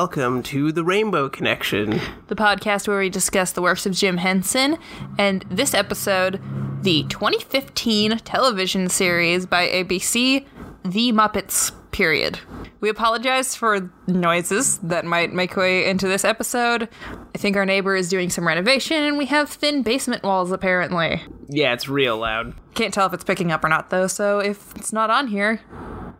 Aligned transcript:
Welcome 0.00 0.42
to 0.44 0.72
the 0.72 0.82
Rainbow 0.82 1.28
Connection. 1.28 2.00
the 2.28 2.34
podcast 2.34 2.88
where 2.88 2.98
we 2.98 3.10
discuss 3.10 3.52
the 3.52 3.60
works 3.60 3.84
of 3.84 3.92
Jim 3.92 4.16
Henson, 4.16 4.78
and 5.18 5.44
this 5.50 5.74
episode, 5.74 6.40
the 6.80 7.04
2015 7.10 8.16
television 8.20 8.88
series 8.88 9.44
by 9.44 9.68
ABC, 9.68 10.46
The 10.86 11.12
Muppets. 11.12 11.72
Period. 11.90 12.38
We 12.80 12.88
apologize 12.88 13.54
for 13.54 13.92
noises 14.06 14.78
that 14.78 15.04
might 15.04 15.34
make 15.34 15.54
way 15.54 15.86
into 15.86 16.08
this 16.08 16.24
episode. 16.24 16.88
I 17.34 17.36
think 17.36 17.56
our 17.56 17.66
neighbor 17.66 17.94
is 17.94 18.08
doing 18.08 18.30
some 18.30 18.48
renovation, 18.48 19.02
and 19.02 19.18
we 19.18 19.26
have 19.26 19.50
thin 19.50 19.82
basement 19.82 20.22
walls 20.22 20.50
apparently. 20.50 21.22
Yeah, 21.50 21.74
it's 21.74 21.90
real 21.90 22.16
loud. 22.16 22.54
Can't 22.72 22.94
tell 22.94 23.06
if 23.06 23.12
it's 23.12 23.24
picking 23.24 23.52
up 23.52 23.62
or 23.62 23.68
not 23.68 23.90
though, 23.90 24.06
so 24.06 24.38
if 24.38 24.74
it's 24.76 24.94
not 24.94 25.10
on 25.10 25.26
here, 25.26 25.60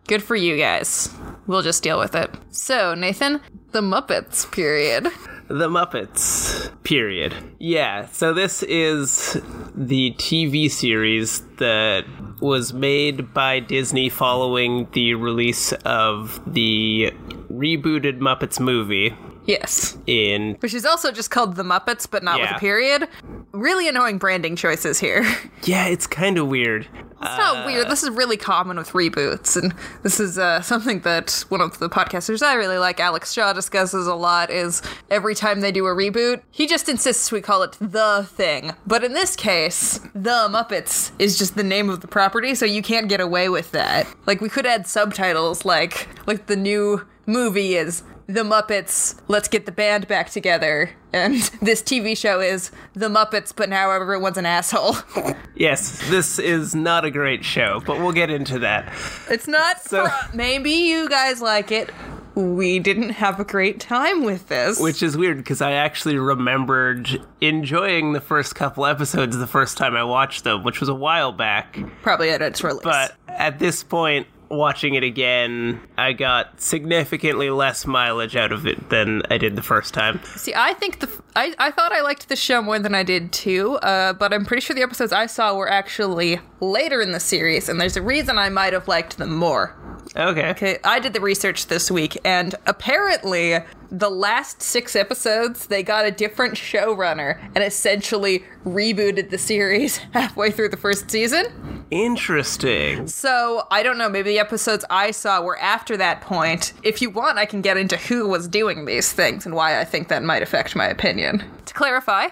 good 0.07 0.21
for 0.21 0.35
you 0.35 0.55
guys. 0.55 1.09
We'll 1.47 1.63
just 1.63 1.83
deal 1.83 1.97
with 1.97 2.15
it. 2.15 2.29
So, 2.51 2.93
Nathan, 2.93 3.41
the 3.71 3.81
Muppets. 3.81 4.49
Period. 4.51 5.07
The 5.47 5.67
Muppets. 5.69 6.71
Period. 6.83 7.33
Yeah, 7.59 8.07
so 8.07 8.33
this 8.33 8.63
is 8.63 9.41
the 9.75 10.11
TV 10.17 10.69
series 10.71 11.41
that 11.57 12.05
was 12.39 12.73
made 12.73 13.33
by 13.33 13.59
Disney 13.59 14.09
following 14.09 14.87
the 14.93 15.13
release 15.15 15.73
of 15.85 16.39
the 16.51 17.13
rebooted 17.51 18.19
Muppets 18.19 18.59
movie 18.59 19.13
Yes. 19.45 19.97
in 20.07 20.55
Which 20.59 20.73
is 20.73 20.85
also 20.85 21.11
just 21.11 21.31
called 21.31 21.55
The 21.55 21.63
Muppets, 21.63 22.09
but 22.09 22.23
not 22.23 22.39
with 22.39 22.51
a 22.51 22.59
period. 22.59 23.07
Really 23.51 23.87
annoying 23.89 24.17
branding 24.19 24.55
choices 24.55 24.99
here. 24.99 25.25
Yeah, 25.63 25.85
it's 25.87 26.07
kind 26.07 26.37
of 26.39 26.47
weird. 26.47 26.87
Not 27.23 27.65
weird. 27.65 27.89
This 27.89 28.03
is 28.03 28.09
really 28.09 28.37
common 28.37 28.77
with 28.77 28.91
reboots, 28.91 29.55
and 29.61 29.73
this 30.03 30.19
is 30.19 30.37
uh, 30.37 30.61
something 30.61 31.01
that 31.01 31.45
one 31.49 31.61
of 31.61 31.79
the 31.79 31.89
podcasters 31.89 32.41
I 32.41 32.53
really 32.55 32.77
like, 32.77 32.99
Alex 32.99 33.31
Shaw, 33.33 33.53
discusses 33.53 34.07
a 34.07 34.15
lot. 34.15 34.49
Is 34.49 34.81
every 35.09 35.35
time 35.35 35.61
they 35.61 35.71
do 35.71 35.85
a 35.85 35.95
reboot, 35.95 36.41
he 36.51 36.67
just 36.67 36.89
insists 36.89 37.31
we 37.31 37.41
call 37.41 37.63
it 37.63 37.77
the 37.79 38.27
thing. 38.29 38.73
But 38.85 39.03
in 39.03 39.13
this 39.13 39.35
case, 39.35 39.99
the 40.13 40.47
Muppets 40.49 41.11
is 41.19 41.37
just 41.37 41.55
the 41.55 41.63
name 41.63 41.89
of 41.89 42.01
the 42.01 42.07
property, 42.07 42.55
so 42.55 42.65
you 42.65 42.81
can't 42.81 43.07
get 43.07 43.21
away 43.21 43.49
with 43.49 43.71
that. 43.71 44.07
Like 44.25 44.41
we 44.41 44.49
could 44.49 44.65
add 44.65 44.87
subtitles, 44.87 45.65
like 45.65 46.07
like 46.27 46.47
the 46.47 46.55
new 46.55 47.05
movie 47.25 47.75
is 47.75 48.03
the 48.33 48.43
Muppets, 48.43 49.19
let's 49.27 49.47
get 49.47 49.65
the 49.65 49.71
band 49.71 50.07
back 50.07 50.29
together. 50.29 50.91
And 51.13 51.35
this 51.61 51.81
TV 51.81 52.17
show 52.17 52.39
is 52.39 52.71
The 52.93 53.07
Muppets, 53.09 53.53
but 53.55 53.69
now 53.69 53.91
everyone's 53.91 54.37
an 54.37 54.45
asshole. 54.45 54.95
Yes, 55.53 56.01
this 56.09 56.39
is 56.39 56.73
not 56.73 57.05
a 57.05 57.11
great 57.11 57.45
show, 57.45 57.83
but 57.85 57.99
we'll 57.99 58.13
get 58.13 58.31
into 58.31 58.57
that. 58.59 58.91
It's 59.29 59.47
not. 59.47 59.79
So- 59.81 60.07
for- 60.07 60.35
maybe 60.35 60.71
you 60.71 61.07
guys 61.07 61.39
like 61.39 61.71
it. 61.71 61.91
We 62.33 62.79
didn't 62.79 63.09
have 63.09 63.39
a 63.39 63.43
great 63.43 63.79
time 63.79 64.23
with 64.23 64.47
this. 64.47 64.79
Which 64.79 65.03
is 65.03 65.15
weird 65.17 65.37
because 65.37 65.61
I 65.61 65.73
actually 65.73 66.17
remembered 66.17 67.21
enjoying 67.41 68.13
the 68.13 68.21
first 68.21 68.55
couple 68.55 68.85
episodes 68.87 69.37
the 69.37 69.45
first 69.45 69.77
time 69.77 69.95
I 69.95 70.03
watched 70.03 70.45
them, 70.45 70.63
which 70.63 70.79
was 70.79 70.89
a 70.89 70.95
while 70.95 71.31
back. 71.31 71.77
probably 72.01 72.31
at 72.31 72.41
its 72.41 72.63
release. 72.63 72.81
But 72.83 73.15
at 73.27 73.59
this 73.59 73.83
point, 73.83 74.25
watching 74.51 74.95
it 74.95 75.03
again, 75.03 75.79
I 75.97 76.13
got 76.13 76.61
significantly 76.61 77.49
less 77.49 77.85
mileage 77.85 78.35
out 78.35 78.51
of 78.51 78.67
it 78.67 78.89
than 78.89 79.21
I 79.29 79.37
did 79.37 79.55
the 79.55 79.61
first 79.61 79.93
time. 79.93 80.19
see, 80.35 80.53
I 80.55 80.73
think 80.73 80.99
the 80.99 81.07
f- 81.07 81.21
I 81.35 81.53
I 81.57 81.71
thought 81.71 81.91
I 81.91 82.01
liked 82.01 82.29
the 82.29 82.35
show 82.35 82.61
more 82.61 82.79
than 82.79 82.93
I 82.93 83.03
did 83.03 83.31
too. 83.31 83.75
Uh, 83.77 84.13
but 84.13 84.33
I'm 84.33 84.45
pretty 84.45 84.61
sure 84.61 84.75
the 84.75 84.81
episodes 84.83 85.13
I 85.13 85.25
saw 85.25 85.55
were 85.55 85.69
actually 85.69 86.39
later 86.59 87.01
in 87.01 87.11
the 87.11 87.19
series, 87.19 87.69
and 87.69 87.79
there's 87.79 87.97
a 87.97 88.01
reason 88.01 88.37
I 88.37 88.49
might 88.49 88.73
have 88.73 88.87
liked 88.87 89.17
them 89.17 89.33
more. 89.33 89.75
Okay. 90.15 90.49
Okay, 90.49 90.77
I 90.83 90.99
did 90.99 91.13
the 91.13 91.21
research 91.21 91.67
this 91.67 91.89
week, 91.89 92.17
and 92.25 92.53
apparently, 92.65 93.59
the 93.91 94.09
last 94.09 94.61
six 94.61 94.95
episodes, 94.95 95.67
they 95.67 95.83
got 95.83 96.05
a 96.05 96.11
different 96.11 96.55
showrunner 96.55 97.37
and 97.53 97.63
essentially 97.63 98.43
rebooted 98.65 99.29
the 99.29 99.37
series 99.37 99.97
halfway 100.13 100.49
through 100.49 100.69
the 100.69 100.77
first 100.77 101.11
season. 101.11 101.85
Interesting. 101.91 103.05
So, 103.07 103.67
I 103.69 103.83
don't 103.83 103.97
know, 103.97 104.07
maybe 104.07 104.31
the 104.31 104.39
episodes 104.39 104.85
I 104.89 105.11
saw 105.11 105.41
were 105.41 105.59
after 105.59 105.97
that 105.97 106.21
point. 106.21 106.71
If 106.83 107.01
you 107.01 107.09
want, 107.09 107.37
I 107.37 107.45
can 107.45 107.61
get 107.61 107.75
into 107.75 107.97
who 107.97 108.27
was 108.29 108.47
doing 108.47 108.85
these 108.85 109.11
things 109.11 109.45
and 109.45 109.53
why 109.53 109.79
I 109.79 109.83
think 109.83 110.07
that 110.07 110.23
might 110.23 110.41
affect 110.41 110.73
my 110.73 110.87
opinion. 110.87 111.43
To 111.65 111.73
clarify, 111.73 112.29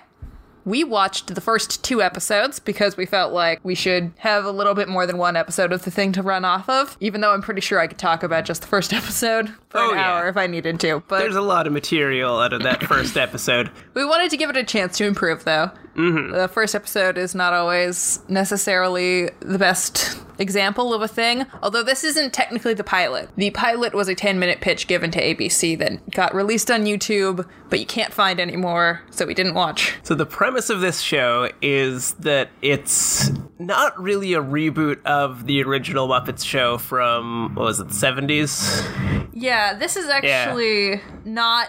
we 0.70 0.84
watched 0.84 1.34
the 1.34 1.42
first 1.42 1.84
two 1.84 2.02
episodes 2.02 2.60
because 2.60 2.96
we 2.96 3.06
felt 3.06 3.34
like 3.34 3.60
we 3.64 3.74
should 3.74 4.12
have 4.18 4.46
a 4.46 4.52
little 4.52 4.76
bit 4.76 4.88
more 4.88 5.08
than 5.08 5.18
one 5.18 5.36
episode 5.36 5.72
of 5.74 5.82
the 5.84 5.90
thing 5.90 6.12
to 6.12 6.22
run 6.22 6.46
off 6.46 6.70
of, 6.70 6.96
even 7.00 7.22
though 7.22 7.34
I'm 7.34 7.42
pretty 7.42 7.62
sure 7.62 7.80
I 7.80 7.88
could 7.88 7.98
talk 7.98 8.22
about 8.22 8.46
just 8.46 8.62
the 8.62 8.68
first 8.68 8.94
episode 9.02 9.50
for 9.70 9.80
Oh, 9.80 9.92
an 9.92 9.98
yeah. 9.98 10.12
hour 10.14 10.28
if 10.30 10.38
I 10.38 10.46
needed 10.46 10.80
to. 10.82 11.02
But 11.08 11.20
There's 11.20 11.36
a 11.36 11.42
lot 11.42 11.66
of 11.66 11.74
material 11.74 12.40
out 12.40 12.54
of 12.54 12.62
that 12.64 12.84
first 12.88 13.18
episode. 13.18 13.72
we 13.96 14.06
wanted 14.06 14.30
to 14.30 14.38
give 14.38 14.50
it 14.52 14.58
a 14.58 14.64
chance 14.64 14.98
to 15.00 15.06
improve, 15.06 15.44
though. 15.44 15.72
Mm-hmm. 16.00 16.32
The 16.32 16.48
first 16.48 16.76
episode 16.76 17.18
is 17.18 17.36
not 17.36 17.54
always 17.54 18.22
necessarily 18.30 19.30
the 19.42 19.60
best 19.60 20.18
example 20.40 20.94
of 20.94 21.02
a 21.02 21.10
thing, 21.10 21.46
although 21.62 21.84
this 21.84 22.06
isn't 22.06 22.32
technically 22.32 22.74
the 22.74 22.86
pilot. 22.86 23.30
The 23.36 23.50
pilot 23.50 23.94
was 23.94 24.08
a 24.08 24.16
10 24.16 24.40
minute 24.40 24.62
pitch 24.62 24.88
given 24.88 25.12
to 25.12 25.22
ABC 25.22 25.78
that 25.80 26.10
got 26.12 26.34
released 26.34 26.72
on 26.72 26.86
YouTube, 26.86 27.46
but 27.70 27.82
you 27.82 27.86
can't 27.86 28.14
find 28.14 28.40
anymore, 28.40 29.02
so 29.10 29.26
we 29.26 29.34
didn't 29.34 29.56
watch. 29.56 29.96
So 30.04 30.16
the 30.16 30.26
premise 30.26 30.70
of 30.70 30.80
this 30.80 31.02
show 31.02 31.52
is 31.62 32.14
that 32.14 32.50
it's 32.62 33.32
not 33.60 34.00
really 34.02 34.34
a 34.34 34.42
reboot 34.42 35.04
of 35.04 35.48
the 35.48 35.62
original 35.64 36.08
Muppets 36.08 36.46
show 36.46 36.78
from 36.78 37.56
what 37.56 37.66
was 37.66 37.82
it, 37.82 37.90
the 37.90 37.94
70s? 37.94 39.28
Yeah, 39.34 39.74
this 39.74 39.98
is 39.98 40.08
actually 40.08 41.02
not 41.26 41.68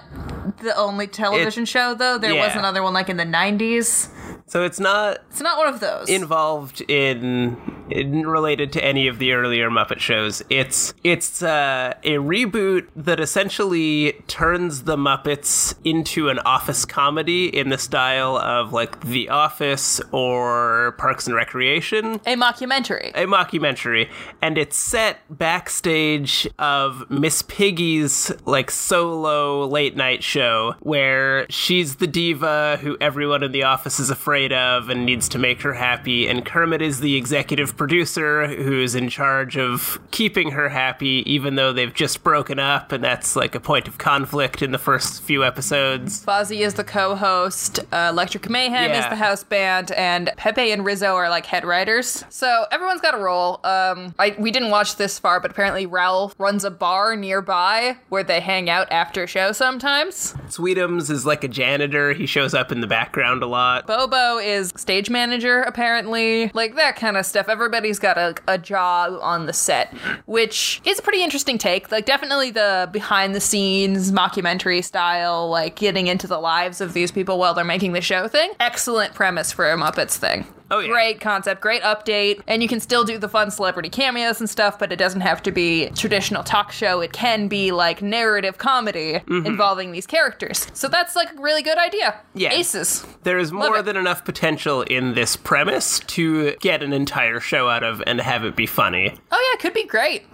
the 0.62 0.76
only 0.76 1.08
television 1.08 1.64
show, 1.64 1.94
though. 1.94 2.18
There 2.18 2.36
was 2.36 2.54
another 2.54 2.84
one 2.84 2.94
like 2.94 3.08
in 3.08 3.16
the 3.16 3.24
90s. 3.24 4.08
So 4.50 4.64
it's 4.64 4.80
not 4.80 5.18
It's 5.30 5.40
not 5.40 5.58
one 5.58 5.72
of 5.72 5.78
those. 5.78 6.08
involved 6.08 6.80
in, 6.88 7.22
in 7.22 7.56
related 7.90 8.72
to 8.72 8.84
any 8.84 9.08
of 9.08 9.18
the 9.18 9.32
earlier 9.32 9.70
Muppet 9.70 9.98
shows. 9.98 10.42
It's 10.50 10.94
it's 11.04 11.42
uh, 11.42 11.94
a 12.02 12.14
reboot 12.16 12.86
that 12.96 13.20
essentially 13.20 14.12
turns 14.26 14.82
the 14.82 14.96
Muppets 14.96 15.74
into 15.84 16.28
an 16.28 16.38
office 16.40 16.84
comedy 16.84 17.46
in 17.46 17.68
the 17.68 17.78
style 17.78 18.36
of 18.36 18.72
like 18.72 19.00
The 19.00 19.28
Office 19.28 20.00
or 20.12 20.94
Parks 20.98 21.26
and 21.26 21.36
Recreation. 21.36 22.20
a 22.26 22.36
mockumentary. 22.36 23.10
a 23.14 23.26
mockumentary, 23.26 24.08
and 24.42 24.58
it's 24.58 24.76
set 24.76 25.18
backstage 25.30 26.48
of 26.58 27.08
Miss 27.10 27.42
Piggy's 27.42 28.32
like 28.46 28.70
solo 28.70 29.66
late 29.66 29.96
night 29.96 30.22
show 30.22 30.74
where 30.80 31.46
she's 31.50 31.96
the 31.96 32.06
diva 32.06 32.78
who 32.80 32.96
everyone 33.00 33.42
in 33.42 33.52
the 33.52 33.64
office 33.64 34.00
is 34.00 34.10
afraid 34.10 34.52
of 34.52 34.88
and 34.88 35.04
needs 35.04 35.28
to 35.28 35.38
make 35.38 35.62
her 35.62 35.74
happy, 35.74 36.28
and 36.28 36.44
Kermit 36.44 36.82
is 36.82 37.00
the 37.00 37.16
executive 37.16 37.76
producer 37.80 38.46
who's 38.46 38.94
in 38.94 39.08
charge 39.08 39.56
of 39.56 39.98
keeping 40.10 40.50
her 40.50 40.68
happy 40.68 41.22
even 41.24 41.54
though 41.54 41.72
they've 41.72 41.94
just 41.94 42.22
broken 42.22 42.58
up, 42.58 42.92
and 42.92 43.02
that's 43.02 43.34
like 43.34 43.54
a 43.54 43.60
point 43.60 43.88
of 43.88 43.96
conflict 43.96 44.60
in 44.60 44.70
the 44.70 44.76
first 44.76 45.22
few 45.22 45.42
episodes. 45.42 46.22
Fozzie 46.22 46.60
is 46.60 46.74
the 46.74 46.84
co-host. 46.84 47.78
Uh, 47.90 48.08
Electric 48.10 48.50
Mayhem 48.50 48.90
is 48.90 49.06
the 49.06 49.16
house 49.16 49.42
band, 49.44 49.92
and 49.92 50.30
Pepe 50.36 50.70
and 50.72 50.84
Rizzo 50.84 51.14
are 51.14 51.30
like 51.30 51.46
head 51.46 51.64
writers. 51.64 52.22
So 52.28 52.66
everyone's 52.70 53.00
got 53.00 53.14
a 53.14 53.18
role. 53.18 53.60
Um, 53.64 54.14
I, 54.18 54.36
we 54.38 54.50
didn't 54.50 54.68
watch 54.68 54.96
this 54.96 55.18
far, 55.18 55.40
but 55.40 55.50
apparently 55.50 55.86
Ralph 55.86 56.34
runs 56.36 56.64
a 56.64 56.70
bar 56.70 57.16
nearby 57.16 57.96
where 58.10 58.22
they 58.22 58.40
hang 58.40 58.68
out 58.68 58.92
after 58.92 59.26
show 59.26 59.52
sometimes. 59.52 60.34
Sweetums 60.48 61.08
is 61.08 61.24
like 61.24 61.44
a 61.44 61.48
janitor, 61.48 62.12
he 62.12 62.26
shows 62.26 62.52
up 62.52 62.72
in 62.72 62.82
the 62.82 62.86
background 62.86 63.42
a 63.42 63.46
lot. 63.46 63.86
Bobo 63.86 64.36
is 64.36 64.70
stage 64.76 65.08
manager, 65.08 65.62
apparently. 65.62 66.50
Like 66.52 66.74
that 66.74 66.96
kind 66.96 67.16
of 67.16 67.24
stuff. 67.24 67.48
Everybody's 67.70 68.00
got 68.00 68.18
a, 68.18 68.34
a 68.48 68.58
job 68.58 69.16
on 69.22 69.46
the 69.46 69.52
set, 69.52 69.94
which 70.26 70.80
is 70.84 70.98
a 70.98 71.02
pretty 71.02 71.22
interesting 71.22 71.56
take. 71.56 71.92
Like, 71.92 72.04
definitely 72.04 72.50
the 72.50 72.88
behind 72.90 73.32
the 73.32 73.40
scenes 73.40 74.10
mockumentary 74.10 74.82
style, 74.82 75.48
like 75.48 75.76
getting 75.76 76.08
into 76.08 76.26
the 76.26 76.40
lives 76.40 76.80
of 76.80 76.94
these 76.94 77.12
people 77.12 77.38
while 77.38 77.54
they're 77.54 77.64
making 77.64 77.92
the 77.92 78.00
show 78.00 78.26
thing. 78.26 78.50
Excellent 78.58 79.14
premise 79.14 79.52
for 79.52 79.70
a 79.70 79.76
Muppets 79.76 80.16
thing. 80.16 80.46
Oh, 80.72 80.78
yeah. 80.78 80.88
Great 80.88 81.20
concept, 81.20 81.60
great 81.60 81.82
update, 81.82 82.42
and 82.46 82.62
you 82.62 82.68
can 82.68 82.78
still 82.78 83.02
do 83.02 83.18
the 83.18 83.28
fun 83.28 83.50
celebrity 83.50 83.88
cameos 83.88 84.38
and 84.38 84.48
stuff, 84.48 84.78
but 84.78 84.92
it 84.92 84.96
doesn't 85.00 85.22
have 85.22 85.42
to 85.42 85.50
be 85.50 85.90
traditional 85.96 86.44
talk 86.44 86.70
show. 86.70 87.00
It 87.00 87.12
can 87.12 87.48
be 87.48 87.72
like 87.72 88.02
narrative 88.02 88.58
comedy 88.58 89.14
mm-hmm. 89.14 89.46
involving 89.46 89.90
these 89.90 90.06
characters. 90.06 90.68
So 90.72 90.86
that's 90.86 91.16
like 91.16 91.32
a 91.32 91.40
really 91.40 91.62
good 91.62 91.76
idea. 91.76 92.20
Yeah. 92.34 92.52
Aces. 92.52 93.04
There 93.24 93.38
is 93.38 93.50
more 93.50 93.82
than 93.82 93.96
enough 93.96 94.24
potential 94.24 94.82
in 94.82 95.14
this 95.14 95.34
premise 95.34 95.98
to 96.00 96.52
get 96.60 96.84
an 96.84 96.92
entire 96.92 97.40
show 97.40 97.59
out 97.68 97.82
of 97.82 98.02
and 98.06 98.20
have 98.20 98.44
it 98.44 98.56
be 98.56 98.66
funny. 98.66 99.12
Oh 99.30 99.50
yeah, 99.50 99.58
it 99.58 99.60
could 99.60 99.74
be 99.74 99.86
great. 99.86 100.24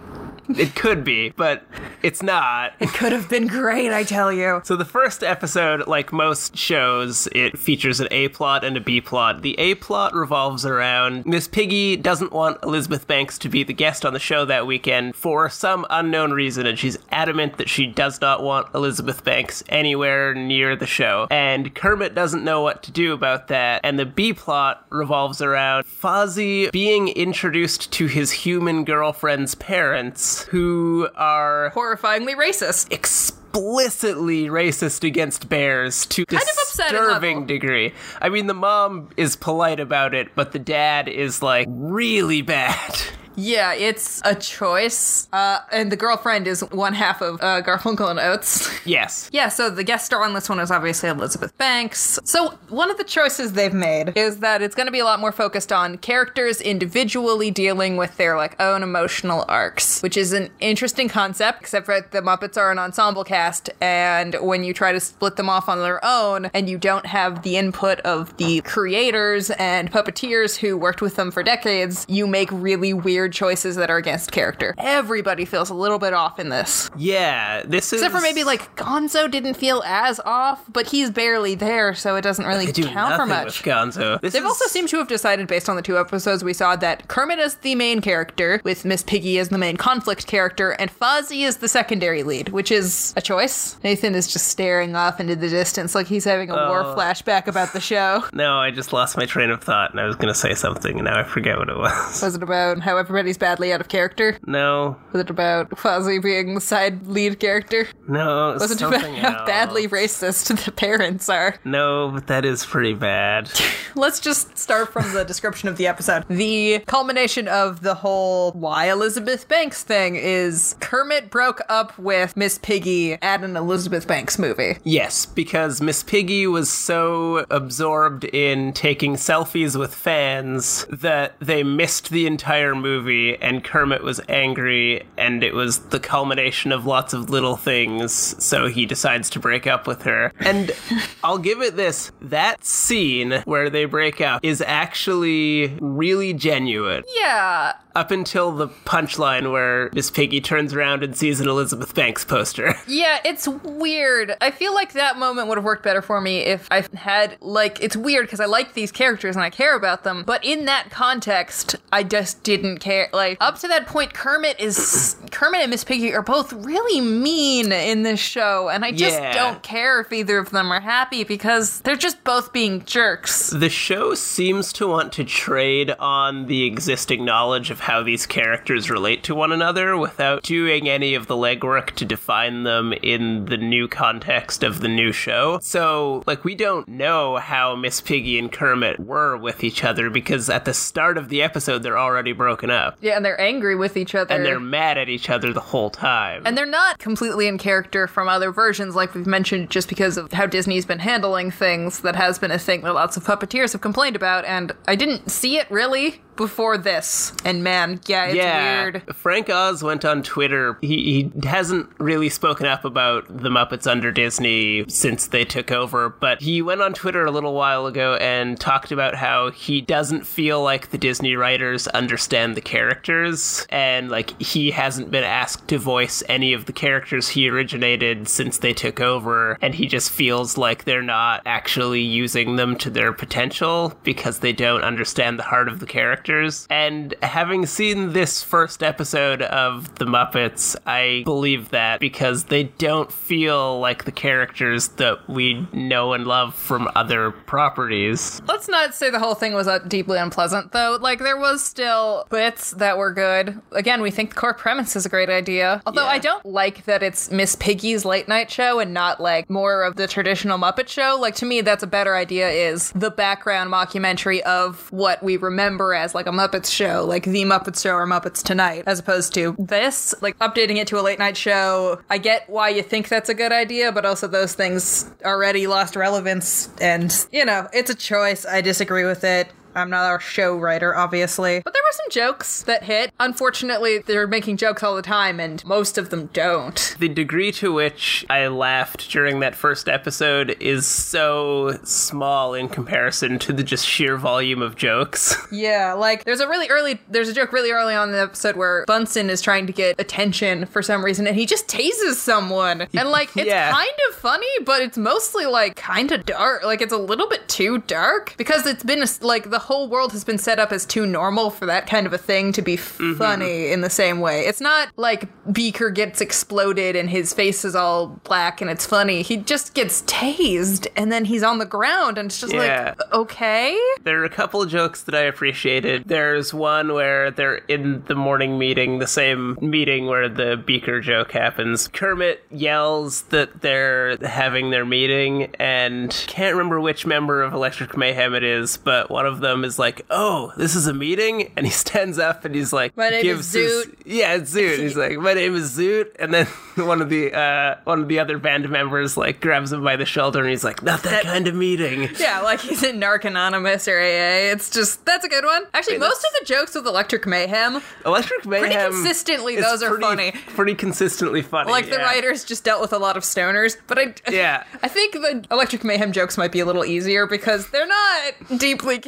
It 0.49 0.75
could 0.75 1.03
be, 1.03 1.29
but 1.29 1.63
it's 2.03 2.21
not. 2.21 2.73
It 2.79 2.89
could 2.89 3.11
have 3.11 3.29
been 3.29 3.47
great, 3.47 3.91
I 3.91 4.03
tell 4.03 4.31
you. 4.31 4.61
So 4.63 4.75
the 4.75 4.85
first 4.85 5.23
episode, 5.23 5.87
like 5.87 6.13
most 6.13 6.57
shows, 6.57 7.27
it 7.33 7.57
features 7.57 7.99
an 7.99 8.07
A 8.11 8.29
plot 8.29 8.63
and 8.63 8.77
a 8.77 8.81
B 8.81 9.01
plot. 9.01 9.41
The 9.41 9.57
A 9.59 9.75
plot 9.75 10.13
revolves 10.13 10.65
around 10.65 11.25
Miss 11.25 11.47
Piggy 11.47 11.95
doesn't 11.95 12.31
want 12.31 12.63
Elizabeth 12.63 13.07
Banks 13.07 13.37
to 13.39 13.49
be 13.49 13.63
the 13.63 13.73
guest 13.73 14.05
on 14.05 14.13
the 14.13 14.19
show 14.19 14.45
that 14.45 14.67
weekend 14.67 15.15
for 15.15 15.49
some 15.49 15.85
unknown 15.89 16.31
reason, 16.31 16.65
and 16.65 16.77
she's 16.77 16.97
adamant 17.11 17.57
that 17.57 17.69
she 17.69 17.87
does 17.87 18.21
not 18.21 18.43
want 18.43 18.73
Elizabeth 18.73 19.23
Banks 19.23 19.63
anywhere 19.69 20.33
near 20.33 20.75
the 20.75 20.85
show. 20.85 21.27
And 21.31 21.73
Kermit 21.73 22.15
doesn't 22.15 22.43
know 22.43 22.61
what 22.61 22.83
to 22.83 22.91
do 22.91 23.13
about 23.13 23.47
that. 23.47 23.81
And 23.83 23.97
the 23.97 24.05
B 24.05 24.33
plot 24.33 24.85
revolves 24.89 25.41
around 25.41 25.85
Fozzie 25.85 26.71
being 26.71 27.07
introduced 27.09 27.91
to 27.93 28.07
his 28.07 28.31
human 28.31 28.85
girlfriend's 28.85 29.55
parents, 29.55 30.36
who 30.43 31.07
are 31.15 31.71
Horrifyingly 31.75 32.35
racist. 32.35 32.91
explicitly 32.91 34.45
racist 34.47 35.03
against 35.03 35.49
bears 35.49 36.05
to 36.07 36.25
kind 36.25 36.41
of 36.41 36.47
disturbing 36.67 37.45
degree. 37.45 37.93
I 38.21 38.29
mean, 38.29 38.47
the 38.47 38.53
mom 38.53 39.09
is 39.17 39.35
polite 39.35 39.79
about 39.79 40.13
it, 40.13 40.29
but 40.35 40.51
the 40.51 40.59
dad 40.59 41.07
is 41.07 41.41
like 41.41 41.67
really 41.69 42.41
bad. 42.41 43.01
Yeah, 43.37 43.73
it's 43.73 44.19
a 44.25 44.33
choice. 44.33 45.27
Uh, 45.31 45.59
and 45.71 45.91
the 45.91 45.95
girlfriend 45.95 46.47
is 46.47 46.61
one 46.71 46.93
half 46.93 47.21
of 47.21 47.35
uh, 47.35 47.61
Garfunkel 47.61 48.09
and 48.09 48.19
Oates. 48.19 48.67
yes. 48.85 49.29
Yeah, 49.31 49.49
so 49.49 49.69
the 49.69 49.83
guest 49.83 50.07
star 50.07 50.23
on 50.23 50.33
this 50.33 50.49
one 50.49 50.59
is 50.59 50.71
obviously 50.71 51.07
Elizabeth 51.07 51.55
Banks. 51.57 52.19
So, 52.23 52.57
one 52.69 52.89
of 52.89 52.97
the 52.97 53.03
choices 53.03 53.53
they've 53.53 53.73
made 53.73 54.17
is 54.17 54.39
that 54.39 54.63
it's 54.63 54.73
going 54.73 54.87
to 54.87 54.91
be 54.91 54.99
a 54.99 55.05
lot 55.05 55.19
more 55.19 55.31
focused 55.31 55.71
on 55.71 55.99
characters 55.99 56.59
individually 56.59 57.51
dealing 57.51 57.95
with 57.95 58.17
their 58.17 58.35
like 58.35 58.59
own 58.59 58.81
emotional 58.81 59.45
arcs, 59.47 60.01
which 60.01 60.17
is 60.17 60.33
an 60.33 60.49
interesting 60.59 61.07
concept, 61.07 61.61
except 61.61 61.85
for 61.85 62.01
the 62.01 62.21
Muppets 62.21 62.57
are 62.57 62.71
an 62.71 62.79
ensemble 62.79 63.23
cast 63.23 63.69
and 63.81 64.35
when 64.41 64.63
you 64.63 64.73
try 64.73 64.91
to 64.91 64.99
split 64.99 65.35
them 65.35 65.49
off 65.49 65.69
on 65.69 65.79
their 65.79 66.03
own 66.03 66.45
and 66.55 66.67
you 66.67 66.79
don't 66.79 67.05
have 67.05 67.43
the 67.43 67.55
input 67.57 67.99
of 67.99 68.35
the 68.37 68.61
creators 68.61 69.51
and 69.51 69.91
puppeteers 69.91 70.57
who 70.57 70.75
worked 70.75 71.01
with 71.01 71.15
them 71.15 71.29
for 71.29 71.43
decades, 71.43 72.03
you 72.09 72.25
make 72.25 72.49
really 72.51 72.93
weird 72.93 73.26
choices 73.33 73.75
that 73.75 73.89
are 73.89 73.97
against 73.97 74.31
character. 74.31 74.73
Everybody 74.77 75.45
feels 75.45 75.69
a 75.69 75.73
little 75.73 75.99
bit 75.99 76.13
off 76.13 76.39
in 76.39 76.49
this. 76.49 76.89
Yeah, 76.97 77.63
this 77.63 77.93
is 77.93 78.01
Except 78.01 78.15
for 78.15 78.21
maybe 78.21 78.43
like 78.43 78.75
Gonzo 78.75 79.29
didn't 79.29 79.55
feel 79.55 79.83
as 79.85 80.19
off, 80.25 80.63
but 80.71 80.87
he's 80.87 81.09
barely 81.11 81.55
there, 81.55 81.93
so 81.93 82.15
it 82.15 82.21
doesn't 82.21 82.45
really 82.45 82.71
count 82.71 83.15
for 83.15 83.25
much. 83.25 83.63
Gonzo. 83.63 84.19
This 84.21 84.33
They've 84.33 84.41
is- 84.43 84.47
also 84.47 84.65
seemed 84.67 84.89
to 84.89 84.97
have 84.97 85.07
decided, 85.07 85.47
based 85.47 85.69
on 85.69 85.75
the 85.75 85.81
two 85.81 85.97
episodes 85.97 86.43
we 86.43 86.53
saw, 86.53 86.75
that 86.77 87.07
Kermit 87.07 87.39
is 87.39 87.55
the 87.55 87.75
main 87.75 88.01
character, 88.01 88.61
with 88.63 88.85
Miss 88.85 89.03
Piggy 89.03 89.37
as 89.39 89.49
the 89.49 89.57
main 89.57 89.77
conflict 89.77 90.27
character, 90.27 90.71
and 90.71 90.91
Fozzie 90.91 91.45
is 91.45 91.57
the 91.57 91.67
secondary 91.67 92.23
lead, 92.23 92.49
which 92.49 92.71
is 92.71 93.13
a 93.17 93.21
choice. 93.21 93.77
Nathan 93.83 94.15
is 94.15 94.31
just 94.31 94.47
staring 94.47 94.95
off 94.95 95.19
into 95.19 95.35
the 95.35 95.49
distance 95.49 95.93
like 95.95 96.07
he's 96.07 96.25
having 96.25 96.49
a 96.49 96.55
war 96.55 96.83
Oh. 96.83 96.95
flashback 96.97 97.47
about 97.47 97.73
the 97.73 97.79
show. 97.81 98.23
No, 98.33 98.57
I 98.59 98.69
just 98.71 98.93
lost 98.93 99.17
my 99.17 99.25
train 99.25 99.49
of 99.49 99.63
thought, 99.63 99.91
and 99.91 99.99
I 99.99 100.05
was 100.05 100.15
going 100.15 100.27
to 100.27 100.35
say 100.39 100.53
something, 100.53 100.95
and 100.97 101.05
now 101.05 101.19
I 101.19 101.23
forget 101.23 101.57
what 101.57 101.69
it 101.69 101.77
was. 101.77 102.21
Was 102.21 102.35
it 102.35 102.43
about 102.43 102.79
how 102.81 102.97
everybody's 103.17 103.37
badly 103.37 103.73
out 103.73 103.81
of 103.81 103.87
character? 103.87 104.37
No, 104.45 104.95
Was 105.11 105.21
it 105.21 105.29
about 105.31 105.71
Fozzie 105.71 106.21
being 106.21 106.53
the 106.53 106.61
side 106.61 107.07
lead 107.07 107.39
character? 107.39 107.87
no, 108.07 108.53
Was 108.59 108.69
it 108.69 108.77
something 108.77 109.17
about 109.17 109.39
how 109.39 109.45
badly 109.45 109.87
racist 109.87 110.63
the 110.65 110.71
parents 110.71 111.27
are? 111.27 111.55
No, 111.65 112.11
but 112.13 112.27
that 112.27 112.45
is 112.45 112.63
pretty 112.63 112.93
bad. 112.93 113.49
Let's 113.95 114.19
just 114.19 114.55
start 114.55 114.93
from 114.93 115.11
the 115.13 115.23
description 115.25 115.67
of 115.67 115.77
the 115.77 115.87
episode. 115.87 116.25
The 116.27 116.83
culmination 116.85 117.47
of 117.47 117.81
the 117.81 117.95
whole 117.95 118.51
why 118.51 118.91
Elizabeth 118.91 119.47
Banks 119.47 119.81
thing 119.83 120.15
is 120.15 120.75
Kermit 120.79 121.31
broke 121.31 121.61
up 121.69 121.97
with 121.97 122.37
Miss 122.37 122.59
Piggy 122.59 123.13
at 123.13 123.43
an 123.43 123.57
Elizabeth 123.57 124.07
Banks 124.07 124.37
movie. 124.37 124.77
Yes, 124.83 125.25
because 125.25 125.81
Miss 125.81 126.03
Piggy 126.03 126.45
was 126.45 126.71
so 126.71 127.47
absorbed 127.49 128.25
in 128.25 128.73
taking 128.73 129.15
selfies 129.15 129.77
with 129.77 129.95
fans 129.95 130.85
that 130.91 131.33
they 131.39 131.63
missed 131.63 132.11
the 132.11 132.27
entire 132.27 132.75
movie, 132.75 133.06
and 133.07 133.63
Kermit 133.63 134.03
was 134.03 134.21
angry, 134.29 135.05
and 135.17 135.43
it 135.43 135.53
was 135.53 135.79
the 135.79 135.99
culmination 135.99 136.71
of 136.71 136.85
lots 136.85 137.13
of 137.13 137.29
little 137.29 137.55
things, 137.55 138.11
so 138.43 138.67
he 138.67 138.85
decides 138.85 139.29
to 139.31 139.39
break 139.39 139.67
up 139.67 139.87
with 139.87 140.03
her. 140.03 140.31
And 140.39 140.71
I'll 141.23 141.37
give 141.37 141.61
it 141.61 141.75
this 141.75 142.11
that 142.21 142.63
scene 142.63 143.41
where 143.45 143.69
they 143.69 143.85
break 143.85 144.21
up 144.21 144.43
is 144.43 144.61
actually 144.61 145.77
really 145.79 146.33
genuine. 146.33 147.03
Yeah, 147.15 147.73
Up 147.97 148.11
until 148.11 148.51
the 148.51 148.67
punchline 148.85 149.51
where 149.51 149.89
Miss 149.91 150.11
Piggy 150.11 150.39
turns 150.39 150.71
around 150.71 151.01
and 151.03 151.17
sees 151.17 151.39
an 151.39 151.47
Elizabeth 151.49 151.95
Banks 151.95 152.23
poster. 152.23 152.75
yeah, 152.87 153.17
it's 153.25 153.47
weird. 153.47 154.35
I 154.39 154.51
feel 154.51 154.71
like 154.75 154.93
that 154.93 155.17
moment 155.17 155.47
would 155.47 155.57
have 155.57 155.65
worked 155.65 155.81
better 155.83 156.03
for 156.03 156.21
me 156.21 156.41
if 156.41 156.67
I 156.69 156.83
had, 156.95 157.37
like, 157.41 157.81
it's 157.81 157.97
weird 157.97 158.27
because 158.27 158.39
I 158.39 158.45
like 158.45 158.75
these 158.75 158.91
characters 158.91 159.35
and 159.35 159.43
I 159.43 159.49
care 159.49 159.75
about 159.75 160.03
them, 160.03 160.23
but 160.27 160.45
in 160.45 160.65
that 160.65 160.91
context, 160.91 161.75
I 161.91 162.03
just 162.03 162.43
didn't 162.43 162.77
care. 162.81 163.09
Like, 163.13 163.39
up 163.41 163.57
to 163.61 163.67
that 163.69 163.87
point, 163.87 164.13
Kermit 164.13 164.59
is, 164.59 165.15
Kermit 165.31 165.61
and 165.61 165.71
Miss 165.71 165.83
Piggy 165.83 166.13
are 166.13 166.21
both 166.21 166.53
really 166.53 167.01
mean 167.01 167.71
in 167.71 168.03
this 168.03 168.19
show, 168.19 168.69
and 168.69 168.85
I 168.85 168.91
just 168.91 169.17
Yeah. 169.19 169.33
don't 169.33 169.63
care 169.63 170.01
if 170.01 170.13
either 170.13 170.37
of 170.37 170.51
them 170.51 170.71
are 170.71 170.81
happy 170.81 171.23
because 171.23 171.81
they're 171.81 171.95
just 171.95 172.23
both 172.23 172.53
being 172.53 172.85
jerks. 172.85 173.49
The 173.49 173.69
show 173.69 174.13
seems 174.13 174.71
to 174.73 174.85
want 174.85 175.13
to 175.13 175.23
trade 175.23 175.95
on 175.97 176.45
the 176.45 176.63
existing 176.65 177.25
knowledge 177.25 177.71
of 177.71 177.86
how 177.87 178.03
these 178.03 178.25
characters 178.25 178.89
relate 178.89 179.23
to 179.23 179.33
one 179.33 179.53
another 179.53 179.95
without 179.95 180.43
doing 180.43 180.89
any 180.89 181.15
of 181.15 181.27
the 181.27 181.35
legwork 181.35 181.91
to 181.91 182.03
define 182.03 182.63
them 182.63 182.91
in 183.01 183.45
the 183.45 183.55
new 183.55 183.87
context 183.87 184.61
of 184.61 184.81
the 184.81 184.89
new 184.89 185.13
show. 185.13 185.57
So, 185.61 186.21
like, 186.27 186.43
we 186.43 186.53
don't 186.53 186.85
know 186.89 187.37
how 187.37 187.77
Miss 187.77 188.01
Piggy 188.01 188.37
and 188.37 188.51
Kermit 188.51 188.99
were 188.99 189.37
with 189.37 189.63
each 189.63 189.85
other 189.85 190.09
because 190.09 190.49
at 190.49 190.65
the 190.65 190.73
start 190.73 191.17
of 191.17 191.29
the 191.29 191.41
episode, 191.41 191.81
they're 191.81 191.97
already 191.97 192.33
broken 192.33 192.69
up. 192.69 192.97
Yeah, 192.99 193.15
and 193.15 193.23
they're 193.23 193.39
angry 193.39 193.77
with 193.77 193.95
each 193.95 194.13
other. 194.13 194.35
And 194.35 194.45
they're 194.45 194.59
mad 194.59 194.97
at 194.97 195.07
each 195.07 195.29
other 195.29 195.53
the 195.53 195.61
whole 195.61 195.89
time. 195.89 196.43
And 196.45 196.57
they're 196.57 196.65
not 196.65 196.99
completely 196.99 197.47
in 197.47 197.57
character 197.57 198.05
from 198.05 198.27
other 198.27 198.51
versions, 198.51 198.95
like 198.95 199.15
we've 199.15 199.25
mentioned, 199.25 199.69
just 199.69 199.87
because 199.87 200.17
of 200.17 200.33
how 200.33 200.45
Disney's 200.45 200.85
been 200.85 200.99
handling 200.99 201.51
things. 201.51 202.01
That 202.01 202.17
has 202.17 202.37
been 202.37 202.51
a 202.51 202.59
thing 202.59 202.81
that 202.81 202.95
lots 202.95 203.15
of 203.15 203.23
puppeteers 203.23 203.71
have 203.71 203.79
complained 203.79 204.17
about, 204.17 204.43
and 204.43 204.73
I 204.89 204.97
didn't 204.97 205.31
see 205.31 205.57
it 205.57 205.71
really 205.71 206.21
before 206.37 206.77
this. 206.77 207.33
And 207.43 207.63
man, 207.63 207.99
yeah, 208.05 208.25
it's 208.25 208.35
yeah, 208.35 208.83
weird. 208.83 209.15
Frank 209.15 209.49
Oz 209.49 209.83
went 209.83 210.05
on 210.05 210.23
Twitter. 210.23 210.77
He, 210.81 211.31
he 211.33 211.47
hasn't 211.47 211.89
really 211.99 212.29
spoken 212.29 212.65
up 212.65 212.85
about 212.85 213.25
the 213.27 213.49
Muppets 213.49 213.89
under 213.89 214.11
Disney 214.11 214.85
since 214.87 215.27
they 215.27 215.43
took 215.43 215.71
over, 215.71 216.09
but 216.09 216.41
he 216.41 216.61
went 216.61 216.81
on 216.81 216.93
Twitter 216.93 217.25
a 217.25 217.31
little 217.31 217.53
while 217.53 217.87
ago 217.87 218.15
and 218.15 218.59
talked 218.59 218.91
about 218.91 219.15
how 219.15 219.51
he 219.51 219.81
doesn't 219.81 220.25
feel 220.25 220.63
like 220.63 220.91
the 220.91 220.97
Disney 220.97 221.35
writers 221.35 221.87
understand 221.89 222.55
the 222.55 222.61
characters, 222.61 223.65
and 223.69 224.09
like 224.09 224.39
he 224.41 224.71
hasn't 224.71 225.11
been 225.11 225.23
asked 225.23 225.67
to 225.67 225.77
voice 225.77 226.23
any 226.29 226.53
of 226.53 226.65
the 226.65 226.73
characters 226.73 227.27
he 227.29 227.49
originated 227.49 228.27
since 228.27 228.59
they 228.59 228.73
took 228.73 228.99
over, 229.01 229.57
and 229.61 229.73
he 229.73 229.87
just 229.87 230.11
feels 230.11 230.57
like 230.57 230.83
they're 230.83 231.01
not 231.01 231.41
actually 231.45 232.01
using 232.01 232.55
them 232.55 232.75
to 232.77 232.89
their 232.89 233.11
potential 233.11 233.93
because 234.03 234.39
they 234.39 234.53
don't 234.53 234.83
understand 234.83 235.39
the 235.39 235.43
heart 235.43 235.67
of 235.67 235.79
the 235.79 235.85
characters. 236.27 236.67
And 236.69 237.15
having 237.23 237.65
seen 237.65 238.13
this 238.13 238.43
first 238.43 238.83
episode 238.83 239.41
of 239.41 239.95
The 239.95 240.05
Muppets, 240.05 240.75
I 240.85 241.21
believe 241.25 241.69
that 241.69 241.99
because 241.99 242.45
they 242.45 242.63
don't 242.63 243.11
feel 243.11 243.79
like 243.79 244.05
the 244.05 244.11
characters 244.11 244.89
that 244.89 245.27
we 245.29 245.67
know 245.73 246.13
and 246.13 246.25
love 246.27 246.55
from 246.55 246.89
other 246.95 247.31
properties. 247.31 248.41
Let's 248.47 248.67
not 248.67 248.93
say 248.93 249.09
the 249.09 249.19
whole 249.19 249.35
thing 249.35 249.53
was 249.53 249.67
uh, 249.67 249.79
deeply 249.79 250.17
unpleasant, 250.17 250.71
though. 250.71 250.97
Like, 250.99 251.19
there 251.19 251.37
was 251.37 251.63
still 251.63 252.25
bits 252.29 252.71
that 252.71 252.97
were 252.97 253.13
good. 253.13 253.59
Again, 253.71 254.01
we 254.01 254.11
think 254.11 254.31
the 254.31 254.35
core 254.35 254.53
premise 254.53 254.95
is 254.95 255.05
a 255.05 255.09
great 255.09 255.29
idea. 255.29 255.81
Although 255.85 256.03
Yeah. 256.03 256.07
I 256.11 256.19
don't 256.19 256.45
like 256.45 256.85
that 256.85 257.03
it's 257.03 257.31
Miss 257.31 257.55
Piggy's 257.55 258.05
late 258.05 258.27
night 258.27 258.51
show 258.51 258.79
and 258.79 258.93
not, 258.93 259.19
like, 259.21 259.49
more 259.49 259.83
of 259.83 259.95
the 259.95 260.07
traditional 260.07 260.57
Muppet 260.57 260.87
show. 260.87 261.17
Like, 261.19 261.35
to 261.35 261.45
me, 261.45 261.61
that's 261.61 261.83
a 261.83 261.87
better 261.87 262.15
idea 262.15 262.49
is 262.49 262.91
the 262.91 263.11
background 263.11 263.71
mockumentary 263.71 264.41
of 264.41 264.91
what 264.91 265.23
we 265.23 265.37
remember 265.37 265.93
as, 265.93 266.13
like, 266.17 266.27
a 266.27 266.31
Muppets 266.31 266.71
show, 266.71 267.05
like 267.05 267.23
The 267.23 267.43
Muppets 267.43 267.81
Show 267.81 267.93
or 267.93 268.05
Muppets 268.05 268.43
Tonight, 268.43 268.83
as 268.87 268.99
opposed 268.99 269.33
to 269.35 269.55
this, 269.57 270.13
like, 270.21 270.37
updating 270.39 270.77
it 270.77 270.87
to 270.87 270.99
a 270.99 271.01
late 271.01 271.19
night 271.19 271.37
show. 271.37 272.01
I 272.09 272.17
get 272.17 272.49
why 272.49 272.69
you 272.69 272.81
think 272.81 273.07
that's 273.07 273.29
a 273.29 273.33
good 273.33 273.51
idea, 273.51 273.91
but 273.91 274.05
also 274.05 274.27
those 274.27 274.53
things 274.53 275.09
already 275.23 275.67
lost 275.67 275.95
relevance 275.95 276.69
and, 276.81 277.13
you 277.31 277.45
know, 277.45 277.67
it's 277.71 277.89
a 277.89 277.95
choice. 277.95 278.45
I 278.45 278.61
disagree 278.61 279.05
with 279.05 279.23
it. 279.23 279.47
I'm 279.77 279.89
not 279.89 280.05
our 280.05 280.19
show 280.19 280.57
writer, 280.57 280.95
obviously. 280.95 281.61
But 281.63 281.73
there 281.73 281.83
were 281.83 281.93
some 281.93 282.09
jokes 282.09 282.63
that 282.63 282.83
hit. 282.83 283.11
Unfortunately, 283.19 283.99
they're 283.99 284.27
making 284.27 284.57
jokes 284.57 284.81
all 284.83 284.95
the 284.95 285.01
time, 285.01 285.39
and 285.39 285.63
most 285.65 285.97
of 285.97 286.09
them 286.09 286.27
don't. 286.33 286.95
The 286.99 287.07
degree 287.09 287.51
to 287.53 287.71
which 287.71 288.25
I 288.29 288.47
laughed 288.47 289.09
during 289.11 289.39
that 289.41 289.55
first 289.55 289.87
episode 289.87 290.57
is 290.59 290.85
so 290.85 291.77
small 291.83 292.53
in 292.53 292.69
comparison 292.69 293.39
to 293.39 293.53
the 293.53 293.63
just 293.63 293.85
sheer 293.85 294.17
volume 294.17 294.61
of 294.61 294.75
jokes. 294.75 295.35
Yeah, 295.49 295.93
like 295.93 296.23
there's 296.25 296.39
a 296.41 296.47
really 296.47 296.67
early, 296.69 296.99
there's 297.09 297.29
a 297.29 297.33
joke 297.33 297.51
really 297.53 297.71
early 297.71 297.93
on 297.95 298.09
in 298.09 298.13
the 298.15 298.21
episode 298.21 298.55
where 298.57 298.83
Bunsen 298.85 299.29
is 299.29 299.41
trying 299.41 299.65
to 299.67 299.73
get 299.73 299.99
attention 299.99 300.65
for 300.65 300.81
some 300.83 301.03
reason, 301.03 301.25
and 301.25 301.35
he 301.35 301.45
just 301.45 301.67
tases 301.67 302.13
someone, 302.15 302.81
and 302.93 303.09
like 303.09 303.35
it's 303.35 303.47
Yeah. 303.47 303.71
kind 303.71 303.89
of 304.09 304.15
funny, 304.15 304.47
but 304.65 304.81
it's 304.81 304.97
mostly 304.97 305.45
like 305.45 305.75
kind 305.75 306.11
of 306.11 306.25
dark. 306.25 306.63
Like 306.63 306.81
it's 306.81 306.93
a 306.93 306.97
little 306.97 307.27
bit 307.27 307.47
too 307.47 307.79
dark 307.79 308.35
because 308.37 308.65
it's 308.67 308.83
been 308.83 309.03
like 309.21 309.49
the 309.49 309.59
whole 309.67 309.89
world 309.89 310.13
has 310.13 310.23
been 310.23 310.37
set 310.37 310.59
up 310.59 310.71
as 310.71 310.85
too 310.85 311.05
normal 311.05 311.49
for 311.49 311.65
that 311.65 311.87
kind 311.87 312.07
of 312.07 312.13
a 312.13 312.17
thing 312.17 312.53
to 312.53 312.61
be 312.61 312.77
mm-hmm. 312.77 313.15
funny 313.15 313.69
in 313.69 313.81
the 313.81 313.89
same 313.89 314.21
way. 314.21 314.45
It's 314.45 314.61
not 314.61 314.87
like 314.95 315.27
Beaker 315.51 315.89
gets 315.89 316.21
exploded 316.21 316.95
and 316.95 317.09
his 317.09 317.33
face 317.33 317.65
is 317.65 317.75
all 317.75 318.07
black 318.23 318.61
and 318.61 318.69
it's 318.69 318.85
funny. 318.85 319.23
He 319.23 319.35
just 319.35 319.73
gets 319.73 320.03
tased 320.03 320.87
and 320.95 321.11
then 321.11 321.25
he's 321.25 321.43
on 321.43 321.57
the 321.57 321.65
ground 321.65 322.17
and 322.17 322.27
it's 322.27 322.39
just 322.39 322.53
Yeah. 322.53 322.93
like 322.97 323.13
okay. 323.13 323.77
There 324.03 324.21
are 324.21 324.23
a 324.23 324.29
couple 324.29 324.61
of 324.61 324.69
jokes 324.69 325.03
that 325.03 325.13
I 325.13 325.23
appreciated. 325.23 326.05
There's 326.05 326.53
one 326.53 326.93
where 326.93 327.29
they're 327.29 327.57
in 327.67 328.03
the 328.05 328.15
morning 328.15 328.57
meeting, 328.57 328.99
the 328.99 329.07
same 329.07 329.57
meeting 329.59 330.07
where 330.07 330.29
the 330.29 330.55
Beaker 330.55 331.01
joke 331.01 331.33
happens. 331.33 331.89
Kermit 331.89 332.41
yells 332.51 333.23
that 333.23 333.59
they're 333.59 334.15
having 334.17 334.69
their 334.69 334.85
meeting, 334.85 335.53
and 335.59 336.11
can't 336.27 336.55
remember 336.55 336.79
which 336.79 337.05
member 337.05 337.43
of 337.43 337.53
Electric 337.53 337.97
Mayhem 337.97 338.33
it 338.33 338.43
is, 338.43 338.77
but 338.77 339.09
one 339.09 339.25
of 339.25 339.41
them 339.41 339.56
is 339.63 339.77
like, 339.79 340.05
"Oh, 340.09 340.53
this 340.57 340.75
is 340.75 340.87
a 340.87 340.93
meeting," 340.93 341.51
and 341.55 341.65
he 341.65 341.71
stands 341.85 342.17
up 342.19 342.45
and 342.45 342.53
he's 342.55 342.73
like, 342.73 342.95
My 342.97 343.09
name 343.09 343.19
is 343.19 343.23
gives 343.23 343.53
his- 343.53 343.85
Zoot. 343.87 343.95
yeah, 344.05 344.33
it's 344.35 344.53
Zoot. 344.55 344.77
He's 344.79 344.95
like, 344.97 345.17
"My 345.17 345.33
name 345.33 345.55
is 345.55 345.77
Zoot," 345.77 346.15
and 346.19 346.33
then 346.33 346.45
one 346.75 347.01
of 347.01 347.09
the 347.09 347.33
uh, 347.33 347.75
one 347.83 348.01
of 348.01 348.07
the 348.07 348.19
other 348.19 348.37
band 348.37 348.69
members 348.69 349.17
like 349.17 349.39
grabs 349.41 349.71
him 349.71 349.83
by 349.83 349.95
the 349.95 350.05
shoulder 350.05 350.39
and 350.41 350.49
he's 350.49 350.63
like, 350.63 350.81
"Not 350.83 351.03
that 351.03 351.23
kind 351.23 351.47
of 351.47 351.55
meeting." 351.55 352.09
Yeah, 352.19 352.41
like 352.41 352.59
he's 352.61 352.83
in 352.83 352.99
Narc 352.99 353.25
Anonymous 353.25 353.87
or 353.87 353.97
AA. 353.99 354.51
It's 354.51 354.69
just 354.69 355.05
that's 355.05 355.25
a 355.25 355.29
good 355.29 355.45
one. 355.45 355.63
Actually, 355.73 355.95
Wait, 355.95 356.07
most 356.07 356.23
of 356.25 356.39
the 356.39 356.45
jokes 356.45 356.75
with 356.75 356.85
Electric 356.87 357.25
Mayhem, 357.27 357.81
Electric 358.05 358.45
Mayhem. 358.45 358.69
pretty 358.69 358.75
consistently, 358.95 359.55
is 359.55 359.63
those 359.65 359.83
are 359.83 359.89
pretty- 359.89 360.03
funny. 360.03 360.31
Pretty 360.55 360.75
consistently 360.75 361.41
funny. 361.41 361.71
like 361.71 361.89
the 361.89 361.97
writers 361.97 362.43
just 362.43 362.63
dealt 362.63 362.81
with 362.81 362.93
a 362.93 362.97
lot 362.97 363.17
of 363.17 363.23
stoners. 363.23 363.77
But 363.87 363.99
I, 363.99 364.13
Yeah. 364.29 364.63
I 364.83 364.87
think 364.87 365.13
the 365.13 365.45
Electric 365.51 365.83
Mayhem 365.83 366.11
jokes 366.11 366.37
might 366.37 366.51
be 366.51 366.59
a 366.59 366.65
little 366.65 366.85
easier 366.85 367.25
because 367.27 367.69
they're 367.69 367.87
not 367.87 368.33
deeply 368.59 368.99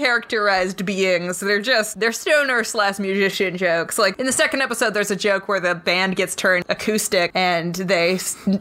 characterized 0.44 0.86
beings. 0.86 1.40
They're 1.40 1.62
just 1.62 2.00
they're 2.00 2.12
stoner 2.12 2.64
slash 2.64 3.00
musician 3.00 3.58
jokes. 3.58 3.98
Like 3.98 4.20
in 4.20 4.26
the 4.26 4.32
second 4.32 4.62
episode, 4.62 4.94
there's 4.94 5.12
a 5.12 5.16
joke 5.16 5.48
where 5.48 5.60
the 5.60 5.76
band 5.76 6.16
gets 6.16 6.36
turned 6.36 6.66
acoustic 6.70 7.32
and 7.36 7.76
they 7.76 8.20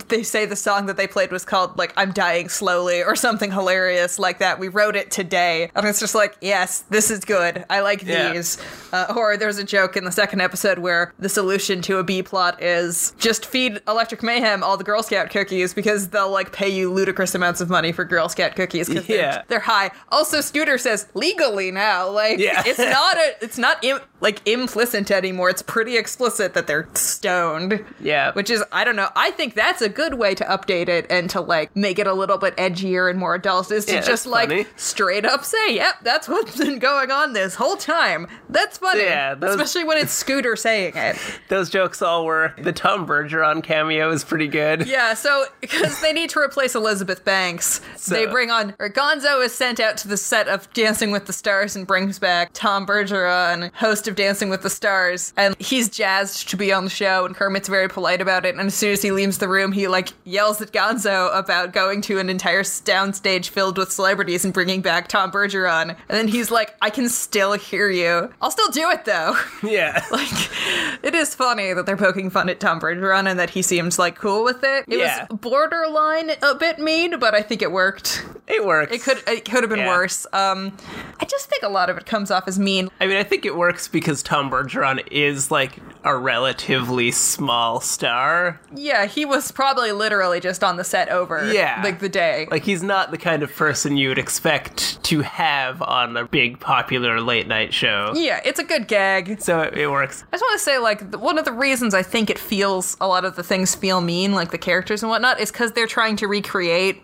they 0.08 0.22
say 0.22 0.46
the 0.46 0.56
song 0.56 0.86
that 0.86 0.96
they 0.96 1.06
played 1.06 1.30
was 1.30 1.44
called 1.44 1.76
like 1.78 1.92
"I'm 1.96 2.12
Dying 2.12 2.48
Slowly" 2.48 3.02
or 3.02 3.14
something 3.16 3.50
hilarious 3.52 4.18
like 4.18 4.38
that. 4.38 4.58
We 4.58 4.68
wrote 4.68 4.96
it 4.96 5.10
today, 5.10 5.70
and 5.74 5.86
it's 5.86 6.00
just 6.00 6.14
like, 6.14 6.36
yes, 6.40 6.80
this 6.90 7.10
is 7.10 7.24
good. 7.24 7.64
I 7.70 7.80
like 7.80 8.02
Yeah. 8.04 8.32
these. 8.32 8.58
Uh, 8.92 9.12
or 9.16 9.36
there's 9.36 9.58
a 9.58 9.64
joke 9.64 9.96
in 9.96 10.04
the 10.04 10.12
second 10.12 10.40
episode 10.40 10.78
where 10.78 11.12
the 11.18 11.28
solution 11.28 11.82
to 11.82 11.98
a 11.98 12.04
B 12.04 12.22
plot 12.22 12.62
is 12.62 13.12
just 13.18 13.44
feed 13.44 13.80
Electric 13.86 14.22
Mayhem 14.22 14.62
all 14.62 14.76
the 14.76 14.84
Girl 14.84 15.02
Scout 15.02 15.30
cookies 15.30 15.74
because 15.74 16.08
they'll 16.08 16.30
like 16.30 16.52
pay 16.52 16.68
you 16.68 16.90
ludicrous 16.92 17.34
amounts 17.34 17.60
of 17.60 17.68
money 17.68 17.92
for 17.92 18.04
Girl 18.04 18.28
Scout 18.28 18.56
cookies 18.56 18.88
because 18.88 19.08
Yeah. 19.08 19.16
they're, 19.32 19.44
they're 19.48 19.60
high. 19.60 19.90
Also, 20.10 20.40
Scooter 20.40 20.78
says 20.78 21.06
legally 21.14 21.57
now, 21.70 22.08
like 22.10 22.38
Yeah. 22.38 22.62
it's 22.66 22.78
not 22.78 23.16
a, 23.16 23.44
it's 23.44 23.58
not 23.58 23.82
Im- 23.84 24.00
like 24.20 24.46
implicit 24.48 25.10
anymore. 25.10 25.50
It's 25.50 25.62
pretty 25.62 25.96
explicit 25.96 26.54
that 26.54 26.66
they're 26.66 26.88
stoned. 26.94 27.84
Yeah. 28.00 28.32
which 28.32 28.50
is 28.50 28.62
I 28.72 28.84
don't 28.84 28.96
know. 28.96 29.08
I 29.16 29.30
think 29.32 29.54
that's 29.54 29.82
a 29.82 29.88
good 29.88 30.14
way 30.14 30.34
to 30.34 30.44
update 30.44 30.88
it 30.88 31.06
and 31.10 31.28
to 31.30 31.40
like 31.40 31.74
make 31.76 31.98
it 31.98 32.06
a 32.06 32.14
little 32.14 32.38
bit 32.38 32.56
edgier 32.56 33.10
and 33.10 33.18
more 33.18 33.34
adult 33.34 33.70
is 33.70 33.84
to 33.86 33.94
Yeah, 33.94 34.00
just 34.00 34.26
like 34.26 34.48
funny. 34.48 34.66
straight 34.76 35.24
up 35.24 35.44
say, 35.44 35.74
"Yep, 35.76 35.94
that's 36.02 36.28
what's 36.28 36.56
been 36.56 36.78
going 36.78 37.10
on 37.10 37.32
this 37.32 37.54
whole 37.56 37.76
time." 37.76 38.26
That's 38.48 38.78
funny, 38.78 39.02
Yeah, 39.04 39.34
those- 39.34 39.50
especially 39.54 39.84
when 39.84 39.98
it's 39.98 40.12
Scooter 40.12 40.56
saying 40.56 40.92
it. 40.96 41.16
Those 41.48 41.70
jokes 41.70 42.02
all 42.02 42.24
work. 42.26 42.62
The 42.62 42.72
Tom 42.72 43.06
Bergeron 43.06 43.62
cameo 43.62 44.10
is 44.10 44.24
pretty 44.24 44.48
good. 44.48 44.86
Yeah, 44.86 45.14
so 45.14 45.44
because 45.60 46.00
they 46.00 46.12
need 46.12 46.30
to 46.30 46.40
replace 46.40 46.74
Elizabeth 46.74 47.24
Banks, 47.24 47.80
they 48.08 48.26
bring 48.26 48.50
on 48.50 48.74
or 48.78 48.88
Gonzo 48.90 49.44
is 49.44 49.54
sent 49.54 49.78
out 49.80 49.96
to 49.98 50.08
the 50.08 50.16
set 50.16 50.48
of 50.48 50.72
Dancing 50.72 51.10
with 51.10 51.26
the 51.26 51.32
Stars 51.32 51.76
and 51.76 51.86
brings 51.86 52.18
back 52.18 52.50
Tom 52.52 52.86
Bergeron, 52.86 53.72
host 53.74 54.07
of 54.08 54.16
Dancing 54.16 54.48
with 54.50 54.62
the 54.62 54.70
Stars, 54.70 55.32
and 55.36 55.54
he's 55.60 55.88
jazzed 55.88 56.48
to 56.50 56.56
be 56.56 56.72
on 56.72 56.84
the 56.84 56.90
show. 56.90 57.24
And 57.24 57.34
Kermit's 57.36 57.68
very 57.68 57.88
polite 57.88 58.20
about 58.20 58.44
it. 58.44 58.54
And 58.56 58.66
as 58.66 58.74
soon 58.74 58.92
as 58.92 59.02
he 59.02 59.10
leaves 59.12 59.38
the 59.38 59.48
room, 59.48 59.72
he 59.72 59.86
like 59.88 60.08
yells 60.24 60.60
at 60.60 60.72
Gonzo 60.72 61.36
about 61.36 61.72
going 61.72 62.00
to 62.02 62.18
an 62.18 62.28
entire 62.28 62.62
downstage 62.62 63.48
filled 63.50 63.78
with 63.78 63.92
celebrities 63.92 64.44
and 64.44 64.52
bringing 64.54 64.80
back 64.80 65.08
Tom 65.08 65.30
Bergeron. 65.30 65.90
And 65.90 65.96
then 66.08 66.28
he's 66.28 66.50
like, 66.50 66.74
"I 66.80 66.90
can 66.90 67.08
still 67.08 67.52
hear 67.52 67.88
you. 67.90 68.32
I'll 68.40 68.50
still 68.50 68.70
do 68.70 68.90
it 68.90 69.04
though." 69.04 69.36
Yeah. 69.62 70.02
like 70.10 71.04
it 71.04 71.14
is 71.14 71.34
funny 71.34 71.72
that 71.72 71.84
they're 71.84 71.96
poking 71.96 72.30
fun 72.30 72.48
at 72.48 72.60
Tom 72.60 72.80
Bergeron 72.80 73.28
and 73.28 73.38
that 73.38 73.50
he 73.50 73.60
seems 73.62 73.98
like 73.98 74.14
cool 74.16 74.44
with 74.44 74.62
it. 74.64 74.84
It 74.88 74.98
Yeah. 74.98 75.26
was 75.28 75.38
borderline 75.40 76.30
a 76.42 76.54
bit 76.54 76.78
mean, 76.78 77.18
but 77.18 77.34
I 77.34 77.42
think 77.42 77.60
it 77.60 77.70
worked. 77.72 78.24
It 78.46 78.64
works. 78.64 78.92
It 78.94 79.02
could 79.02 79.22
it 79.26 79.44
could 79.44 79.62
have 79.62 79.68
been 79.70 79.80
Yeah. 79.80 79.88
worse. 79.88 80.26
Um 80.32 80.76
I 81.20 81.24
just 81.24 81.50
think 81.50 81.62
a 81.64 81.68
lot 81.68 81.90
of 81.90 81.98
it 81.98 82.06
comes 82.06 82.30
off 82.30 82.46
as 82.46 82.58
mean. 82.58 82.88
I 83.00 83.06
mean, 83.06 83.16
I 83.16 83.24
think 83.24 83.44
it 83.44 83.56
works 83.56 83.88
because 83.88 83.97
Tom 84.22 84.50
Bergeron 84.50 85.06
is 85.10 85.50
like 85.50 85.72
a 86.04 86.16
relatively 86.16 87.10
small 87.10 87.80
star. 87.80 88.60
Yeah, 88.74 89.06
he 89.06 89.24
was 89.24 89.50
probably 89.52 89.92
literally 89.92 90.40
just 90.40 90.62
on 90.64 90.76
the 90.76 90.84
set 90.84 91.08
over 91.08 91.52
Yeah. 91.52 91.80
like 91.82 91.98
the 92.00 92.08
day. 92.08 92.46
Like 92.50 92.62
he's 92.64 92.82
not 92.82 93.10
the 93.10 93.18
kind 93.18 93.42
of 93.42 93.54
person 93.54 93.96
you 93.96 94.08
would 94.08 94.18
expect 94.18 95.02
to 95.04 95.20
have 95.22 95.82
on 95.82 96.16
a 96.16 96.24
big 96.26 96.60
popular 96.60 97.20
late 97.20 97.46
night 97.48 97.74
show. 97.74 98.12
yeah, 98.14 98.40
it's 98.44 98.58
a 98.60 98.64
good 98.64 98.88
gag. 98.88 99.40
So 99.40 99.60
it, 99.62 99.76
it 99.76 99.90
works. 99.90 100.24
I 100.32 100.36
just 100.36 100.42
want 100.42 100.58
to 100.58 100.64
say, 100.64 100.78
like, 100.78 101.14
one 101.14 101.38
of 101.38 101.44
the 101.44 101.52
reasons 101.52 101.94
I 101.94 102.02
think 102.02 102.30
it 102.30 102.38
feels 102.38 102.96
a 103.00 103.06
lot 103.08 103.24
of 103.24 103.36
the 103.36 103.42
things 103.42 103.74
feel 103.74 104.00
mean, 104.00 104.32
like 104.32 104.50
the 104.50 104.58
characters 104.58 105.02
and 105.02 105.10
whatnot, 105.10 105.40
is 105.40 105.50
because 105.50 105.72
they're 105.72 105.86
trying 105.86 106.16
to 106.16 106.26
recreate 106.28 107.02